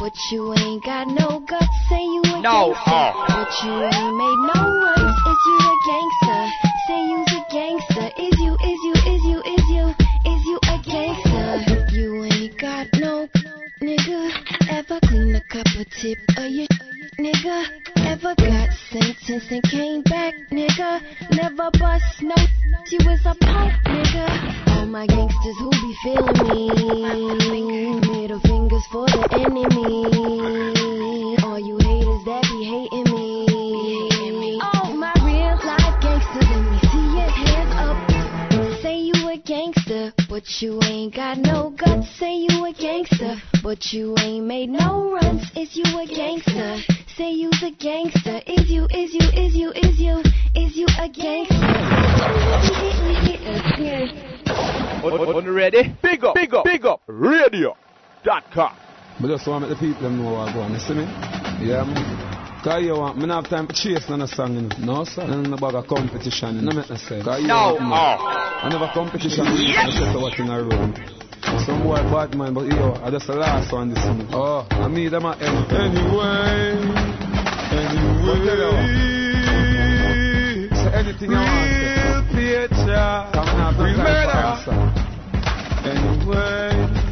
but 0.03 0.19
you 0.33 0.53
ain't 0.55 0.83
got 0.83 1.07
no 1.07 1.39
guts. 1.47 1.69
Say 1.89 2.03
you 2.03 2.23
a 2.25 2.41
No. 2.41 2.75
gangster, 2.75 3.13
Oh. 3.15 3.25
but 3.29 3.51
you 3.63 3.75
ain't 3.85 4.17
made 4.17 4.41
no 4.53 4.61
runs. 4.85 5.17
Is 5.31 5.41
you 5.47 5.59
a 5.73 5.77
gangster? 5.87 6.41
Say 6.89 7.01
you's 7.11 7.33
a 7.39 7.43
gangster. 7.53 8.11
Is 8.19 8.37
you, 8.41 8.53
is 8.55 8.81
you, 8.83 8.95
is 9.13 9.23
you, 9.31 9.39
is 9.55 9.65
you, 9.77 9.95
is 10.33 10.45
you 10.45 10.59
a 10.75 10.79
gangster? 10.83 11.95
You 11.95 12.25
ain't 12.25 12.59
got 12.59 12.89
no 12.99 13.29
nigga. 13.81 14.21
Ever 14.71 14.99
clean 15.07 15.37
a 15.37 15.41
cup 15.43 15.67
of 15.79 15.89
tip 15.91 16.19
of 16.37 16.51
your 16.51 16.67
nigga? 17.21 17.92
Ever 18.13 18.35
got 18.35 18.69
sentenced 18.91 19.51
and 19.51 19.63
came 19.63 20.03
back, 20.03 20.35
nigga? 20.51 21.01
Never 21.31 21.71
bust 21.79 22.21
no. 22.21 22.35
You 22.91 22.99
was 23.07 23.21
a 23.25 23.35
punk, 23.41 23.73
nigga. 23.87 24.77
All 24.77 24.85
my 24.85 25.07
gangsters 25.07 25.57
who 25.59 25.71
be 25.71 25.97
feeling 26.03 26.47
me. 26.47 28.01
Middle 28.01 28.41
fingers 28.41 28.85
for 28.93 29.07
the 29.07 29.27
enemy. 29.41 30.05
All 31.43 31.59
you 31.59 31.79
haters 31.79 32.23
that 32.27 32.43
be 32.53 32.65
hating 32.65 33.15
me. 33.15 33.52
But 40.33 40.63
you 40.63 40.81
ain't 40.85 41.15
got 41.15 41.37
no 41.37 41.75
guts. 41.77 42.09
Say 42.19 42.37
you 42.37 42.65
a 42.65 42.73
gangster, 42.73 43.37
but 43.63 43.93
you 43.93 44.17
ain't 44.19 44.47
made 44.47 44.71
no 44.71 45.13
runs. 45.13 45.43
Is 45.55 45.77
you 45.77 45.85
a 45.85 46.07
gangster? 46.07 46.79
Say 47.19 47.33
you's 47.33 47.63
a 47.63 47.71
gangster. 47.71 48.41
Is 48.47 48.71
you, 48.71 48.87
is 48.87 49.13
you, 49.13 49.29
is 49.37 49.55
you, 49.55 49.73
is 49.73 50.01
you, 50.01 50.23
is 50.55 50.75
you 50.75 50.87
a 50.99 51.07
gangster? 51.11 51.57
On, 55.05 55.13
on, 55.13 55.37
on 55.37 55.45
the 55.45 55.53
ready? 55.53 55.95
Big 56.01 56.25
up, 56.25 56.35
big 56.35 56.55
up, 56.55 56.65
big 56.65 56.87
up. 56.87 57.03
Radio.com. 57.09 58.73
But 59.21 59.29
just 59.29 59.47
want 59.47 59.65
to 59.65 59.69
make 59.69 59.79
the 59.79 59.87
people 59.87 60.09
know 60.09 60.33
what 60.33 60.49
I 60.49 60.55
go 60.55 60.61
on, 60.61 60.73
you 60.73 60.79
see 60.79 60.95
me? 60.95 61.03
Yeah, 61.61 61.85
man. 61.85 62.42
Cause 62.63 62.83
you 62.85 62.95
want, 62.95 63.19
me 63.19 63.27
not 63.27 63.43
have 63.43 63.51
time 63.51 63.67
for 63.67 63.73
chase 63.73 64.09
none 64.09 64.23
of 64.23 64.31
song, 64.31 64.55
you 64.55 64.61
know. 64.63 65.03
No, 65.03 65.05
sir. 65.05 65.27
None 65.27 65.53
of 65.53 65.59
bag 65.59 65.75
of 65.75 65.85
competition, 65.89 66.55
you 66.55 66.63
know. 66.63 66.71
No, 66.71 66.77
make 66.79 66.91
no 66.91 66.95
sense. 66.95 67.25
Cause 67.25 67.41
you 67.43 67.49
No. 67.49 67.75
want, 67.75 67.91
man. 67.91 68.19
I 68.63 68.69
never 68.71 68.87
competition 68.95 69.51
with 69.51 69.59
you, 69.67 69.75
I 69.75 69.91
just 69.91 70.15
what 70.15 70.39
in 70.39 70.49
a 70.49 70.63
room. 70.63 70.95
Some 71.67 71.83
boy 71.83 71.97
bad 72.07 72.39
man, 72.39 72.55
but 72.55 72.67
yo, 72.71 72.95
I 73.03 73.11
just 73.11 73.27
the 73.27 73.35
last 73.35 73.73
one 73.73 73.93
this 73.93 73.99
month. 74.07 74.31
Oh, 74.33 74.65
I 74.71 74.87
mean 74.87 75.11
them 75.11 75.27
at 75.27 75.43
end. 75.43 75.73
Anyway, 75.75 76.79
anyway. 77.75 78.79
So 80.71 80.87
anything 80.95 81.31
you 81.33 81.43
want, 81.43 82.31
picture. 82.31 83.27
Come 83.35 83.59
now, 83.59 83.73
don't 83.75 83.97
time 83.99 84.07
for 84.31 84.39
answer. 84.39 84.79
Anyway. 85.91 87.03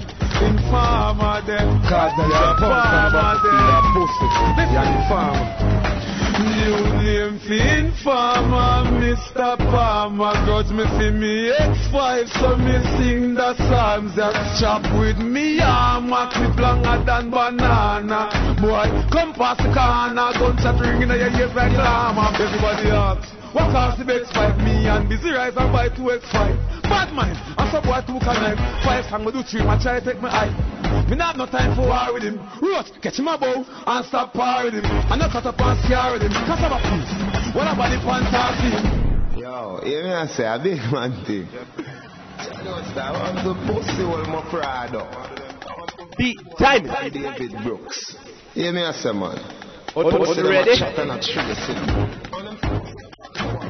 Informer 0.71 1.43
them 1.51 1.83
Cause 1.83 2.15
they 2.15 2.31
are 2.31 2.55
farmer 2.63 3.35
them 3.43 3.59
They 3.59 3.75
are 3.75 3.91
pussy 3.91 4.27
They 4.55 4.71
are 4.79 4.87
informer 5.03 5.51
New 6.47 6.79
name 7.03 7.41
for 7.43 7.59
informer 7.59 8.87
Mr. 9.03 9.59
Palmer 9.59 10.33
Grudge 10.47 10.71
me 10.71 10.85
see 10.95 11.11
me 11.11 11.51
X5 11.59 12.31
So 12.39 12.57
me 12.57 12.79
sing 12.95 13.35
the 13.35 13.57
psalms 13.67 14.15
That 14.15 14.39
chop 14.61 14.87
with 14.97 15.19
me 15.19 15.59
armor 15.59 16.31
Clip 16.31 16.57
longer 16.57 17.03
than 17.05 17.31
banana 17.33 18.31
Boy, 18.63 18.87
come 19.11 19.35
past 19.35 19.59
the 19.59 19.75
corner 19.75 20.31
Gunshot 20.39 20.81
ring 20.81 21.03
in 21.03 21.09
your 21.09 21.19
ears 21.19 21.53
like 21.53 21.73
llama 21.73 22.31
Everybody 22.39 22.91
asks 22.95 23.41
what 23.53 23.73
cost 23.73 23.99
the 23.99 24.05
X5? 24.05 24.63
Me 24.63 24.87
and 24.87 25.09
Busy 25.09 25.31
Rise 25.31 25.57
and 25.57 25.73
buy 25.73 25.89
two 25.89 26.03
X5. 26.03 26.83
Bad 26.85 27.13
mind, 27.13 27.37
and 27.59 27.71
some 27.73 27.83
boy 27.83 27.99
two 28.07 28.23
can 28.23 28.39
knife. 28.39 28.59
Five 28.85 29.11
song, 29.11 29.25
me 29.25 29.33
do 29.33 29.43
three, 29.43 29.65
man 29.65 29.81
try 29.81 29.99
take 29.99 30.23
my 30.23 30.31
eye. 30.31 30.60
Me 31.11 31.17
not 31.17 31.35
have 31.35 31.37
no 31.39 31.47
time 31.47 31.75
for 31.75 31.89
war 31.89 32.15
with 32.15 32.23
him. 32.23 32.39
Roach, 32.63 32.87
catch 33.03 33.19
him 33.19 33.27
a 33.27 33.37
bow 33.37 33.65
and 33.67 34.07
stop 34.07 34.33
par 34.33 34.65
with 34.65 34.75
him. 34.75 34.85
And 34.85 35.19
not 35.19 35.33
cut 35.33 35.45
up 35.47 35.59
and 35.59 35.79
scare 35.85 36.13
with 36.13 36.23
him. 36.23 36.31
Cause 36.47 36.63
I'm 36.63 36.71
a 36.71 36.79
piece. 36.79 37.55
What 37.55 37.67
about 37.67 37.91
the 37.91 37.99
fantasy? 37.99 39.41
Yo, 39.41 39.81
hear 39.83 40.05
me 40.05 40.11
I 40.13 40.27
say 40.27 40.47
a 40.47 40.59
big 40.63 40.79
man 40.93 41.25
thing. 41.25 41.47
What's? 42.63 42.95
I'm 42.97 43.43
the 43.43 43.55
pussy 43.67 44.05
with 44.07 44.29
my 44.29 44.47
Prado. 44.51 45.03
Beat 46.17 46.39
time. 46.59 46.85
David 47.11 47.59
Brooks. 47.65 48.17
Hear 48.55 48.73
me 48.73 48.83
I 48.85 48.93
say, 48.93 49.13
man. 49.13 49.39
On- 49.97 50.07
on- 50.07 50.15
on 50.15 50.47
ready? 50.47 50.77
Shot 50.77 50.99
and 50.99 51.11
a 51.11 51.19
trigger 51.19 51.57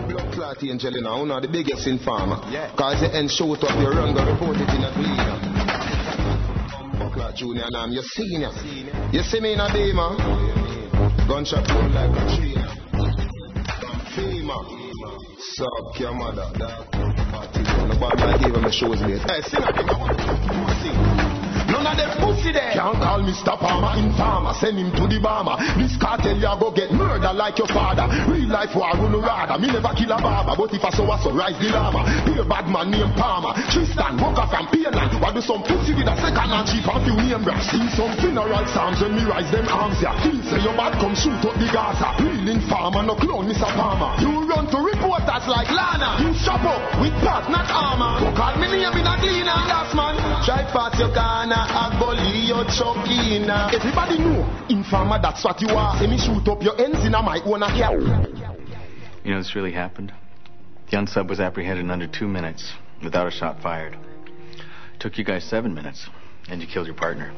Blood 0.09 0.32
clot 0.34 0.62
angel, 0.62 0.93
you 0.93 1.01
know, 1.01 1.18
one 1.20 1.30
of 1.30 1.41
the 1.41 1.49
biggest 1.49 1.86
informer. 1.86 2.36
Yeah. 2.51 2.74
Cause 2.76 3.01
you 3.01 3.09
end 3.09 3.30
shoot 3.30 3.62
up 3.64 3.80
your 3.80 3.93
run, 3.93 4.12
go 4.14 4.30
report 4.30 4.57
it 4.57 4.68
in 4.68 4.84
a 4.84 4.93
bleeder. 4.93 5.50
Junior 7.41 7.64
and 7.72 7.95
your 7.95 8.03
senior. 8.03 8.51
You 9.12 9.22
see 9.22 9.41
me 9.41 9.55
in 9.55 9.61
a 9.61 9.72
beamer? 9.72 10.14
Gunshot 11.26 11.66
blown 11.68 11.91
like 11.95 12.11
a 12.11 12.36
tree. 12.36 12.55
FEMA. 14.12 14.57
Suck 15.38 16.00
your 16.00 16.12
mother, 16.12 16.45
dog. 16.58 16.92
Party 16.92 17.64
on 17.80 17.88
the 17.88 17.96
band, 17.99 18.21
I 18.21 18.37
gave 18.37 18.54
him 18.54 18.62
the 18.62 18.71
shows 18.71 19.00
late. 19.00 19.22
Hey, 19.22 19.41
sing 19.41 19.62
again, 19.62 19.88
I 19.88 19.99
want 19.99 20.18
to 20.18 20.25
sing. 20.83 21.20
None 21.81 21.89
of 21.89 21.97
them 21.97 22.13
pussy 22.21 22.53
there. 22.53 22.77
Can't 22.77 23.01
call 23.01 23.25
Mr. 23.25 23.57
Palmer 23.57 23.97
informer. 23.97 24.53
Send 24.61 24.77
him 24.77 24.93
to 24.93 25.09
the 25.09 25.17
bomber. 25.17 25.57
This 25.81 25.97
cartel 25.97 26.37
ya 26.37 26.53
go 26.61 26.69
get 26.69 26.93
murder 26.93 27.33
like 27.33 27.57
your 27.57 27.73
father. 27.73 28.05
Real 28.29 28.53
life 28.53 28.77
war 28.77 28.93
run 28.93 29.17
rather. 29.17 29.57
Me 29.57 29.73
never 29.73 29.89
kill 29.97 30.13
a 30.13 30.21
barber, 30.21 30.53
but 30.61 30.69
if 30.77 30.85
I 30.85 30.93
saw 30.93 31.09
a 31.09 31.17
so 31.25 31.33
rise 31.33 31.57
the 31.57 31.73
llama. 31.73 32.05
Be 32.29 32.37
a 32.37 32.45
bad 32.45 32.69
man 32.69 32.93
named 32.93 33.17
Palmer. 33.17 33.57
Tristan 33.73 34.21
Walker 34.21 34.45
from 34.53 34.69
Pearland. 34.69 35.17
What 35.25 35.33
do 35.33 35.41
some 35.41 35.65
pussy 35.65 35.97
with 35.97 36.05
a 36.05 36.17
second 36.21 36.53
and 36.53 36.69
cheap 36.69 36.85
and 36.85 37.01
few 37.01 37.17
name 37.17 37.41
brass. 37.41 37.65
See 37.73 37.89
some 37.97 38.13
funeral 38.21 38.65
psalms 38.69 39.01
when 39.01 39.17
me 39.17 39.25
rise 39.25 39.49
them 39.49 39.65
arms 39.73 40.05
ya. 40.05 40.13
Feel 40.21 40.37
say 40.45 40.61
your 40.61 40.77
bad 40.77 41.01
come 41.01 41.17
shoot 41.17 41.41
up 41.41 41.57
the 41.57 41.65
Gaza. 41.73 42.13
Real 42.21 42.45
informer 42.45 43.09
no 43.09 43.17
clone 43.17 43.49
Mr. 43.49 43.65
Palmer. 43.73 44.21
You 44.21 44.45
run 44.45 44.69
to 44.69 44.79
reporters 45.21 45.49
like 45.49 45.68
Lana. 45.71 46.21
You 46.21 46.33
shop 46.34 46.64
up 46.64 47.01
with 47.01 47.13
pot 47.21 47.51
not 47.51 47.68
armor. 47.68 48.21
Go 48.21 48.37
call 48.37 48.57
me 48.57 48.68
name 48.68 48.97
in 48.97 49.07
a 49.07 49.14
clean 49.21 49.47
and 49.47 49.64
gas 49.68 49.92
man. 49.95 50.17
Try 50.45 50.64
pass 50.72 50.97
your 50.99 51.13
corner. 51.13 51.61
A 51.61 51.84
bully 51.99 52.49
your 52.49 52.64
chokina. 52.64 53.72
Everybody 53.72 54.18
know, 54.18 54.45
informer, 54.68 55.21
that's 55.21 55.45
what 55.45 55.61
you 55.61 55.68
are. 55.68 55.99
Say 55.99 56.07
me 56.07 56.18
shoot 56.18 56.47
up 56.49 56.63
your 56.63 56.79
ends 56.80 57.05
in 57.05 57.14
a 57.14 57.22
my 57.22 57.41
own 57.45 57.63
account. 57.63 58.03
You 59.25 59.33
know 59.33 59.38
this 59.38 59.55
really 59.55 59.72
happened? 59.72 60.13
The 60.91 60.97
unsub 60.97 61.29
was 61.29 61.41
apprehended 61.41 61.84
in 61.84 61.91
under 61.91 62.09
two 62.09 62.26
minutes 62.26 62.72
without 63.03 63.26
a 63.26 63.30
shot 63.30 63.63
fired. 63.63 63.97
Took 64.99 65.18
you 65.18 65.25
guys 65.25 65.45
seven 65.45 65.75
minutes, 65.75 66.09
and 66.49 66.61
you 66.61 66.67
killed 66.67 66.87
your 66.87 66.97
partner. 66.97 67.33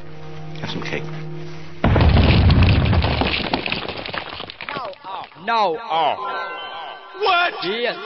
Have 0.60 0.70
some 0.70 0.82
cake. 0.82 1.04
No. 5.44 5.76
Oh. 5.80 6.61
What? 7.22 7.54
Yes. 7.64 7.96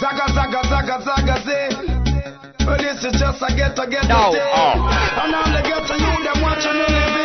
Zaga, 0.00 0.26
zaga, 0.34 0.60
zaga, 0.68 0.96
zaga, 1.04 1.36
zing. 1.44 1.72
But 2.66 2.78
this 2.78 3.04
is 3.04 3.20
just 3.20 3.42
a 3.42 3.48
get 3.56 3.76
to 3.76 3.86
get 3.88 4.04
No. 4.08 4.32
to 4.32 4.40
Oh. 4.40 4.88
And 5.22 5.34
all 5.34 5.44
the 5.52 5.62
get 5.62 5.86
to 5.86 5.94
you, 5.94 6.24
them 6.24 6.42
watching 6.42 6.72
you 6.76 6.86
living. 6.88 7.23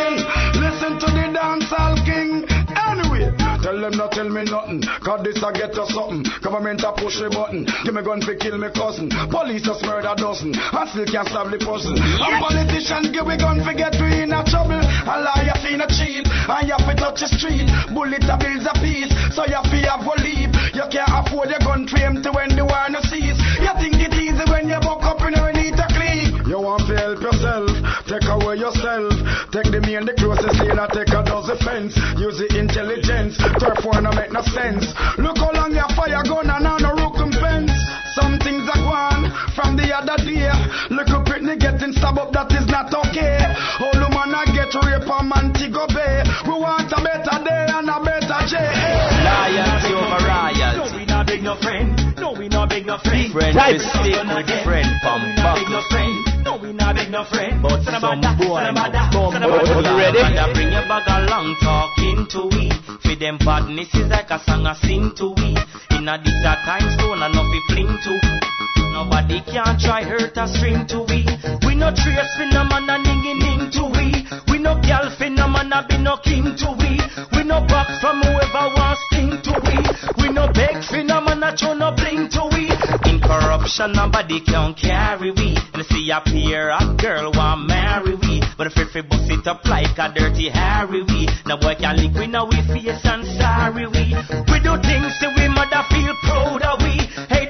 Tell 3.70 3.86
them 3.86 4.02
not 4.02 4.10
tell 4.10 4.26
me 4.26 4.42
nothing. 4.50 4.82
Cause 4.82 5.22
this 5.22 5.38
I 5.46 5.54
get 5.54 5.78
us 5.78 5.94
something. 5.94 6.26
Government 6.42 6.82
a 6.82 6.90
push 6.90 7.22
the 7.22 7.30
button. 7.30 7.70
Give 7.86 7.94
me 7.94 8.02
gun 8.02 8.18
for 8.18 8.34
kill 8.34 8.58
me 8.58 8.66
cousin. 8.74 9.06
Police 9.30 9.62
just 9.62 9.86
murder 9.86 10.10
dozen. 10.18 10.58
And 10.58 10.90
still 10.90 11.06
can't 11.06 11.30
stop 11.30 11.46
the 11.54 11.58
person. 11.62 11.94
And 11.94 12.34
politicians 12.42 13.14
give 13.14 13.30
me 13.30 13.38
gun 13.38 13.62
for 13.62 13.70
get 13.70 13.94
we 14.02 14.26
in 14.26 14.34
a 14.34 14.42
trouble. 14.42 14.82
A 14.82 15.14
liar 15.22 15.54
fi 15.62 15.78
a 15.78 15.86
cheat. 15.86 16.26
And 16.26 16.66
you 16.66 16.78
fi 16.82 16.98
touch 16.98 17.22
the 17.22 17.30
street. 17.30 17.70
Bullet 17.94 18.26
a 18.26 18.34
bills 18.42 18.66
a 18.66 18.74
piece. 18.82 19.14
So 19.38 19.46
you 19.46 19.62
fi 19.70 19.86
have 19.86 20.02
a 20.02 20.14
leave. 20.18 20.50
You 20.74 20.90
can't 20.90 21.06
afford 21.06 21.54
your 21.54 21.62
gun 21.62 21.86
frame 21.86 22.26
to 22.26 22.30
when 22.34 22.58
the 22.58 22.66
war 22.66 22.90
no 22.90 22.98
cease. 23.06 23.38
You 23.62 23.70
think 23.78 24.02
it 24.02 24.18
easy 24.18 24.46
when 24.50 24.66
you 24.66 24.82
buck 24.82 25.06
up 25.06 25.22
in 25.22 25.38
a 25.38 25.46
need 25.54 25.78
to 25.78 25.86
clean. 25.94 26.42
You 26.42 26.58
want 26.58 26.90
to 26.90 26.98
help 26.98 27.22
yourself. 27.22 27.70
Take 28.10 28.26
away 28.26 28.58
yourself. 28.58 29.14
Take 29.54 29.70
the 29.70 29.78
main, 29.86 30.02
the 30.02 30.10
closest 30.18 30.58
lane, 30.58 30.82
and 30.82 30.90
take 30.90 31.14
a 31.14 31.22
dozen 31.22 31.54
fence. 31.62 31.94
Use 32.18 32.42
the 32.42 32.50
intelligence. 32.58 33.38
Turf 33.38 33.86
war 33.86 34.02
no 34.02 34.10
make 34.10 34.34
no 34.34 34.42
sense. 34.50 34.90
Look 35.14 35.38
how 35.38 35.54
long 35.54 35.70
your 35.70 35.86
fire 35.94 36.18
gun 36.26 36.50
and 36.50 36.66
on 36.66 36.82
a 36.82 36.90
rookin' 36.90 37.30
fence. 37.38 37.70
Some 38.18 38.42
things 38.42 38.66
are 38.66 38.82
gone 38.82 39.30
from 39.54 39.78
the 39.78 39.94
other 39.94 40.18
day. 40.26 40.50
Look 40.90 41.06
Little 41.06 41.22
Britney 41.22 41.54
getting 41.54 41.94
stabbed 41.94 42.18
up, 42.18 42.34
that 42.34 42.50
is 42.50 42.66
not 42.66 42.90
okay. 42.90 43.46
All 43.78 43.94
the 43.94 44.10
man 44.10 44.34
I 44.34 44.42
get 44.50 44.74
rape 44.74 45.06
on 45.06 45.30
Montego 45.30 45.86
Bay. 45.94 46.26
We 46.50 46.58
want 46.58 46.90
a 46.90 46.98
better 46.98 47.38
day 47.46 47.70
and 47.70 47.86
a 47.86 47.98
better 48.02 48.42
day. 48.50 48.74
Loyalty 49.22 49.94
over 49.94 50.18
royalty. 50.26 50.82
No, 50.82 50.98
we 50.98 51.06
not 51.06 51.26
big 51.30 51.42
no 51.46 51.54
friend. 51.62 51.94
No, 52.18 52.34
we 52.34 52.50
not 52.50 52.74
big 52.74 52.90
no 52.90 52.98
friend. 53.06 53.30
Friend 53.30 53.54
Type. 53.54 53.78
to 53.78 53.86
stick 53.86 54.18
with 54.18 54.64
friend, 54.66 54.90
pum, 54.98 55.22
We 55.22 55.38
not 55.38 55.54
big 55.62 55.70
no 55.70 55.82
friend. 55.94 56.29
We 56.62 56.72
not 56.72 56.94
big 56.94 57.10
no 57.10 57.24
friend. 57.24 57.62
But 57.62 57.82
Son 57.84 57.94
of 57.94 58.00
some 58.00 58.18
a 58.18 58.22
da, 58.22 58.36
boy 58.36 58.60
son 58.60 58.76
of 58.76 58.84
a 58.84 58.92
da, 58.92 59.10
come 59.10 59.32
son 59.32 59.42
of 59.42 59.50
a 59.50 59.64
da. 59.64 59.80
You 59.80 59.96
ready? 59.96 60.18
Son 60.18 60.36
of. 60.36 60.54
Bring 60.54 60.72
your 60.72 60.84
bag 60.88 61.08
along, 61.08 61.56
talking 61.60 62.26
to 62.30 62.40
we. 62.52 62.70
For 63.00 63.16
them 63.16 63.38
badness 63.38 63.94
is 63.94 64.08
like 64.08 64.30
a 64.30 64.38
song 64.44 64.66
I 64.66 64.74
sing 64.74 65.12
to 65.16 65.32
we. 65.36 65.56
In 65.96 66.08
a 66.08 66.18
this 66.20 66.44
a 66.44 66.54
time 66.68 66.88
stone 66.98 67.22
and 67.22 67.34
nothing 67.34 67.62
fling 67.68 67.98
to. 68.04 68.79
Nobody 68.92 69.40
can 69.46 69.78
try 69.78 70.02
hurt 70.02 70.36
or 70.36 70.46
string 70.48 70.86
to 70.88 71.06
we. 71.08 71.24
We 71.66 71.74
no 71.74 71.90
trace 71.94 72.32
for 72.36 72.46
no 72.50 72.64
man 72.64 72.90
a 72.90 72.98
ning 72.98 73.38
ning 73.38 73.70
to 73.72 73.84
we. 73.86 74.26
We 74.50 74.58
no 74.58 74.74
girl 74.82 75.08
for 75.16 75.30
no 75.30 75.48
man 75.48 75.72
a 75.72 75.86
be 75.86 75.96
no 75.98 76.16
king 76.18 76.54
to 76.58 76.68
we. 76.78 76.98
We 77.32 77.44
no 77.44 77.60
back 77.66 77.88
from 78.00 78.20
whoever 78.22 78.66
wants 78.74 79.00
sting 79.08 79.38
to 79.46 79.54
we. 79.64 79.78
We 80.20 80.32
no 80.34 80.50
beg 80.52 80.82
for 80.84 81.02
no 81.04 81.20
man 81.20 81.42
a 81.42 81.56
throw 81.56 81.74
no 81.74 81.92
bling 81.94 82.28
to 82.34 82.42
we. 82.52 82.68
In 83.10 83.20
corruption 83.20 83.92
nobody 83.92 84.40
can 84.40 84.74
carry 84.74 85.30
we. 85.30 85.56
And 85.72 85.86
see 85.86 86.10
a 86.10 86.20
peer 86.20 86.70
a 86.70 86.80
girl 86.98 87.32
want 87.32 87.66
marry 87.66 88.14
we. 88.16 88.42
But 88.58 88.66
if 88.68 88.94
we 88.94 89.02
bust 89.02 89.30
it 89.30 89.46
up 89.46 89.64
like 89.66 89.96
a 89.98 90.12
dirty 90.12 90.50
Harry 90.50 91.02
we. 91.02 91.28
No 91.46 91.56
boy 91.56 91.74
can 91.78 91.96
lick 91.96 92.12
we 92.14 92.26
now 92.26 92.44
we 92.44 92.60
face 92.68 93.00
and 93.04 93.24
sorry 93.38 93.86
we. 93.86 94.12
We 94.50 94.56
do 94.60 94.74
things 94.82 95.14
that 95.22 95.32
we 95.36 95.48
mother 95.48 95.82
feel 95.88 96.14
proud 96.26 96.62
of 96.62 96.82
we. 96.82 96.98
Hey 97.30 97.49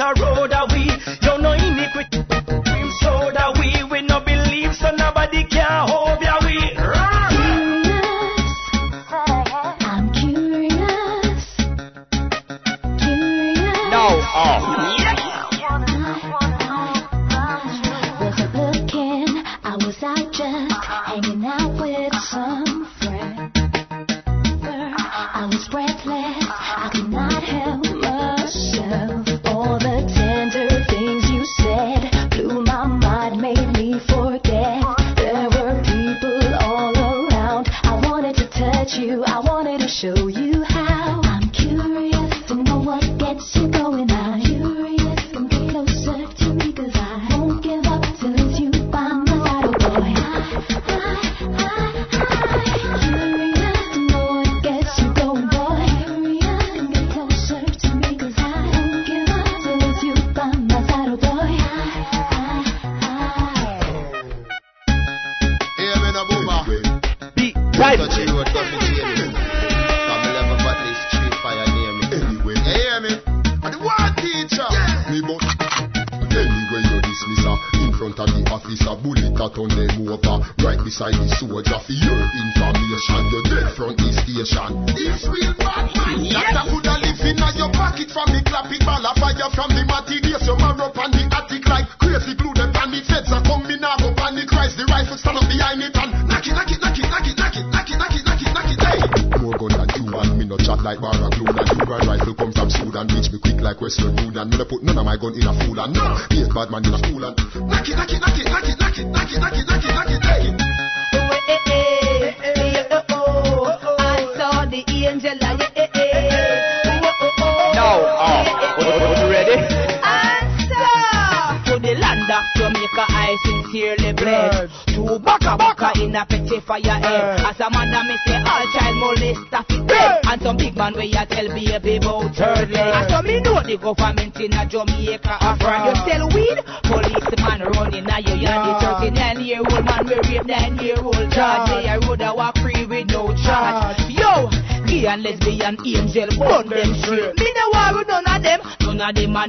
out 0.00 0.18
road 0.18 0.52
of 0.52 0.72
we. 0.72 0.90
You 1.22 1.38
know 1.38 1.52
iniquity 1.52 2.24
cream 2.28 2.90
that 3.34 3.56
we. 3.58 3.84
We 3.90 4.02
no 4.06 4.20
believe 4.20 4.74
so 4.74 4.90
nobody 4.90 5.43
you, 38.96 39.24
I 39.24 39.40
wanted 39.40 39.80
to 39.80 39.88
show 39.88 40.28
you 40.28 40.53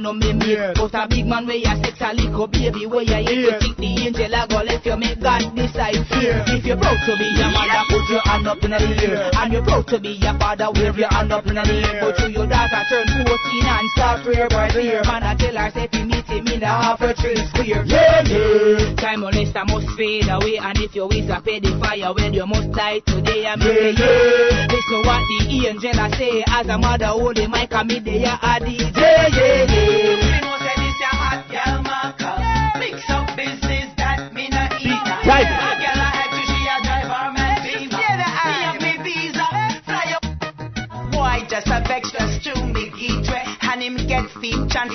no 0.06 0.12
me 0.12 0.32
mate. 0.32 0.74
But 0.78 0.94
a 0.94 1.08
big 1.08 1.26
man 1.26 1.46
where 1.46 1.56
you 1.56 1.74
sex 1.82 1.98
a 2.00 2.14
little 2.14 2.46
baby 2.46 2.86
where 2.86 3.02
you 3.02 3.18
hate 3.26 3.42
you 3.42 3.58
think 3.58 3.76
the 3.76 3.90
angel 4.06 4.34
a 4.34 4.46
go 4.46 4.62
let 4.62 4.86
you 4.86 4.96
make 4.96 5.18
God 5.18 5.42
decide 5.56 5.98
fear. 6.06 6.44
If 6.46 6.62
you're 6.62 6.78
proud 6.78 6.98
to 7.06 7.12
be 7.18 7.26
your 7.34 7.50
mother, 7.50 7.82
put 7.90 8.06
your 8.06 8.22
hand 8.22 8.46
up 8.46 8.62
in 8.62 8.70
the 8.70 8.78
air. 8.78 9.30
And 9.34 9.52
you're 9.52 9.66
proud 9.66 9.86
to 9.88 9.98
be 9.98 10.14
your 10.22 10.38
father, 10.38 10.70
wave 10.70 10.96
your 10.96 11.10
hand 11.10 11.32
up 11.32 11.46
in 11.46 11.58
the 11.58 11.64
air. 11.66 11.98
But 11.98 12.18
you 12.22 12.38
your 12.38 12.46
daughter 12.46 12.82
turn 12.86 13.06
14 13.10 13.26
and 13.66 13.88
start 13.98 14.22
prayer 14.22 14.48
by 14.48 14.70
prayer. 14.70 15.02
Man, 15.02 15.22
I 15.26 15.34
tell 15.34 15.56
her 15.58 15.70
say 15.74 15.90
if 15.90 15.94
you 15.94 16.04
meet 16.06 16.26
him 16.26 16.46
in 16.46 16.60
the 16.60 16.70
half 16.70 17.00
a 17.02 17.10
tree 17.14 17.42
square. 17.50 17.82
Yeah, 17.82 18.22
yeah. 18.22 18.94
Time 19.02 19.26
molester 19.26 19.66
must 19.66 19.90
fade 19.98 20.30
away. 20.30 20.58
And 20.62 20.78
if 20.78 20.94
you 20.94 21.10
is 21.10 21.26
a 21.26 21.42
pedophile, 21.42 22.14
well 22.14 22.34
you 22.34 22.46
must 22.46 22.70
die 22.70 23.02
today. 23.02 23.46
I 23.46 23.56
mean, 23.58 23.74
yeah, 23.74 24.06
yeah. 24.06 24.70
Listen 24.70 25.02
what 25.02 25.22
the 25.26 25.66
angel 25.66 25.98
a 25.98 26.06
say. 26.14 26.44
As 26.46 26.68
a 26.70 26.78
mother, 26.78 27.10
hold 27.10 27.34
the 27.34 27.48
mic 27.50 27.74
and 27.74 27.88
me 27.88 27.98
there 27.98 28.38
a 28.38 28.62
DJ. 28.62 28.94
Yeah, 28.94 29.26
yeah, 29.34 29.85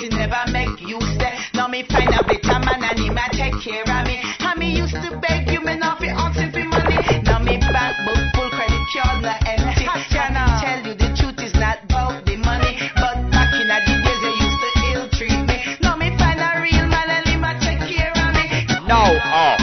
she 0.02 0.08
never 0.08 0.42
make 0.50 0.80
you 0.82 0.98
stay. 1.14 1.38
Now 1.54 1.68
me 1.68 1.86
find 1.86 2.10
a 2.10 2.24
better 2.26 2.58
man 2.58 2.82
and 2.82 2.98
him 2.98 3.16
a 3.16 3.30
take 3.30 3.54
care 3.62 3.86
of 3.86 4.02
me. 4.06 4.18
How 4.42 4.54
me 4.54 4.74
used 4.74 4.98
to 4.98 5.16
beg 5.22 5.48
you, 5.48 5.60
me 5.62 5.76
not 5.78 6.00
be 6.00 6.08
hunting 6.08 6.50
for 6.50 6.64
money. 6.66 6.98
Now 7.22 7.38
me 7.38 7.58
back 7.70 7.94
book 8.02 8.18
full 8.34 8.50
credit 8.50 8.82
card 8.90 9.22
the 9.22 9.34
empty. 9.46 9.86
Can 10.10 10.34
I 10.34 10.58
tell 10.58 10.82
you 10.82 10.94
the 10.98 11.14
truth 11.14 11.38
is 11.38 11.54
not 11.54 11.84
about 11.86 12.26
the 12.26 12.34
money, 12.36 12.82
but 12.98 13.14
back 13.30 13.54
in 13.54 13.70
the 13.70 13.78
days 13.78 14.22
you 14.26 14.34
used 14.42 14.58
to 14.58 14.70
ill 14.90 15.06
treat 15.14 15.38
me. 15.46 15.62
Now 15.80 15.94
me 15.94 16.10
find 16.18 16.42
a 16.42 16.58
real 16.58 16.86
man 16.90 17.06
and 17.06 17.26
him 17.30 17.44
a 17.46 17.54
take 17.62 17.86
care 17.86 18.10
of 18.10 18.34
me. 18.34 18.66
No. 18.90 19.06
Oh. 19.06 19.54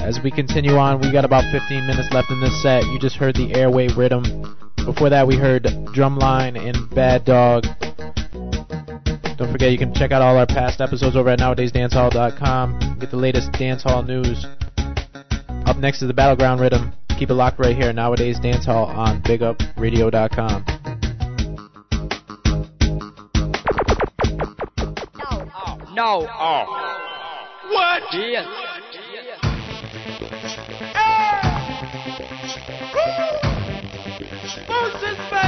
As 0.00 0.18
we 0.24 0.30
continue 0.30 0.76
on, 0.76 1.00
we 1.00 1.12
got 1.12 1.26
about 1.26 1.44
15 1.52 1.86
minutes 1.86 2.08
left 2.10 2.30
in 2.30 2.40
this 2.40 2.62
set. 2.62 2.84
You 2.86 2.98
just 2.98 3.16
heard 3.16 3.36
the 3.36 3.52
airway 3.52 3.88
rhythm. 3.88 4.56
Before 4.84 5.08
that, 5.08 5.26
we 5.26 5.36
heard 5.36 5.64
Drumline, 5.94 6.58
and 6.58 6.90
Bad 6.90 7.24
Dog. 7.24 7.64
Don't 9.36 9.50
forget, 9.50 9.70
you 9.70 9.78
can 9.78 9.94
check 9.94 10.10
out 10.10 10.22
all 10.22 10.36
our 10.36 10.46
past 10.46 10.80
episodes 10.80 11.14
over 11.16 11.30
at 11.30 11.38
nowadayzdancehall.com. 11.38 12.98
Get 12.98 13.10
the 13.10 13.16
latest 13.16 13.52
dancehall 13.52 14.06
news. 14.06 14.44
Up 15.66 15.76
next 15.78 16.02
is 16.02 16.08
the 16.08 16.14
Battleground 16.14 16.60
Rhythm. 16.60 16.92
Keep 17.18 17.30
it 17.30 17.34
locked 17.34 17.60
right 17.60 17.76
here, 17.76 17.92
Nowadayz 17.92 18.40
Dancehall 18.42 18.88
on 18.88 19.22
BigUpRadio.com. 19.22 20.64
No, 25.16 25.48
oh. 25.54 25.94
no, 25.94 26.28
oh. 26.28 26.84
What? 27.70 28.02
Yeah. 28.12 28.73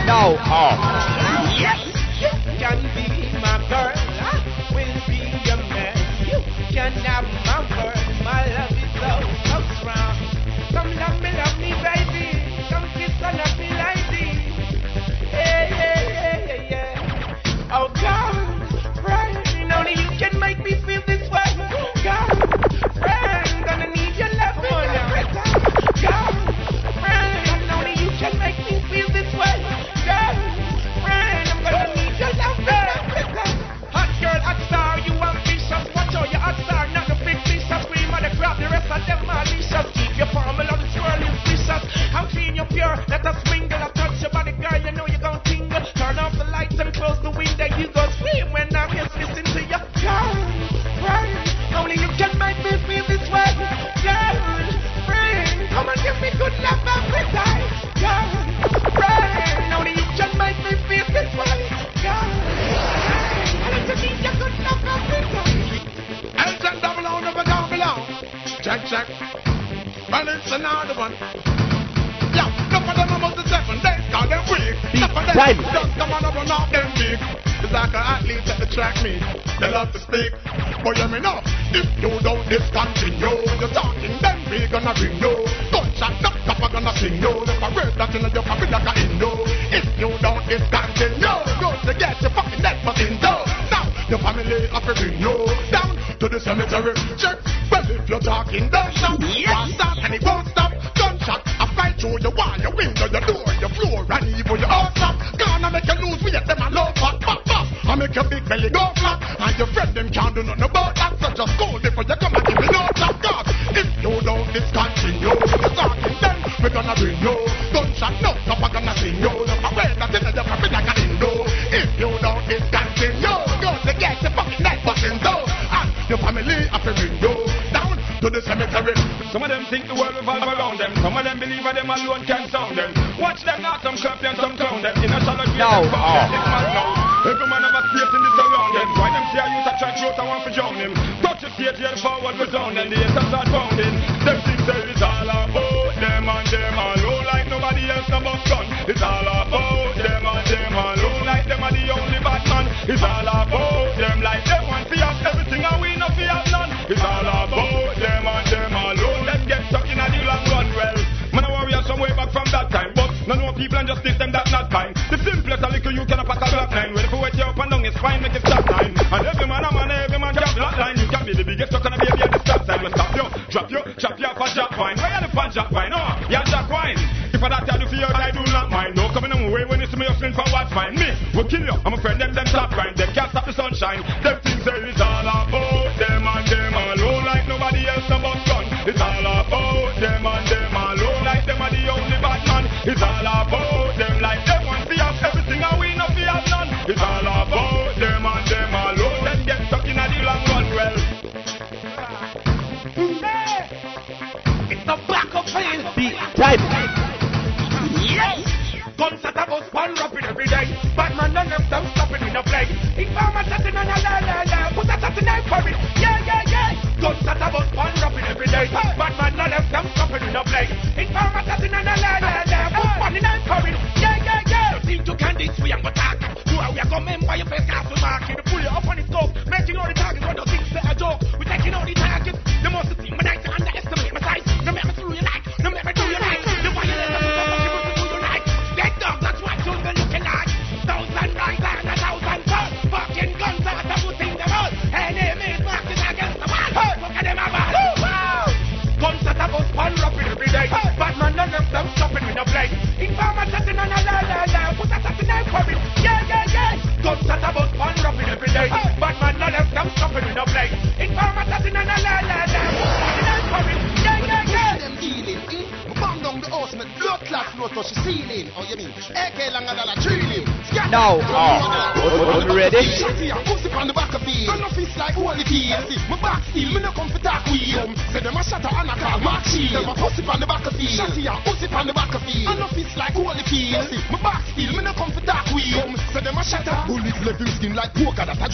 now 0.07 0.37
off. 0.47 0.79
Yes, 1.59 1.83
you 2.23 2.31
can 2.63 2.79
be 2.95 3.11
my 3.43 3.59
girl. 3.69 3.93
I 4.23 4.39
will 4.73 5.03
be 5.11 5.19
your 5.45 5.59
man. 5.67 5.97
You 6.25 6.39
can 6.73 6.93
have 7.03 7.27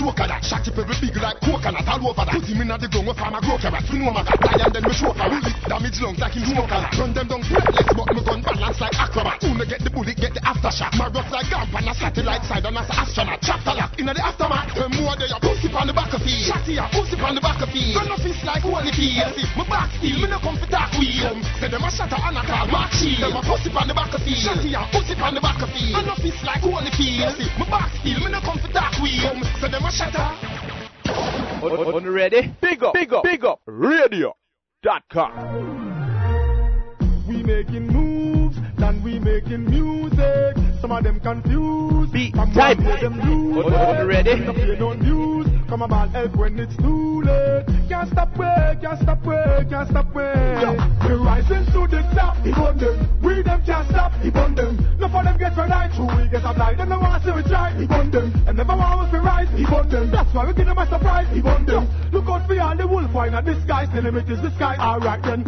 joke 0.02 0.18
of 0.18 0.28
that. 0.28 0.42
Shot 0.44 0.66
it 0.66 0.74
every 0.74 0.96
big 1.00 1.16
like 1.22 1.38
coconut 1.40 1.86
all 1.86 2.10
over 2.10 2.24
that. 2.26 2.34
Put 2.34 2.44
him 2.44 2.60
in 2.60 2.68
the 2.68 2.88
ground 2.90 3.06
where 3.06 3.14
farmer 3.14 3.40
grow 3.40 3.58
carrots. 3.58 3.86
We 3.90 3.98
know 4.02 4.10
my 4.10 4.24
got 4.26 4.40
die 4.42 4.58
and 4.58 4.74
then 4.74 4.82
we 4.84 4.92
show 4.92 5.12
her. 5.14 5.28
Will 5.30 5.46
it 5.46 5.54
damage 5.68 6.00
long, 6.02 6.16
like 6.18 6.34
him 6.34 6.44
smoker? 6.44 6.81
Alright, 64.92 65.22
then. 65.24 65.41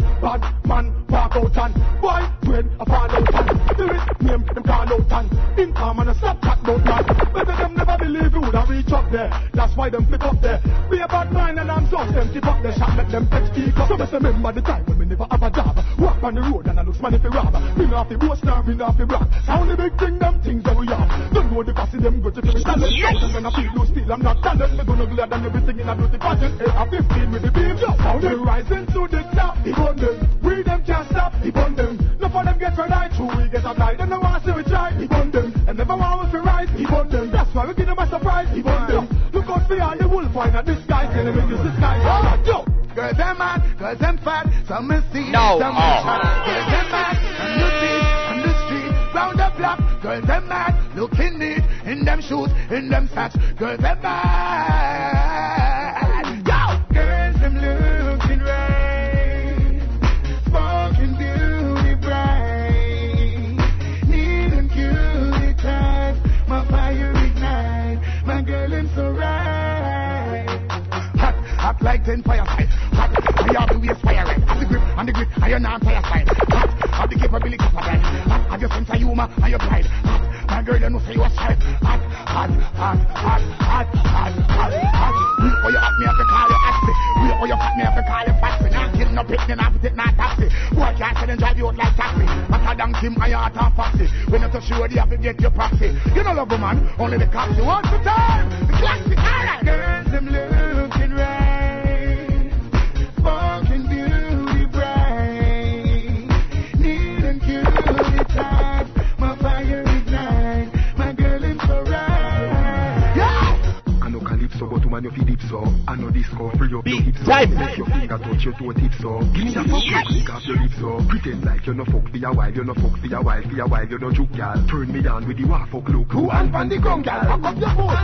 woman, 114.95 115.05
your 115.05 115.13
feet 115.13 115.27
dips. 115.27 115.51
I 115.89 115.97
know 115.97 116.11
this 116.11 116.29
call, 116.29 116.51
free 116.57 116.71
up 116.75 116.87
your 116.87 117.03
hips 117.03 117.27
up. 117.27 117.49
Make 117.51 117.79
your 117.79 117.87
finger 117.87 118.19
touch 118.19 118.45
your 118.45 118.55
toe 118.55 118.73
tips 118.73 119.03
up. 119.03 119.23
Give 119.35 119.45
me 119.45 119.55
a 119.55 119.65
fuck, 119.67 119.83
yes. 119.85 120.07
pick 120.07 120.31
up 120.31 120.43
your 120.47 120.59
lips 120.63 120.81
up. 120.83 121.09
Pretend 121.09 121.45
like 121.45 121.67
you're 121.67 121.75
no 121.75 121.85
fuck 121.85 122.07
for 122.11 122.17
your 122.17 122.35
wife, 122.35 122.55
you're 122.55 122.65
no 122.65 122.75
fuck 122.75 122.99
for 123.01 123.07
your 123.07 123.23
wife, 123.23 123.45
for 123.45 123.57
your 123.57 123.69
wife, 123.69 123.91
you're 123.91 123.99
no 123.99 124.13
juke, 124.13 124.33
gal. 124.33 124.55
Turn 124.71 124.93
me 124.93 125.03
down 125.03 125.27
with 125.27 125.39
the 125.39 125.45
waff 125.45 125.71
fuck 125.71 125.89
look. 125.89 126.11
Who 126.13 126.31
and 126.31 126.51
from 126.51 126.69
the 126.69 126.79
ground, 126.79 127.05
gal? 127.05 127.27
Fuck 127.27 127.43
up 127.43 127.59
your 127.59 127.75
foot. 127.75 127.99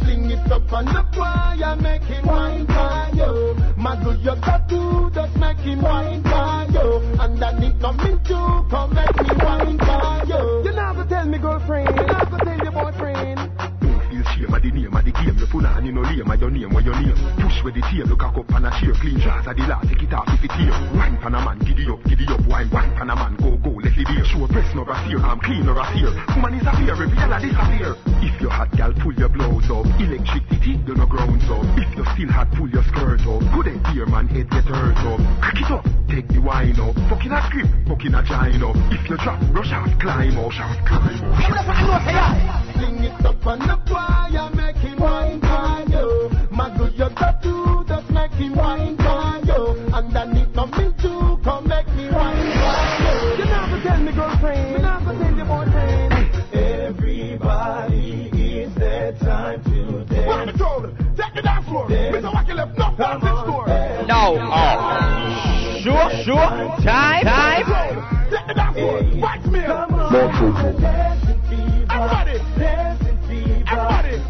Sling 0.00 0.30
it 0.30 0.52
up 0.52 0.72
on 0.72 0.84
the 0.88 1.02
wire, 1.18 1.76
make 1.76 2.02
him 2.08 2.26
wine 2.26 2.66
for 2.66 2.96
you. 3.12 3.32
Muzzle 3.76 4.16
your 4.20 4.36
tattoo, 4.40 5.10
just 5.12 5.36
make 5.36 5.60
him 5.60 5.82
wine 5.82 6.22
for 6.24 6.64
you. 6.72 6.88
Underneath 7.20 7.76
nothing 7.80 8.18
to 8.24 8.64
come 8.70 8.94
make 8.94 9.16
me 9.16 9.28
wine 9.44 9.78
for 9.78 10.24
you. 10.24 10.64
You 10.64 10.72
never 10.72 11.04
tell 11.04 11.26
me 11.26 11.38
girlfriend, 11.38 11.88
you 11.96 12.06
never 12.06 12.38
tell 12.38 12.58
your 12.58 12.72
boyfriend. 12.72 13.09
your 16.40 16.50
name, 16.50 16.70
where 16.70 16.82
your 16.82 17.00
name. 17.00 17.39
Finish 17.60 17.64
with 17.64 17.74
the 17.74 17.82
tear 17.90 18.04
look 18.06 18.22
up 18.22 18.34
cup 18.34 18.48
and 18.56 18.66
a 18.66 18.70
chair. 18.80 18.94
Clean 19.00 19.18
jars 19.20 19.46
at 19.46 19.56
the 19.56 19.64
last, 19.68 19.88
take 19.88 20.02
it 20.02 20.12
off 20.12 20.28
if 20.28 20.44
it 20.44 20.52
here. 20.52 20.72
Wine 20.96 21.16
pan 21.20 21.34
a 21.34 21.40
man, 21.44 21.58
giddy 21.60 21.86
up, 21.88 22.02
giddy 22.04 22.26
up. 22.28 22.40
Wine, 22.46 22.70
wine 22.70 22.92
pan 22.96 23.10
a 23.10 23.14
man, 23.14 23.36
go, 23.36 23.56
go, 23.60 23.70
let 23.76 23.92
it 23.92 24.06
be. 24.06 24.16
Show 24.24 24.46
press 24.48 24.74
no 24.74 24.84
rasseer, 24.84 25.20
I'm 25.20 25.40
clean 25.40 25.66
no 25.66 25.72
rasseer. 25.74 26.12
Woman 26.36 26.54
is 26.54 26.66
a 26.66 26.72
fear, 26.76 26.92
every 26.92 27.06
a 27.10 27.38
disappear. 27.40 27.96
If 28.24 28.40
you 28.40 28.48
hot 28.48 28.70
gal, 28.76 28.92
pull 29.00 29.14
your 29.14 29.28
blouse 29.28 29.70
up. 29.70 29.86
Electricity, 30.00 30.80
you 30.86 30.94
no 30.94 31.06
grounds 31.06 31.44
up. 31.50 31.64
If 31.76 31.90
you 31.96 32.04
still 32.14 32.32
hot, 32.32 32.48
pull 32.56 32.68
your 32.70 32.84
skirt 32.84 33.24
up. 33.28 33.42
Good 33.52 33.66
and 33.68 33.82
dear 33.92 34.06
man, 34.06 34.28
head 34.28 34.48
get 34.50 34.64
hurt 34.64 34.96
up. 35.04 35.20
Crack 35.40 35.60
it 35.60 35.70
up, 35.70 35.84
take 36.08 36.28
the 36.28 36.40
wine 36.40 36.80
up. 36.80 36.96
Fucking 37.12 37.32
a 37.32 37.40
script, 37.48 37.72
fucking 37.88 38.14
a 38.14 38.22
giant 38.24 38.64
up. 38.64 38.76
If 38.88 39.04
you 39.08 39.16
drop, 39.20 39.40
rush 39.52 39.72
out, 39.72 39.92
climb 40.00 40.38
up, 40.38 40.52
shout, 40.52 40.76
climb 40.86 41.20
up. 41.28 41.36
Sing 42.80 43.04
it 43.04 43.24
up 43.24 43.46
on 43.46 43.58
the 43.60 43.76
fire, 43.88 44.48
make 44.54 44.76
him 44.76 44.98
wine, 44.98 45.40
wine, 45.40 45.90
yo 45.90 46.39
man 46.60 46.76
do 46.76 46.84
your 46.96 47.10
tattoo, 47.10 47.84
just 47.88 48.10
make 48.10 48.32
him 48.32 48.54
wine 48.54 48.96
for 48.96 49.40
you. 49.48 49.60
And 49.94 50.16
I 50.16 50.24
need 50.32 50.54
nothing 50.54 50.92
to 51.02 51.38
come 51.42 51.68
make 51.68 51.88
me 51.88 52.10
wine 52.10 52.52
for 52.58 52.80
you. 53.02 53.14
You 53.38 53.44
never 53.44 53.78
tell 53.82 54.00
me 54.00 54.12
you 54.72 54.78
never 54.78 55.12
tell 55.20 55.32
your. 55.36 56.10
Everybody 56.52 58.30
is 58.34 58.74
time 59.20 59.62
to 59.64 60.04
I'm 60.30 60.48
take 61.16 61.34
the 61.34 61.42
dance 61.42 61.66
floor. 61.66 61.88
Left 61.88 62.76
no 64.08 64.22
oh. 64.40 64.76
Sure, 65.82 66.10
sure. 66.24 66.48
Time, 66.84 67.24
time. 67.24 67.64
Dance 68.54 68.76
floor. 68.76 69.00
Everybody. 71.80 72.34
Everybody. 73.66 74.29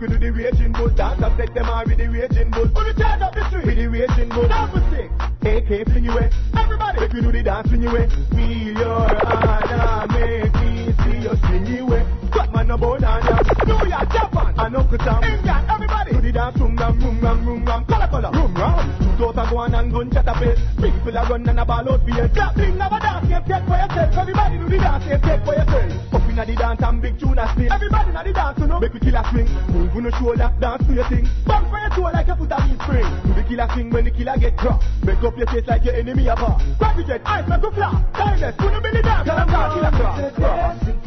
We 0.00 0.08
do 0.08 0.18
the 0.18 0.30
raging 0.30 0.72
bull. 0.72 0.88
Dance 0.88 1.20
and 1.22 1.36
take 1.36 1.52
them 1.52 1.68
on 1.68 1.86
with 1.86 1.98
the 1.98 2.08
raging 2.08 2.50
bull. 2.50 2.66
Who 2.66 2.84
the 2.84 2.94
turn 2.96 3.22
up 3.22 3.34
the 3.34 3.44
street 3.48 3.66
with 3.66 3.76
the 3.76 3.86
raging 3.86 4.28
bull. 4.30 4.48
Number 4.48 4.80
six, 4.88 5.12
AK 5.44 5.86
fling 5.92 6.04
you 6.04 6.12
away. 6.12 6.30
Everybody 6.56 7.00
make 7.00 7.12
we 7.12 7.20
do 7.20 7.32
the 7.32 7.42
dance 7.42 7.68
fling 7.68 7.82
you 7.82 7.90
eh? 7.90 7.92
away. 7.92 8.08
Feel 8.32 8.78
your 8.80 9.08
hand 9.08 9.70
and 9.76 10.08
make 10.16 10.54
me 10.56 10.72
see 11.04 11.16
you 11.20 11.30
eh? 11.30 11.46
swing 11.46 11.66
you 11.66 11.84
away. 11.84 12.02
Cut 12.32 12.52
man 12.52 12.68
no 12.68 12.78
board 12.78 13.04
and. 13.04 13.24
New 13.68 13.86
York, 13.86 14.08
Japan, 14.10 14.54
and 14.56 14.76
Uncle 14.76 14.98
Sam. 15.04 15.22
England, 15.22 15.66
everybody 15.68 16.12
do 16.12 16.20
the 16.20 16.32
dance. 16.32 16.56
Room 16.58 16.76
ram, 16.76 16.98
room 16.98 17.20
ram, 17.20 17.46
room 17.46 17.64
ram, 17.64 17.84
color 17.84 18.08
color. 18.08 18.30
Room 18.32 18.54
ram. 18.54 18.80
Shoot 19.20 19.36
out 19.36 19.36
a 19.36 19.50
gun 19.52 19.74
and 19.74 19.92
gun 19.92 20.10
chat 20.10 20.28
a 20.28 20.34
face. 20.40 20.60
People 20.80 21.16
a 21.16 21.22
run 21.28 21.48
and 21.48 21.60
a 21.60 21.64
ball 21.64 21.88
out 21.92 22.00
for 22.00 22.10
you. 22.10 22.28
Clap, 22.32 22.54
bring 22.54 22.78
never 22.78 22.98
dance, 22.98 23.04
you 23.04 23.09
take 23.50 23.66
for 23.66 23.76
yourself. 23.76 24.14
Everybody 24.14 24.54
do 24.58 24.66
the 24.70 24.78
dance, 24.78 25.04
you 25.10 25.18
take 25.18 25.42
for 25.44 25.54
yourself. 25.58 26.14
Up 26.14 26.22
inna 26.30 26.44
the 26.46 26.54
dance 26.54 26.80
and 26.82 27.02
big 27.02 27.18
tune 27.18 27.38
a 27.38 27.46
spin. 27.52 27.68
Everybody 27.72 28.10
inna 28.10 28.22
the 28.24 28.32
dance, 28.32 28.58
you 28.60 28.66
know. 28.70 28.78
Make 28.80 28.94
we 28.94 29.00
kill 29.00 29.16
a 29.18 29.22
swing. 29.30 29.48
Move 29.74 29.94
on 29.96 30.02
the 30.06 30.12
shoulder, 30.18 30.48
dance 30.60 30.86
to 30.86 30.92
your 30.94 31.08
thing. 31.10 31.26
Bump 31.46 31.66
for 31.70 31.78
your 31.82 31.90
toe 31.90 32.10
like 32.14 32.26
your 32.30 32.36
foot 32.38 32.52
a 32.54 32.58
in 32.70 32.78
spring. 32.78 33.08
Do 33.26 33.30
the 33.34 33.42
killer 33.42 33.68
swing 33.74 33.90
when 33.90 34.04
the 34.06 34.12
killer 34.14 34.36
get 34.38 34.54
dropped. 34.56 34.84
Make 35.02 35.22
up 35.26 35.34
your 35.36 35.46
face 35.50 35.66
like 35.66 35.84
your 35.84 35.94
enemy 35.98 36.26
a 36.30 36.34
bar. 36.38 36.56
Grab 36.78 36.96
jet, 37.06 37.22
eyes 37.26 37.46
make 37.50 37.62
you 37.62 37.70
flap. 37.74 37.94
Timeless, 38.14 38.56
them 38.56 38.84
in 38.86 38.92
the 38.94 39.02
dance. 39.02 39.26
Tell 39.26 39.36
them 39.36 39.48
dance, 39.50 39.74
killer 39.74 39.92
cross. 39.98 40.18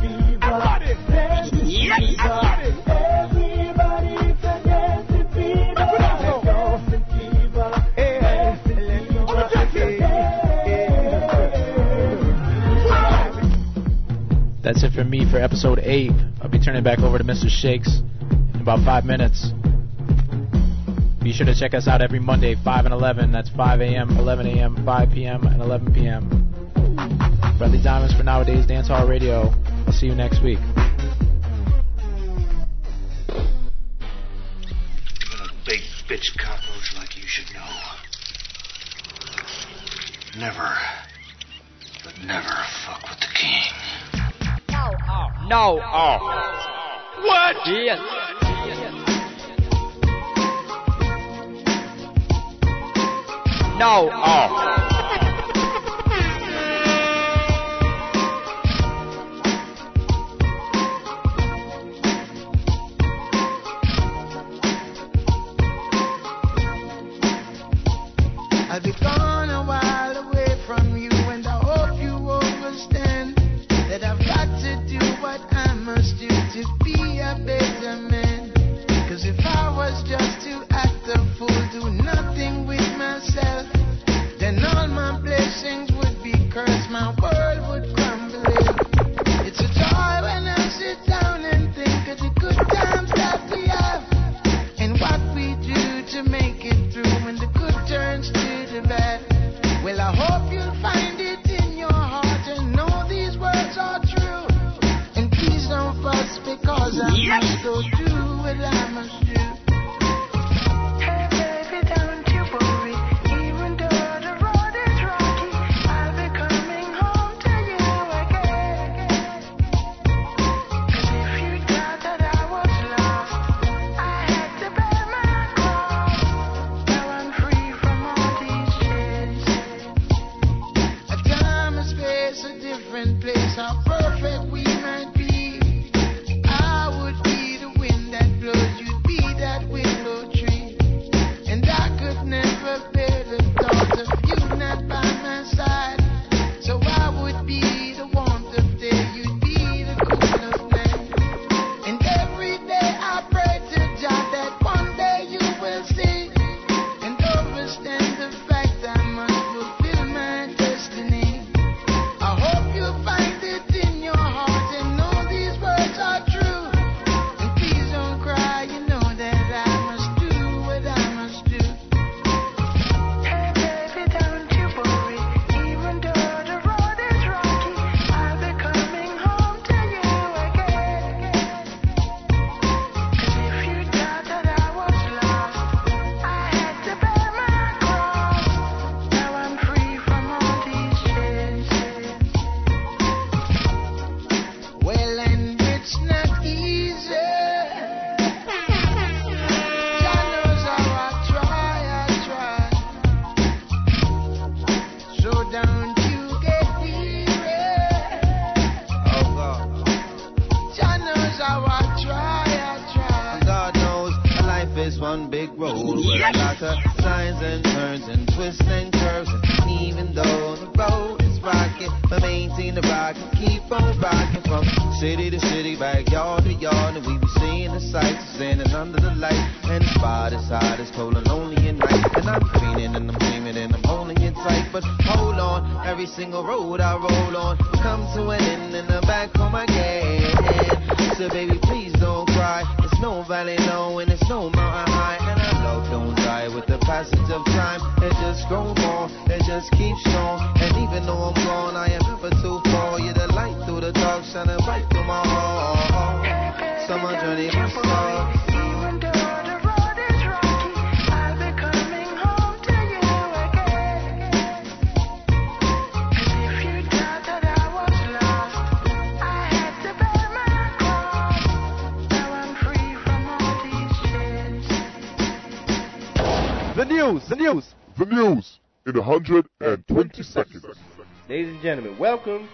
Everybody, 0.04 0.92
Yes. 1.64 2.00
everybody, 2.20 2.70
everybody, 2.88 4.14
it's 4.28 4.44
a 4.44 4.56
dancing 4.64 5.28
fever. 5.34 6.23
That's 14.64 14.82
it 14.82 14.94
for 14.94 15.04
me 15.04 15.30
for 15.30 15.40
episode 15.40 15.80
8. 15.80 16.12
I'll 16.42 16.48
be 16.48 16.58
turning 16.58 16.84
back 16.84 17.00
over 17.00 17.18
to 17.18 17.24
Mr. 17.26 17.50
Shakes 17.50 18.00
in 18.54 18.62
about 18.62 18.80
5 18.86 19.04
minutes. 19.04 19.52
Be 21.22 21.34
sure 21.34 21.46
to 21.46 21.54
check 21.54 21.74
us 21.74 21.90
out 21.90 22.02
every 22.02 22.20
Monday, 22.20 22.56
5 22.64 22.86
and 22.86 22.94
11. 22.94 23.34
That's 23.34 23.50
5 23.50 23.82
a.m., 23.82 24.12
11 24.12 24.48
a.m., 24.48 24.86
5 24.86 25.12
p.m., 25.12 25.44
and 25.48 25.62
11 25.62 25.94
p.m. 25.94 26.30
Bradley 27.58 27.82
Diamonds 27.84 28.16
for 28.16 28.24
Nowadayz 28.24 28.66
Dancehall 28.66 29.08
Radio. 29.10 29.54
I'll 29.86 29.92
see 29.92 30.06
you 30.08 30.16
next 30.16 30.42
week. 30.42 30.60
Even 35.20 35.40
a 35.40 35.52
big 35.66 35.82
bitch 36.08 36.38
cockroach 36.38 36.96
like 36.96 37.18
you 37.18 37.28
should 37.28 37.54
know. 37.54 37.68
Never, 40.40 40.74
but 42.06 42.18
never 42.26 42.56
fuck 42.86 43.04
with 43.10 43.20
the 43.20 43.28
king. 43.34 44.23
No. 45.48 45.80
Oh. 45.82 46.18
What? 47.22 47.56
Yes. 47.68 48.00
No. 53.80 54.10
Oh. 54.12 54.93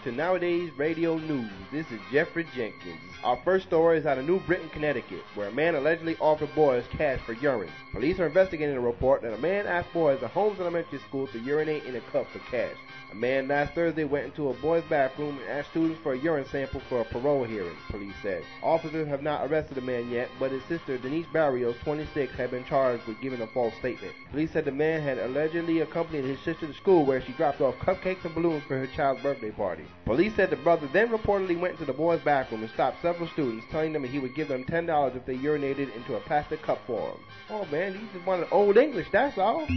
To 0.10 0.16
Nowadayz 0.16 0.76
Radio 0.76 1.20
News. 1.20 1.52
This 1.72 1.86
is 1.92 2.00
Jeffrey 2.12 2.48
Jenkins. 2.56 2.98
Our 3.24 3.38
first 3.46 3.68
story 3.68 4.00
is 4.00 4.08
out 4.08 4.18
of 4.18 4.26
New 4.26 4.40
Britain, 4.40 4.68
Connecticut, 4.70 5.22
where 5.36 5.50
a 5.50 5.52
man 5.52 5.76
allegedly 5.76 6.18
offered 6.20 6.50
boys 6.56 6.84
cash 6.90 7.20
for 7.28 7.34
urine. 7.34 7.72
Police 7.92 8.18
are 8.18 8.26
investigating 8.26 8.76
a 8.76 8.82
report 8.82 9.22
that 9.22 9.36
a 9.36 9.38
man 9.38 9.68
asked 9.68 9.94
boys 9.94 10.24
at 10.24 10.32
Holmes 10.32 10.60
Elementary 10.60 10.98
School 11.08 11.28
to 11.28 11.38
urinate 11.38 11.84
in 11.84 11.96
a 11.96 12.02
cup 12.12 12.26
for 12.32 12.40
cash. 12.50 12.76
A 13.12 13.16
man 13.16 13.48
last 13.48 13.74
Thursday 13.74 14.04
went 14.04 14.26
into 14.26 14.50
a 14.50 14.54
boys' 14.56 14.84
bathroom 14.88 15.40
and 15.40 15.50
asked 15.50 15.72
students 15.72 16.00
for 16.04 16.14
a 16.14 16.20
urine 16.20 16.46
sample 16.46 16.80
for 16.88 17.02
a 17.02 17.06
parole 17.06 17.44
hearing, 17.44 17.76
police 17.90 18.14
said. 18.22 18.44
Officers 18.62 19.08
have 19.08 19.24
not 19.24 19.50
arrested 19.50 19.76
the 19.76 19.82
man 19.82 20.12
yet, 20.12 20.30
but 20.40 20.52
his 20.52 20.64
sister, 20.66 20.96
Denise 21.00 21.26
Barrios, 21.34 21.76
26, 21.84 22.32
had 22.34 22.52
been 22.52 22.64
charged 22.66 23.08
with 23.08 23.20
giving 23.20 23.42
a 23.42 23.48
false 23.48 23.74
statement. 23.80 24.14
Police 24.30 24.52
said 24.52 24.66
the 24.66 24.72
man 24.72 25.02
had 25.02 25.18
allegedly 25.18 25.80
accompanied 25.80 26.24
his 26.24 26.40
sister 26.42 26.68
to 26.68 26.74
school 26.76 27.04
where 27.04 27.22
she 27.22 27.32
dropped 27.32 27.62
off 27.62 27.80
cupcakes 27.80 28.26
and 28.26 28.36
balloons 28.36 28.64
for 28.68 28.78
her 28.78 28.88
child's 28.96 29.24
birthday 29.24 29.52
party. 29.52 29.86
Police 30.06 30.36
said 30.36 30.52
the 30.52 30.56
brother 30.58 30.88
then 30.94 31.10
reportedly 31.10 31.60
went 31.60 31.80
to 31.80 31.86
the 31.86 31.94
boys' 31.94 32.22
bathroom 32.22 32.62
and 32.62 32.72
stopped 32.72 33.02
several 33.02 33.28
students, 33.30 33.66
telling 33.72 33.92
them 33.92 34.04
he 34.04 34.20
would 34.20 34.36
give 34.36 34.50
them 34.50 34.64
$10 34.66 35.16
if 35.16 35.26
they 35.26 35.36
urinated 35.36 35.96
into 35.96 36.16
a 36.16 36.20
plastic 36.22 36.62
cup 36.62 36.80
for 36.86 37.10
him. 37.10 37.20
Oh 37.50 37.66
man, 37.72 37.94
he 37.96 38.06
just 38.14 38.28
wanted 38.28 38.48
old 38.52 38.78
English, 38.78 39.08
that's 39.12 39.40
all. 39.40 39.68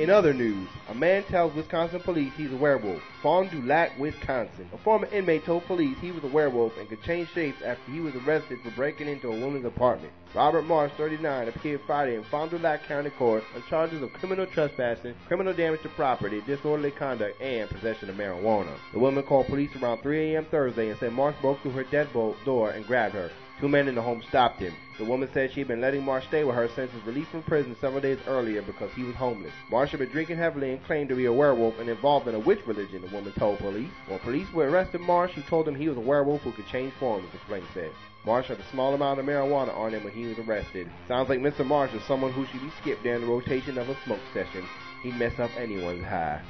In 0.00 0.08
other 0.08 0.32
news, 0.32 0.66
a 0.88 0.94
man 0.94 1.24
tells 1.24 1.54
Wisconsin 1.54 2.00
police 2.00 2.32
he's 2.34 2.50
a 2.50 2.56
werewolf. 2.56 3.02
Fond 3.22 3.50
du 3.50 3.60
Lac, 3.60 3.98
Wisconsin. 3.98 4.66
A 4.72 4.78
former 4.78 5.06
inmate 5.08 5.44
told 5.44 5.66
police 5.66 5.98
he 6.00 6.10
was 6.10 6.24
a 6.24 6.26
werewolf 6.26 6.72
and 6.78 6.88
could 6.88 7.02
change 7.02 7.28
shapes 7.34 7.60
after 7.62 7.92
he 7.92 8.00
was 8.00 8.14
arrested 8.14 8.60
for 8.62 8.70
breaking 8.70 9.08
into 9.08 9.28
a 9.28 9.38
woman's 9.38 9.66
apartment. 9.66 10.14
Robert 10.34 10.62
Marsh, 10.62 10.90
39, 10.96 11.48
appeared 11.48 11.82
Friday 11.86 12.14
in 12.14 12.24
Fond 12.24 12.50
du 12.50 12.58
Lac 12.58 12.88
County 12.88 13.10
Court 13.10 13.44
on 13.54 13.62
charges 13.68 14.00
of 14.00 14.10
criminal 14.14 14.46
trespassing, 14.46 15.14
criminal 15.28 15.52
damage 15.52 15.82
to 15.82 15.90
property, 15.90 16.40
disorderly 16.46 16.92
conduct, 16.92 17.38
and 17.42 17.68
possession 17.68 18.08
of 18.08 18.16
marijuana. 18.16 18.72
The 18.94 19.00
woman 19.00 19.22
called 19.22 19.48
police 19.48 19.76
around 19.82 20.00
3 20.00 20.32
a.m. 20.32 20.46
Thursday 20.46 20.88
and 20.88 20.98
said 20.98 21.12
Marsh 21.12 21.36
broke 21.42 21.60
through 21.60 21.72
her 21.72 21.84
deadbolt 21.84 22.42
door 22.46 22.70
and 22.70 22.86
grabbed 22.86 23.16
her. 23.16 23.30
Two 23.60 23.68
men 23.68 23.88
in 23.88 23.94
the 23.94 24.00
home 24.00 24.22
stopped 24.26 24.58
him. 24.58 24.74
The 24.96 25.04
woman 25.04 25.28
said 25.34 25.52
she'd 25.52 25.68
been 25.68 25.82
letting 25.82 26.02
Marsh 26.02 26.26
stay 26.28 26.44
with 26.44 26.56
her 26.56 26.68
since 26.74 26.90
his 26.92 27.04
release 27.04 27.28
from 27.28 27.42
prison 27.42 27.76
several 27.78 28.00
days 28.00 28.18
earlier 28.26 28.62
because 28.62 28.90
he 28.92 29.02
was 29.02 29.14
homeless. 29.14 29.52
Marsh 29.70 29.90
had 29.90 30.00
been 30.00 30.08
drinking 30.08 30.38
heavily 30.38 30.70
and 30.70 30.84
claimed 30.84 31.10
to 31.10 31.14
be 31.14 31.26
a 31.26 31.32
werewolf 31.32 31.78
and 31.78 31.90
involved 31.90 32.26
in 32.26 32.34
a 32.34 32.38
witch 32.38 32.66
religion, 32.66 33.02
the 33.02 33.08
woman 33.08 33.34
told 33.34 33.58
police. 33.58 33.90
When 34.06 34.18
police 34.20 34.50
were 34.54 34.70
arrested 34.70 35.02
Marsh, 35.02 35.32
he 35.32 35.42
told 35.42 35.66
them 35.66 35.74
he 35.74 35.90
was 35.90 35.98
a 35.98 36.00
werewolf 36.00 36.40
who 36.40 36.52
could 36.52 36.68
change 36.68 36.94
forms, 36.94 37.30
the 37.32 37.38
complaint 37.38 37.66
said. 37.74 37.90
Marsh 38.24 38.46
had 38.46 38.60
a 38.60 38.70
small 38.70 38.94
amount 38.94 39.20
of 39.20 39.26
marijuana 39.26 39.76
on 39.76 39.92
him 39.92 40.04
when 40.04 40.14
he 40.14 40.26
was 40.26 40.38
arrested. 40.38 40.90
Sounds 41.06 41.28
like 41.28 41.40
Mr. 41.40 41.66
Marsh 41.66 41.92
is 41.92 42.02
someone 42.04 42.32
who 42.32 42.46
should 42.46 42.62
be 42.62 42.72
skipped 42.80 43.02
during 43.02 43.20
the 43.20 43.26
rotation 43.26 43.76
of 43.76 43.90
a 43.90 43.96
smoke 44.04 44.20
session. 44.32 44.64
He'd 45.02 45.16
mess 45.16 45.38
up 45.38 45.50
anyone's 45.58 46.04
high. 46.04 46.40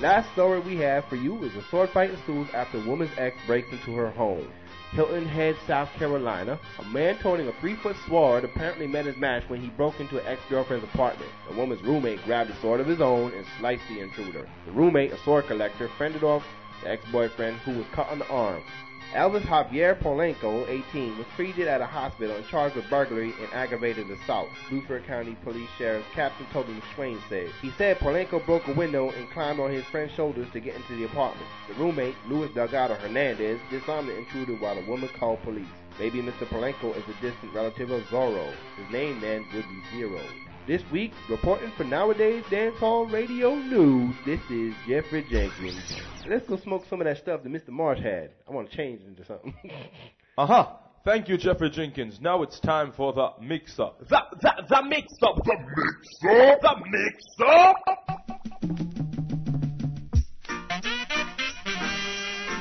Last 0.00 0.32
story 0.32 0.58
we 0.60 0.76
have 0.78 1.04
for 1.04 1.16
you 1.16 1.44
is 1.44 1.54
a 1.54 1.62
sword 1.70 1.90
fight 1.90 2.10
ensues 2.10 2.48
after 2.54 2.80
woman's 2.80 3.12
ex 3.18 3.36
breaks 3.46 3.70
into 3.70 3.94
her 3.94 4.10
home. 4.10 4.48
Hilton 4.94 5.26
Head, 5.26 5.56
South 5.66 5.92
Carolina. 5.98 6.60
A 6.78 6.84
man 6.84 7.18
toting 7.18 7.48
a 7.48 7.52
three-foot 7.54 7.96
sword 8.06 8.44
apparently 8.44 8.86
met 8.86 9.06
his 9.06 9.16
match 9.16 9.42
when 9.48 9.60
he 9.60 9.68
broke 9.70 9.98
into 9.98 10.20
an 10.20 10.26
ex-girlfriend's 10.26 10.84
apartment. 10.84 11.32
The 11.50 11.56
woman's 11.56 11.82
roommate 11.82 12.24
grabbed 12.24 12.50
a 12.50 12.60
sword 12.60 12.80
of 12.80 12.86
his 12.86 13.00
own 13.00 13.32
and 13.34 13.44
sliced 13.58 13.82
the 13.88 13.98
intruder. 13.98 14.48
The 14.66 14.72
roommate, 14.72 15.12
a 15.12 15.18
sword 15.24 15.48
collector, 15.48 15.90
fended 15.98 16.22
off 16.22 16.44
the 16.80 16.90
ex-boyfriend 16.90 17.56
who 17.58 17.72
was 17.72 17.86
cut 17.92 18.08
on 18.08 18.20
the 18.20 18.28
arm. 18.28 18.62
Elvis 19.14 19.42
Javier 19.42 19.96
Polenco, 20.02 20.68
18, 20.68 21.16
was 21.16 21.26
treated 21.36 21.68
at 21.68 21.80
a 21.80 21.86
hospital 21.86 22.34
and 22.34 22.44
charged 22.48 22.74
with 22.74 22.90
burglary 22.90 23.32
and 23.40 23.52
aggravated 23.52 24.10
assault. 24.10 24.48
Beaufort 24.68 25.06
County 25.06 25.36
Police 25.44 25.68
Sheriff 25.78 26.04
Captain 26.12 26.44
Toby 26.52 26.72
McSwain 26.72 27.20
said. 27.28 27.48
He 27.62 27.70
said 27.78 28.00
Polenco 28.00 28.44
broke 28.44 28.66
a 28.66 28.72
window 28.72 29.10
and 29.10 29.30
climbed 29.30 29.60
on 29.60 29.70
his 29.70 29.84
friend's 29.84 30.12
shoulders 30.14 30.48
to 30.52 30.58
get 30.58 30.74
into 30.74 30.96
the 30.96 31.04
apartment. 31.04 31.46
The 31.68 31.74
roommate, 31.74 32.16
Luis 32.28 32.50
Delgado 32.56 32.96
Hernandez, 32.96 33.60
disarmed 33.70 34.08
the 34.08 34.18
intruder 34.18 34.54
while 34.54 34.74
the 34.74 34.90
woman 34.90 35.08
called 35.16 35.40
police. 35.44 35.64
Maybe 35.96 36.20
Mr. 36.20 36.48
Polenco 36.48 36.96
is 36.96 37.04
a 37.04 37.20
distant 37.22 37.54
relative 37.54 37.92
of 37.92 38.02
Zorro. 38.06 38.52
His 38.76 38.92
name 38.92 39.20
then 39.20 39.46
would 39.54 39.64
be 39.68 39.96
Zero. 39.96 40.20
This 40.66 40.82
week, 40.90 41.12
reporting 41.28 41.70
for 41.76 41.84
Nowadayz 41.84 42.42
Dancehall 42.44 43.12
Radio 43.12 43.54
News, 43.54 44.14
this 44.24 44.40
is 44.50 44.72
Jeffrey 44.88 45.22
Jenkins. 45.30 45.94
Let's 46.26 46.48
go 46.48 46.56
smoke 46.56 46.84
some 46.88 47.02
of 47.02 47.04
that 47.04 47.18
stuff 47.18 47.42
that 47.42 47.52
Mr. 47.52 47.68
Marsh 47.68 47.98
had. 48.00 48.30
I 48.48 48.52
want 48.52 48.70
to 48.70 48.76
change 48.76 49.02
it 49.02 49.08
into 49.08 49.24
something. 49.24 49.54
Uh 50.36 50.46
huh. 50.46 50.66
Thank 51.04 51.28
you, 51.28 51.36
Jeffrey 51.38 51.70
Jenkins. 51.70 52.18
Now 52.20 52.42
it's 52.42 52.58
time 52.58 52.90
for 52.96 53.12
the 53.12 53.28
mix 53.40 53.78
up. 53.78 54.00
The, 54.00 54.20
the, 54.40 54.52
the 54.68 54.82
mix 54.82 55.12
up. 55.22 55.36
The 55.44 55.56
mix 55.60 56.08
up. 56.26 56.60
The 56.60 56.74
mix 56.90 57.24
up. 57.46 57.76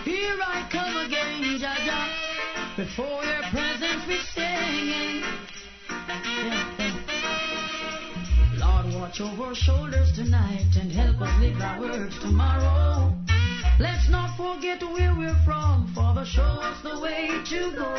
Here 0.05 0.37
I 0.39 0.67
come 0.71 0.97
again, 1.07 1.57
Jah 1.59 1.77
Jah. 1.83 2.07
Before 2.77 3.23
your 3.23 3.41
presence 3.49 4.05
we 4.07 4.19
singing. 4.35 5.23
Yeah, 5.89 6.77
yeah. 6.77 6.82
Watch 9.13 9.29
over 9.29 9.43
our 9.43 9.53
shoulders 9.53 10.11
tonight 10.15 10.73
and 10.75 10.91
help 10.91 11.21
us 11.21 11.39
live 11.39 11.61
our 11.61 11.79
words 11.79 12.17
tomorrow. 12.19 13.13
Let's 13.79 14.09
not 14.09 14.35
forget 14.35 14.81
where 14.81 15.13
we're 15.13 15.37
from, 15.45 15.93
Father, 15.93 16.25
show 16.25 16.41
us 16.41 16.81
the 16.81 16.99
way 16.99 17.29
to 17.29 17.75
go. 17.77 17.93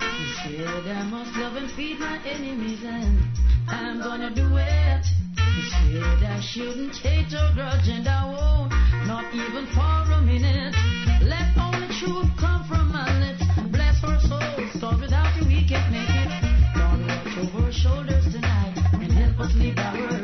You 0.00 0.26
said 0.42 0.88
I 0.90 1.04
must 1.04 1.36
love 1.36 1.54
and 1.54 1.70
feed 1.70 2.00
my 2.00 2.18
enemies, 2.26 2.80
and 2.82 3.22
I'm 3.68 4.00
gonna 4.00 4.34
do 4.34 4.56
it. 4.56 5.06
You 5.38 5.62
said 5.70 6.26
I 6.26 6.40
shouldn't 6.42 6.96
hate 6.96 7.32
or 7.32 7.54
grudge, 7.54 7.86
and 7.86 8.08
I 8.08 8.26
won't, 8.26 8.72
not 9.06 9.32
even 9.32 9.66
for 9.70 10.02
a 10.10 10.20
minute. 10.20 10.74
Let 11.22 11.46
only 11.62 11.94
truth 11.94 12.26
come 12.40 12.64
from 12.66 12.90
my 12.90 13.06
lips. 13.22 13.44
Bless 13.70 14.02
our 14.02 14.18
souls, 14.18 14.80
cause 14.80 15.00
without 15.00 15.30
you 15.36 15.46
we 15.46 15.62
can't 15.68 15.92
make 15.92 16.10
it. 16.10 16.50
Lord, 16.74 17.06
watch 17.06 17.38
over 17.38 17.66
our 17.66 17.72
shoulders 17.72 18.24
tonight 18.32 18.74
and 18.94 19.12
help 19.12 19.38
us 19.38 19.54
live 19.54 19.78
our 19.78 19.94
words 19.94 20.19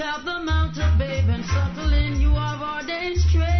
Of 0.00 0.24
the 0.24 0.38
mountain, 0.40 0.96
babe, 0.96 1.28
and 1.28 1.44
subtle 1.44 1.92
in 1.92 2.18
you 2.18 2.30
have 2.34 2.62
strength. 3.16 3.59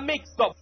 the, 0.00 0.06
the 0.06 0.12
mix 0.12 0.30
up. 0.40 0.59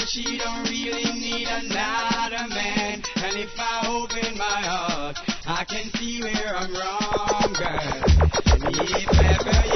that 0.00 0.08
she 0.08 0.38
don't 0.38 0.64
really 0.70 1.12
need 1.18 1.46
another 1.46 2.48
man. 2.48 3.02
And 3.16 3.36
if 3.36 3.52
I 3.58 3.86
open 3.86 4.38
my 4.38 4.44
heart, 4.44 5.18
I 5.46 5.64
can 5.64 5.90
see 5.96 6.22
where 6.22 6.56
I'm 6.56 6.72
wrong, 6.72 7.52
girl. 7.52 8.00
And 8.52 8.76
if 8.76 9.08
ever 9.12 9.69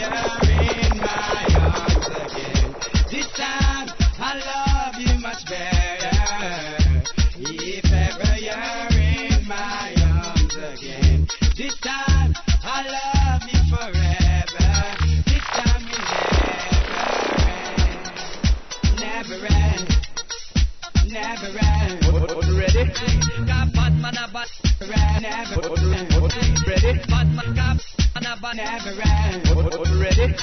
man 28.57 28.67
ever 28.67 29.99
Ready? 29.99 30.35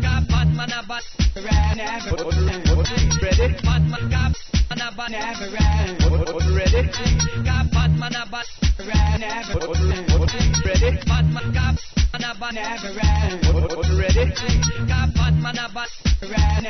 Got 0.00 0.28
Batman 0.28 0.70
a 0.70 0.82
bat 0.86 1.02
Ready? 1.34 1.82
Got 1.82 2.12
Ready? 6.54 6.90
Batman 7.72 8.14
a 8.14 8.26
bat 8.30 8.46
Ready? 10.64 10.98
Batman 11.06 11.52
got 11.52 11.95
Never 12.52 12.92
ready. 13.98 14.32
Got 14.86 15.14
Batman 15.14 15.58
a 15.58 15.68
bat. 15.74 15.88
Ready. 16.22 16.66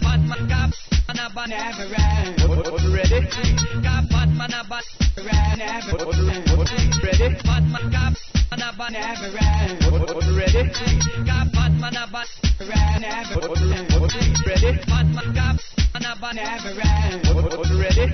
Batman 0.00 0.48
got 0.48 0.72
Batman 1.04 1.18
a 1.18 1.30
bat. 1.34 1.48
Never 1.48 1.86
ready. 1.88 3.20
Got 3.82 4.08
Batman 4.08 4.52
a 4.52 4.64
bat. 4.64 4.84
Ready. 7.02 7.34
Batman 7.44 7.90
got 7.90 8.14
Batman 8.50 8.62
a 8.62 8.76
bat. 8.76 8.94
Ready. 10.36 10.62
Got 11.26 11.52
Batman 11.52 11.96
a 11.96 12.06
bat. 12.12 12.28
Ready. 14.46 14.72
Batman 14.86 15.34
got 15.34 15.77
man 16.00 16.12
a 16.12 16.20
bad 16.20 16.36
never 16.36 16.74
man, 16.74 17.22
Ready? 17.80 18.12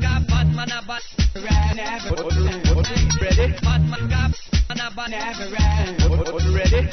Got 0.00 0.26
bad 0.26 0.54
man 0.54 0.70
a 0.70 0.82
bad 0.82 1.02
ran 1.34 1.76
never 1.76 2.14
Ready? 3.20 3.54
Bad 3.62 3.88
man 3.88 4.08
got 4.08 4.32
man 4.68 4.80
a 4.80 4.90
bad 4.94 5.10
never 5.10 5.50
man, 5.50 5.96
Ready? 6.54 6.88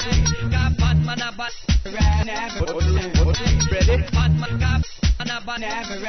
Got 0.52 0.78
bad 0.78 1.06
man 1.06 1.22
a 1.22 1.32
bad 1.32 1.52
ran 1.86 2.26
never 2.26 2.66
Ready? 3.72 4.04
Bad 4.12 4.40
man 4.40 4.60
got 4.60 5.07
man 5.20 5.30
a 5.30 5.42
bad 5.46 5.62
never. 5.62 6.00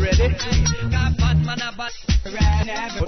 Ready? 0.00 0.28
Got 0.90 1.16
bad 1.18 1.38
man 1.44 1.60
a 1.60 1.72
bad 1.76 2.66
never. 2.66 3.04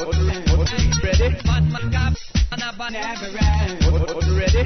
Ready? 1.03 1.29
Bad 1.45 1.65
man 1.73 1.91
got 1.91 2.15
man 2.51 2.63
bad 2.79 2.93
never. 2.93 3.31
Ready? 4.35 4.63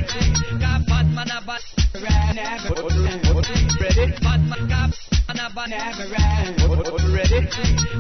Got 0.58 0.86
bad 0.86 1.06
man 1.14 1.30
a 1.30 1.40
never. 1.40 1.58
Ready? 1.94 2.40
Bad 4.20 4.40
man 4.48 4.68
got 4.68 4.90
man 5.28 5.40
a 5.40 5.50
bad 5.54 5.70
never. 5.70 6.06
Ready? 7.14 7.40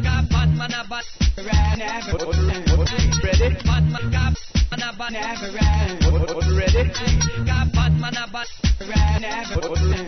Got 0.02 0.28
bad 0.30 0.50
man 0.56 0.72
a 0.72 0.78
never. 0.78 1.00
Ready? 3.22 3.48
Bad 3.64 3.84
man 3.92 4.10
got 4.10 4.49
man 4.70 4.82
a 4.82 4.92
ban 4.96 5.12
never 5.12 5.58
end. 5.58 6.04
Ready? 6.56 6.84
Got 7.44 7.72
bad 7.72 7.92
man 8.00 8.16
a 8.16 8.26
ban 8.32 8.46
never 9.20 9.76
end. 9.76 10.04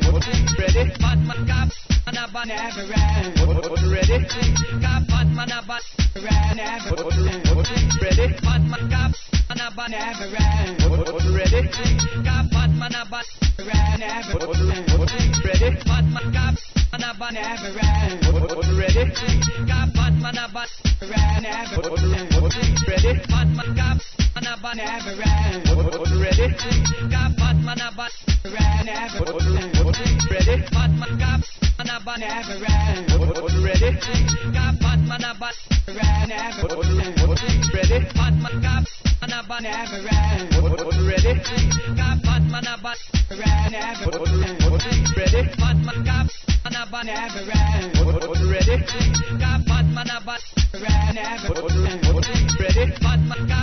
Ready? 0.58 0.84
Bad 1.00 1.18
man 1.26 1.46
got 1.46 1.68
man 2.06 2.16
a 2.16 2.28
ban 2.32 2.48
never 2.48 2.92
end. 2.94 3.38
Ready? 3.92 4.18
Got 4.80 5.06
bad 5.08 5.28
man 5.34 5.52
a 5.52 5.62
ban 5.66 5.80
never 6.56 7.02
end. 7.02 7.42
Ready? 8.02 8.26
Bad 8.42 8.62
man 8.70 8.88
got 8.88 9.12
man 9.48 9.60
a 9.60 9.70
ban 9.76 9.90
never 9.90 10.36
end. 10.36 10.80
Ready? 11.34 11.62
Got 12.22 12.50
bad 12.50 12.70
man 12.78 12.94
a 12.94 13.04
ban 13.10 13.24
never 13.98 14.52
end. 14.72 14.88
Ready? 15.44 15.70
Bad 15.84 16.06
man 16.12 16.32
got 16.32 16.54
man 16.92 17.02
a 17.02 17.14
ban 17.18 17.34
never 17.34 17.80
end. 17.82 18.22
Ready? 18.78 19.04
Got 19.66 19.88
bad 19.94 20.14
man 20.22 20.38
a 20.38 20.48
ban 20.52 20.66
never 21.42 21.82
end. 21.98 22.30
Ready? 22.88 23.14
Bad 23.28 23.48
man 23.56 23.74
got 23.74 23.98
man 24.34 24.46
a 24.46 24.51
ban 24.60 24.76
never 24.76 25.22
end. 25.22 25.68
Ready? 26.20 26.48
Got 27.08 27.36
bad 27.36 27.56
man 27.64 27.80
a 27.80 27.90
ban 27.96 28.10
never. 28.84 29.24
Ready? 30.30 30.56
Bad 30.72 30.90
man 30.98 31.18
got 31.18 31.40
man 31.78 31.88
a 31.88 32.00
ban 32.04 32.20
never. 32.20 32.58
Ready? 33.62 33.90
Got 34.52 34.80
bad 34.80 35.00
man 35.08 35.24
a 35.24 35.34
ban 35.40 35.54
never. 36.28 36.68
Ready? 37.72 37.98
Bad 38.12 38.34
man 38.42 38.60
got 38.60 38.84
man 39.20 39.32
a 39.32 39.42
ban 39.48 39.62
never. 39.62 40.00
Ready? 41.08 41.32
Got 41.96 42.22
bad 42.22 42.42
man 42.50 42.66
a 42.66 42.76
ban 42.82 42.96
never. 43.70 44.10
Ready? 45.16 45.42
Bad 45.56 45.78
man 45.86 46.04
got 46.04 46.28
man 46.64 46.76
a 46.76 46.86
ban 46.90 47.06
never. 47.06 47.42
Ready? 48.50 48.76
Got 49.38 49.60
bad 49.66 49.86
man 49.94 50.10
a 50.10 50.20
ban 50.20 50.40
never. 51.14 51.54
Ready? 52.62 52.86
Bad 53.00 53.20
man 53.28 53.46
got 53.46 53.62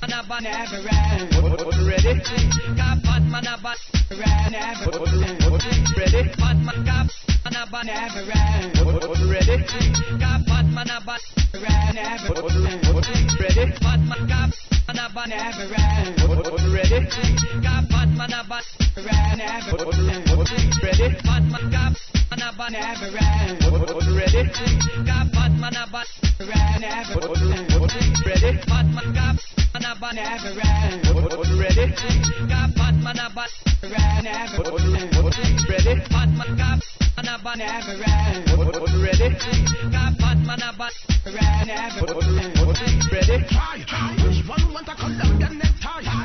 man 0.00 0.12
a 0.12 0.22
ban 0.28 0.42
never 0.42 0.88
end. 0.88 1.34
Ready? 1.86 2.20
Got 2.76 3.02
bad 3.02 3.24
man 3.30 3.46
a 3.46 3.58
ban 3.62 3.76
never 4.50 5.06
end. 5.08 5.34
Ready? 5.96 6.22
Bad 6.38 6.58
man 6.64 6.84
got 6.84 7.06
man 7.44 7.56
a 7.56 7.66
ban 7.70 7.86
never 7.86 8.32
end. 8.32 8.78
Ready? 9.30 9.56
Got 10.18 10.46
bad 10.46 10.66
man 10.72 10.90
a 10.90 11.00
ban 11.00 11.18
never 11.94 12.38
end. 12.48 12.82
Ready? 13.40 13.64
Bad 13.80 14.00
man 14.08 14.26
got 14.26 14.50
man 14.86 14.98
a 14.98 15.08
ban 15.14 15.28
never 15.28 15.74
end. 15.74 16.18
Ready? 16.74 17.00
Got 17.62 17.88
bad 17.90 18.08
man 18.16 18.32
a 18.32 18.44
ban 18.48 18.62
never 19.36 19.90
end. 20.00 20.24
Ready? 20.82 21.08
Bad 21.24 21.44
man 21.50 21.70
got 21.70 21.92
man 22.30 22.42
a 22.42 22.52
ban 22.56 22.72
never 22.72 23.18
end. 23.18 23.60
Ready? 24.16 24.44
Got 25.04 25.32
bad 25.32 25.52
man 25.60 25.76
a 25.76 25.86
ban 25.92 26.04
never 26.80 27.20
end. 27.20 27.68
Ready? 28.26 28.56
Bad 28.66 28.86
man 28.94 29.12
got 29.12 29.36
man 29.80 29.92
a 29.92 30.00
ban 30.00 30.14
never 30.14 30.60
end. 30.60 31.06
Ready? 31.58 31.94
Got 32.48 32.74
bad 32.74 33.02
man 33.02 33.18
a 33.18 33.30
ban 33.34 33.48
never 34.22 34.78
end. 34.78 35.14
Ready? 35.68 35.94
Bad 36.10 36.30
man 36.36 36.56
got 36.56 36.80
man 37.16 37.28
a 37.28 37.38
ban 37.42 37.58
never 37.58 38.04
end. 38.04 38.48
Ready? 39.02 39.28
Got 39.90 40.18
bad 40.18 40.38
man 40.46 40.62
a 40.62 40.72
ban 40.76 40.90
never 41.66 42.18
end. 42.30 42.58
Ready? 43.12 43.44
Try, 43.48 43.84
try. 43.86 44.16
Which 44.24 44.40
one 44.48 44.72
want 44.72 44.86
to 44.86 44.94
cut 44.94 45.18
down 45.18 45.38
the 45.38 45.48
necktie? 45.48 46.19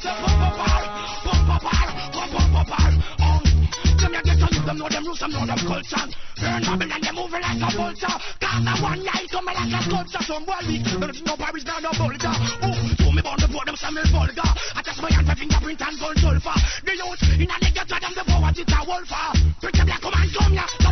say 0.00 0.08
pump 0.08 0.40
up 0.40 0.56
pump 1.24 1.50
up 1.50 1.60
pump 1.60 2.56
up 2.56 2.70
them 4.00 4.12
you 4.16 4.64
them 4.64 4.78
know 4.78 4.88
them 4.88 5.04
them 5.04 5.30
know 5.30 5.44
them 5.46 5.60
culture. 5.68 6.08
Cause 6.40 6.64
the 8.64 8.72
one 8.80 9.04
like 9.04 9.20
a 9.20 10.32
Paris. 11.36 11.64
Ooh, 12.64 12.96
the 12.96 13.12
them. 13.62 13.76
I 14.74 14.82
my 15.00 15.10
and. 15.10 15.36
The 16.84 16.92
youth 16.96 17.22
in 17.36 17.48
them 17.48 17.84
black 17.86 18.02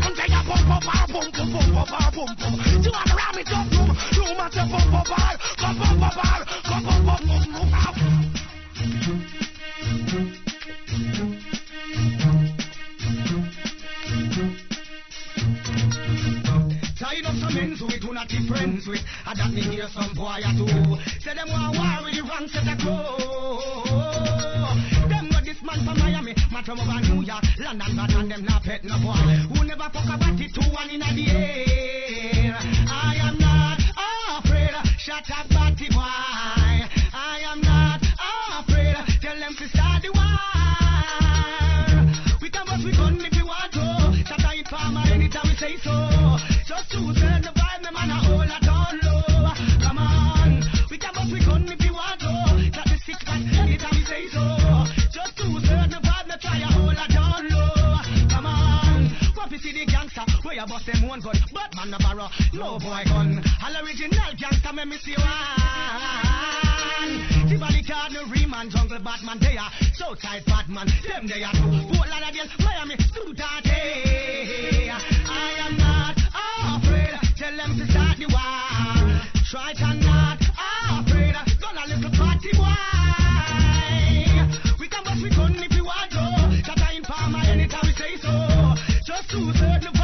come 0.00 0.20
here, 0.20 0.42
pump 0.44 0.68
up 0.68 0.84
pump 0.84 1.14
pump. 5.08 5.36
Pump 5.58 6.14
pump. 6.14 6.67
With. 18.88 19.04
I 19.26 19.34
that 19.34 19.52
me 19.52 19.60
hear 19.60 19.88
some 19.92 20.14
boy 20.14 20.40
or 20.40 20.52
two. 20.56 20.96
Say 21.20 21.34
them 21.34 21.48
want 21.52 21.76
war 21.76 22.04
with 22.04 22.16
the 22.16 22.22
wrong 22.24 22.48
set 22.48 22.66
of 22.66 22.78
clothes. 22.80 23.84
Them 25.08 25.28
got 25.30 25.44
this 25.44 25.60
man 25.62 25.84
from 25.84 25.98
Miami, 25.98 26.34
man 26.50 26.64
from 26.64 26.80
over 26.80 27.00
New 27.04 27.22
York, 27.22 27.44
London, 27.58 27.96
but 27.96 28.10
and 28.16 28.30
them 28.30 28.44
not 28.44 28.62
pet 28.62 28.84
no 28.84 28.96
boy. 28.98 29.12
Who 29.52 29.64
never 29.64 29.88
fuck 29.92 30.08
about 30.08 30.40
it 30.40 30.54
two 30.54 30.64
one 30.72 30.90
in 30.90 31.00
the 31.00 31.30
air. 31.30 32.56
I 32.88 33.16
am 33.20 33.38
not 33.38 33.78
afraid. 34.40 34.72
Shut 34.98 35.28
up, 35.30 35.48
batty 35.50 35.88
boy. 35.92 36.00
I 36.00 37.44
am 37.52 37.60
not 37.60 38.00
afraid. 38.58 38.96
Tell 39.20 39.38
them 39.38 39.54
to 39.56 39.68
start 39.68 40.02
the 40.02 40.10
war. 40.16 40.48
We 42.40 42.50
can 42.50 42.64
bust 42.64 42.84
we 42.84 42.92
gun 42.92 43.20
if 43.20 43.34
you 43.36 43.46
want 43.46 43.72
to. 43.72 44.24
Shut 44.24 44.44
up, 44.44 44.54
farmer 44.68 45.04
anytime 45.12 45.44
we 45.44 45.54
say 45.56 45.76
so. 45.78 46.27
Them 60.88 61.08
one 61.08 61.20
gun, 61.20 61.36
but 61.52 61.74
man 61.76 61.90
no 61.90 61.98
borrow, 61.98 62.28
no 62.54 62.78
boy 62.78 63.04
gun. 63.04 63.44
All 63.62 63.76
original 63.84 64.32
gangster, 64.40 64.72
me 64.72 64.84
me 64.84 64.96
see 64.98 65.14
one. 65.16 65.26
Card, 67.88 68.12
no 68.12 68.24
Riemann, 68.28 68.68
jungle 68.68 68.98
Batman, 68.98 69.38
they 69.40 69.56
are 69.56 69.70
Southside 69.94 70.44
Batman, 70.44 70.86
them 71.08 71.26
they 71.26 71.42
are 71.42 71.52
too. 71.52 71.88
Fort 71.88 72.08
Lauderdale, 72.08 72.48
Miami, 72.60 72.96
Studate. 73.00 73.80
I 75.24 75.56
am 75.64 75.76
not 75.78 76.16
afraid, 76.76 77.16
tell 77.36 77.56
them 77.56 77.78
to 77.78 77.86
start 77.88 78.18
the 78.18 78.26
war. 78.28 79.20
Try 79.48 79.72
to 79.72 79.94
not 80.04 80.40
afraid, 81.00 81.34
gonna 81.60 81.86
little 81.88 82.12
party 82.12 82.52
boy. 82.52 82.76
We 84.78 84.88
can 84.88 85.04
bust 85.04 85.22
we 85.22 85.30
gun 85.30 85.56
if 85.56 85.72
we 85.72 85.80
want 85.80 86.10
to. 86.12 86.62
Tata 86.64 86.92
in 86.94 87.02
Palmer 87.02 87.40
anytime 87.48 87.84
we 87.84 87.92
say 87.92 88.16
so. 88.20 88.74
Just 89.06 89.30
to 89.30 89.52
serve 89.56 89.97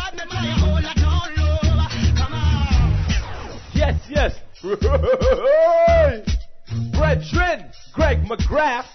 Brethren, 6.92 7.70
Greg 7.92 8.24
McGrath. 8.24 8.86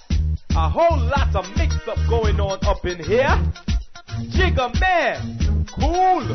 A 0.56 0.68
whole 0.68 0.98
lot 0.98 1.36
of 1.36 1.46
mix 1.58 1.76
up 1.88 2.00
going 2.10 2.40
on 2.40 2.58
up 2.66 2.84
in 2.86 2.98
here. 2.98 3.38
Jigga 4.32 4.74
man, 4.80 5.68
cool. 5.76 6.26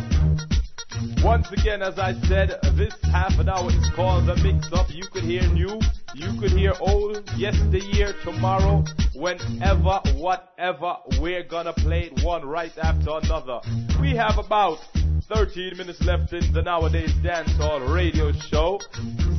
Once 1.24 1.50
again, 1.50 1.82
as 1.82 1.98
I 1.98 2.12
said, 2.28 2.60
this 2.76 2.94
half 3.02 3.36
an 3.40 3.48
hour 3.48 3.68
is 3.70 3.90
called 3.96 4.26
the 4.26 4.36
mix 4.36 4.72
up. 4.72 4.86
You 4.90 5.02
could 5.10 5.24
hear 5.24 5.42
new, 5.48 5.80
you 6.14 6.38
could 6.38 6.52
hear 6.52 6.74
old, 6.78 7.28
yesteryear, 7.36 8.14
tomorrow, 8.22 8.84
whenever, 9.16 10.00
whatever. 10.14 10.98
We're 11.18 11.42
gonna 11.42 11.72
play 11.72 12.12
it 12.12 12.22
one 12.24 12.44
right 12.46 12.78
after 12.78 13.18
another. 13.18 13.58
We 14.00 14.14
have 14.14 14.38
about 14.38 14.78
13 15.22 15.76
minutes 15.76 16.00
left 16.02 16.32
in 16.32 16.52
the 16.52 16.62
Nowadayz 16.62 17.12
Dancehall 17.22 17.92
radio 17.94 18.32
show. 18.32 18.80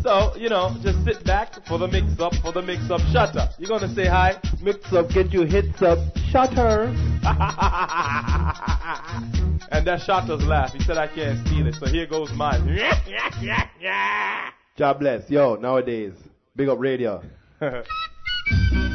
So, 0.02 0.36
you 0.36 0.50
know, 0.50 0.76
just 0.82 1.04
sit 1.06 1.24
back 1.26 1.66
for 1.68 1.78
the 1.78 1.88
mix 1.88 2.20
up, 2.20 2.34
for 2.44 2.52
the 2.52 2.62
mix 2.62 2.90
up. 2.90 3.02
Shutter, 3.12 3.48
you 3.58 3.68
gonna 3.68 3.94
say 3.94 4.08
hi? 4.08 4.40
Mix 4.62 4.92
up, 4.94 5.10
get 5.10 5.32
your 5.32 5.46
hits 5.46 5.82
up. 5.82 6.00
Shutter. 6.30 6.86
and 9.72 9.86
that 9.88 10.02
Shutter's 10.06 10.44
laugh. 10.46 10.74
He 10.74 10.80
said 10.84 10.98
I 10.98 11.08
can't 11.08 11.46
steal 11.48 11.68
it, 11.68 11.76
so 11.76 11.88
here 11.88 12.08
goes 12.08 12.32
mine. 12.34 12.68
God 14.78 15.00
bless. 15.00 15.30
Yo, 15.30 15.56
nowadays. 15.56 16.14
Big 16.56 16.70
up 16.70 16.80
radio. 16.80 17.22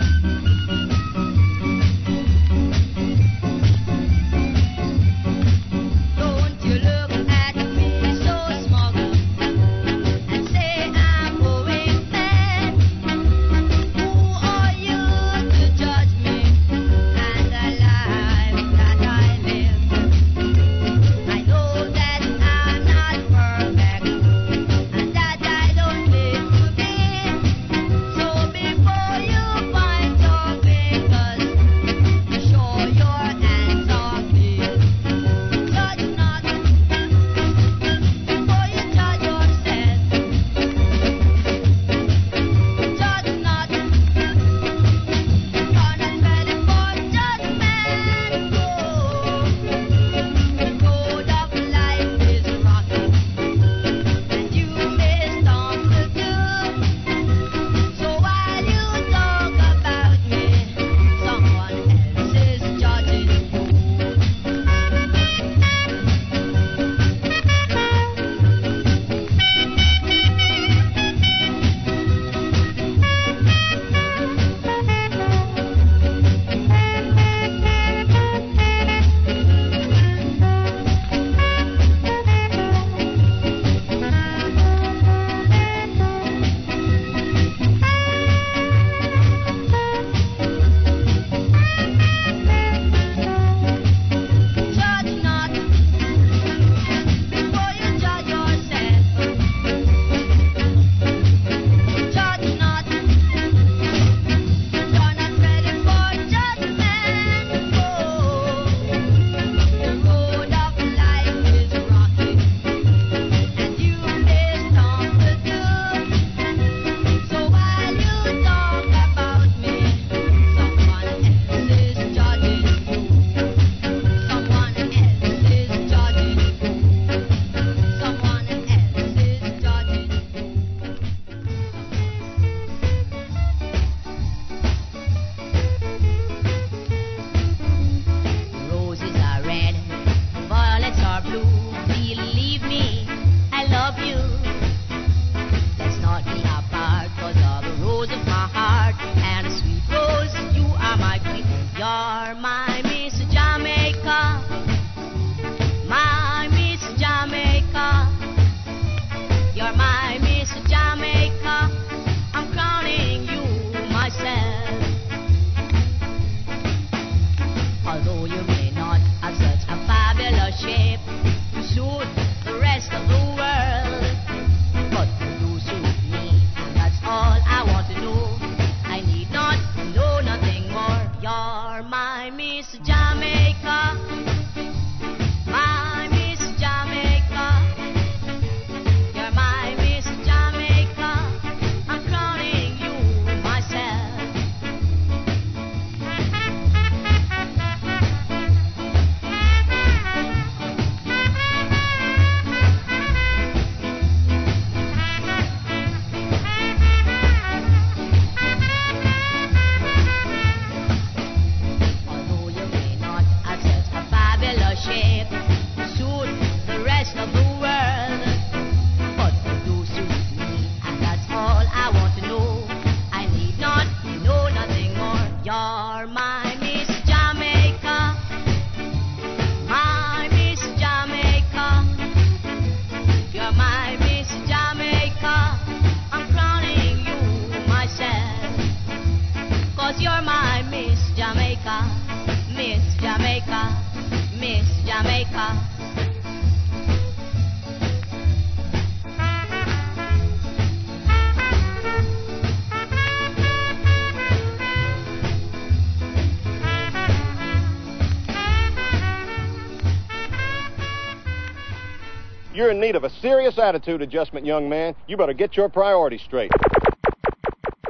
you're 262.60 262.70
in 262.70 262.80
need 262.80 262.94
of 262.94 263.04
a 263.04 263.10
serious 263.20 263.58
attitude 263.58 264.02
adjustment, 264.02 264.44
young 264.44 264.68
man, 264.68 264.94
you 265.08 265.16
better 265.16 265.32
get 265.32 265.56
your 265.56 265.68
priorities 265.68 266.20
straight. 266.20 266.50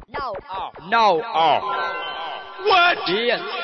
No. 0.09 0.35
Oh. 0.51 0.71
No. 0.89 1.23
Oh. 1.27 2.63
What? 2.65 2.99
Yes. 3.09 3.60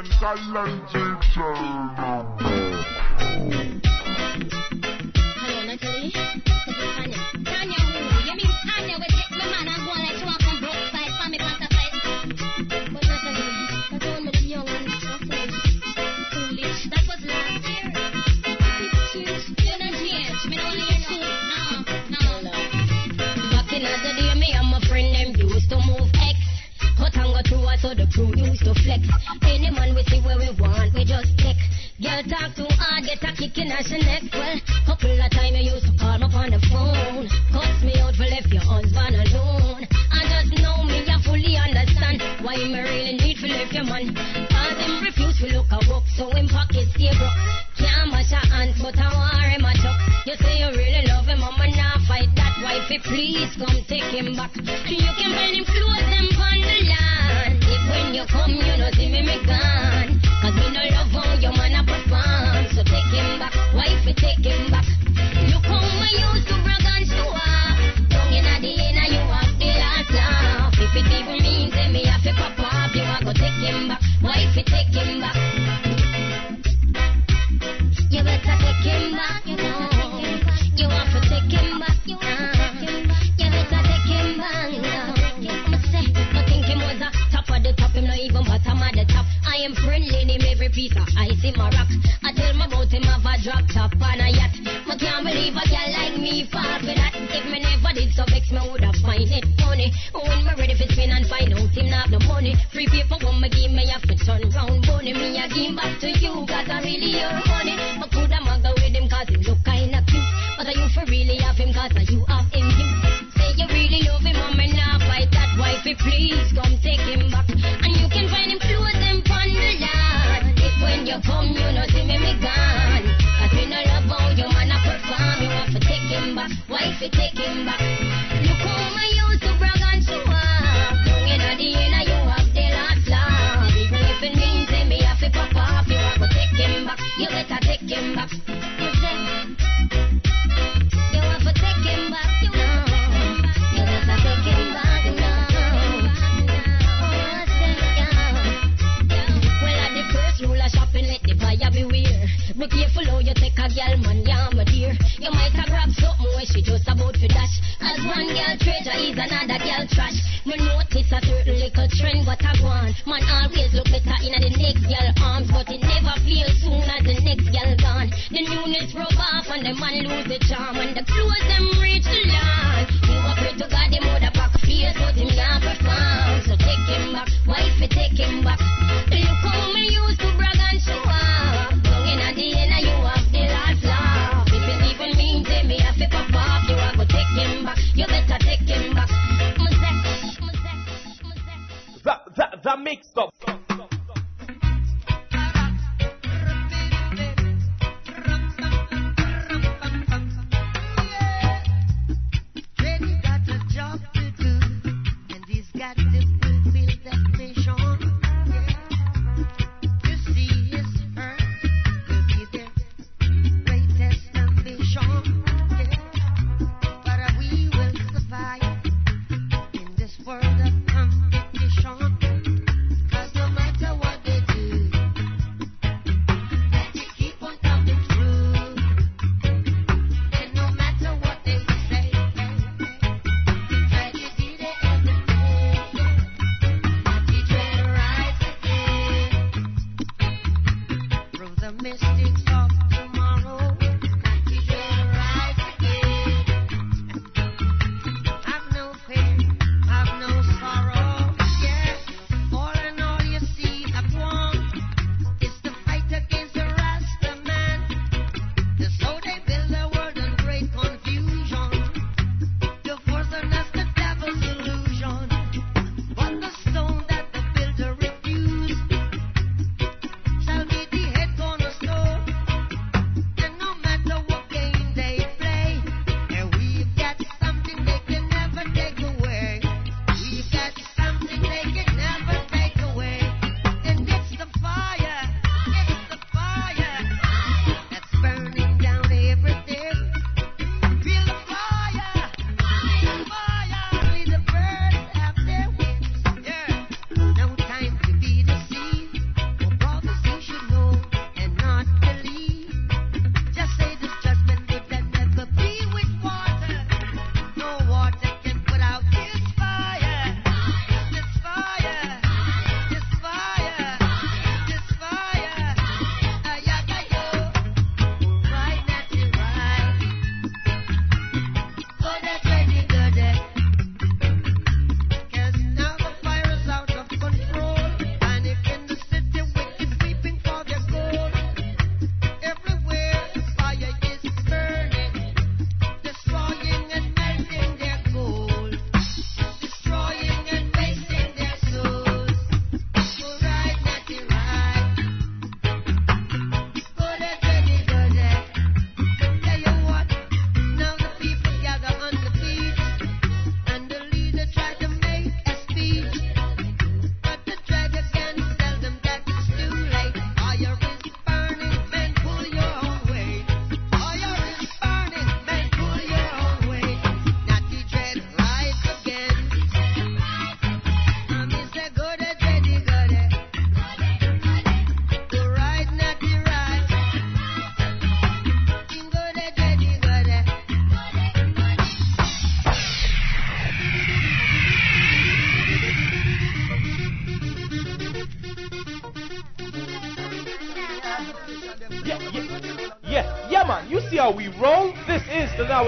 Them 0.00 0.06
again, 0.06 0.80
Kalonji 0.94 2.49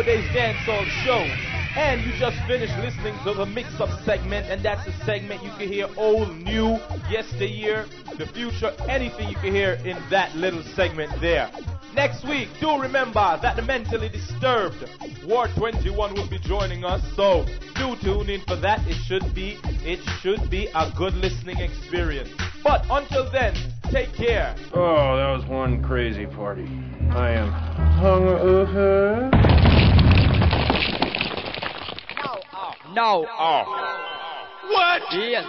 Nowadayz 0.02 0.28
Dancehall 0.34 0.84
Show. 1.04 1.22
And 1.78 2.02
you 2.02 2.12
just 2.18 2.36
finished 2.46 2.76
listening 2.78 3.14
to 3.24 3.34
the 3.34 3.46
mix 3.46 3.80
up 3.80 3.88
segment, 4.04 4.46
and 4.46 4.62
that's 4.62 4.86
a 4.86 4.92
segment 5.04 5.42
you 5.42 5.50
can 5.50 5.68
hear 5.68 5.86
old, 5.96 6.36
new, 6.36 6.78
yesteryear, 7.08 7.86
the 8.18 8.26
future, 8.26 8.72
anything 8.88 9.28
you 9.28 9.36
can 9.36 9.54
hear 9.54 9.74
in 9.84 9.96
that 10.10 10.34
little 10.34 10.62
segment 10.74 11.12
there. 11.20 11.50
Next 11.94 12.26
week, 12.28 12.48
do 12.60 12.80
remember 12.80 13.38
that 13.40 13.56
the 13.56 13.62
mentally 13.62 14.08
disturbed 14.08 14.84
War 15.26 15.46
21 15.56 16.14
will 16.14 16.28
be 16.28 16.38
joining 16.40 16.84
us, 16.84 17.00
so 17.14 17.46
do 17.76 17.96
tune 18.02 18.28
in 18.28 18.40
for 18.46 18.56
that. 18.56 18.80
It 18.86 18.96
should 19.06 19.34
be, 19.34 19.58
it 19.62 20.00
should 20.20 20.50
be 20.50 20.68
a 20.74 20.92
good 20.96 21.14
listening 21.14 21.58
experience. 21.58 22.28
But 22.64 22.84
until 22.90 23.30
then, 23.30 23.54
take 23.90 24.12
care. 24.14 24.54
Oh, 24.74 25.16
that 25.16 25.32
was 25.38 25.46
one 25.48 25.82
crazy 25.82 26.26
party. 26.26 26.66
I 27.12 27.30
am 27.30 27.52
hungover. 28.00 29.51
No. 32.94 33.26
Oh. 33.38 33.64
What? 34.68 35.02
Yes. 35.12 35.44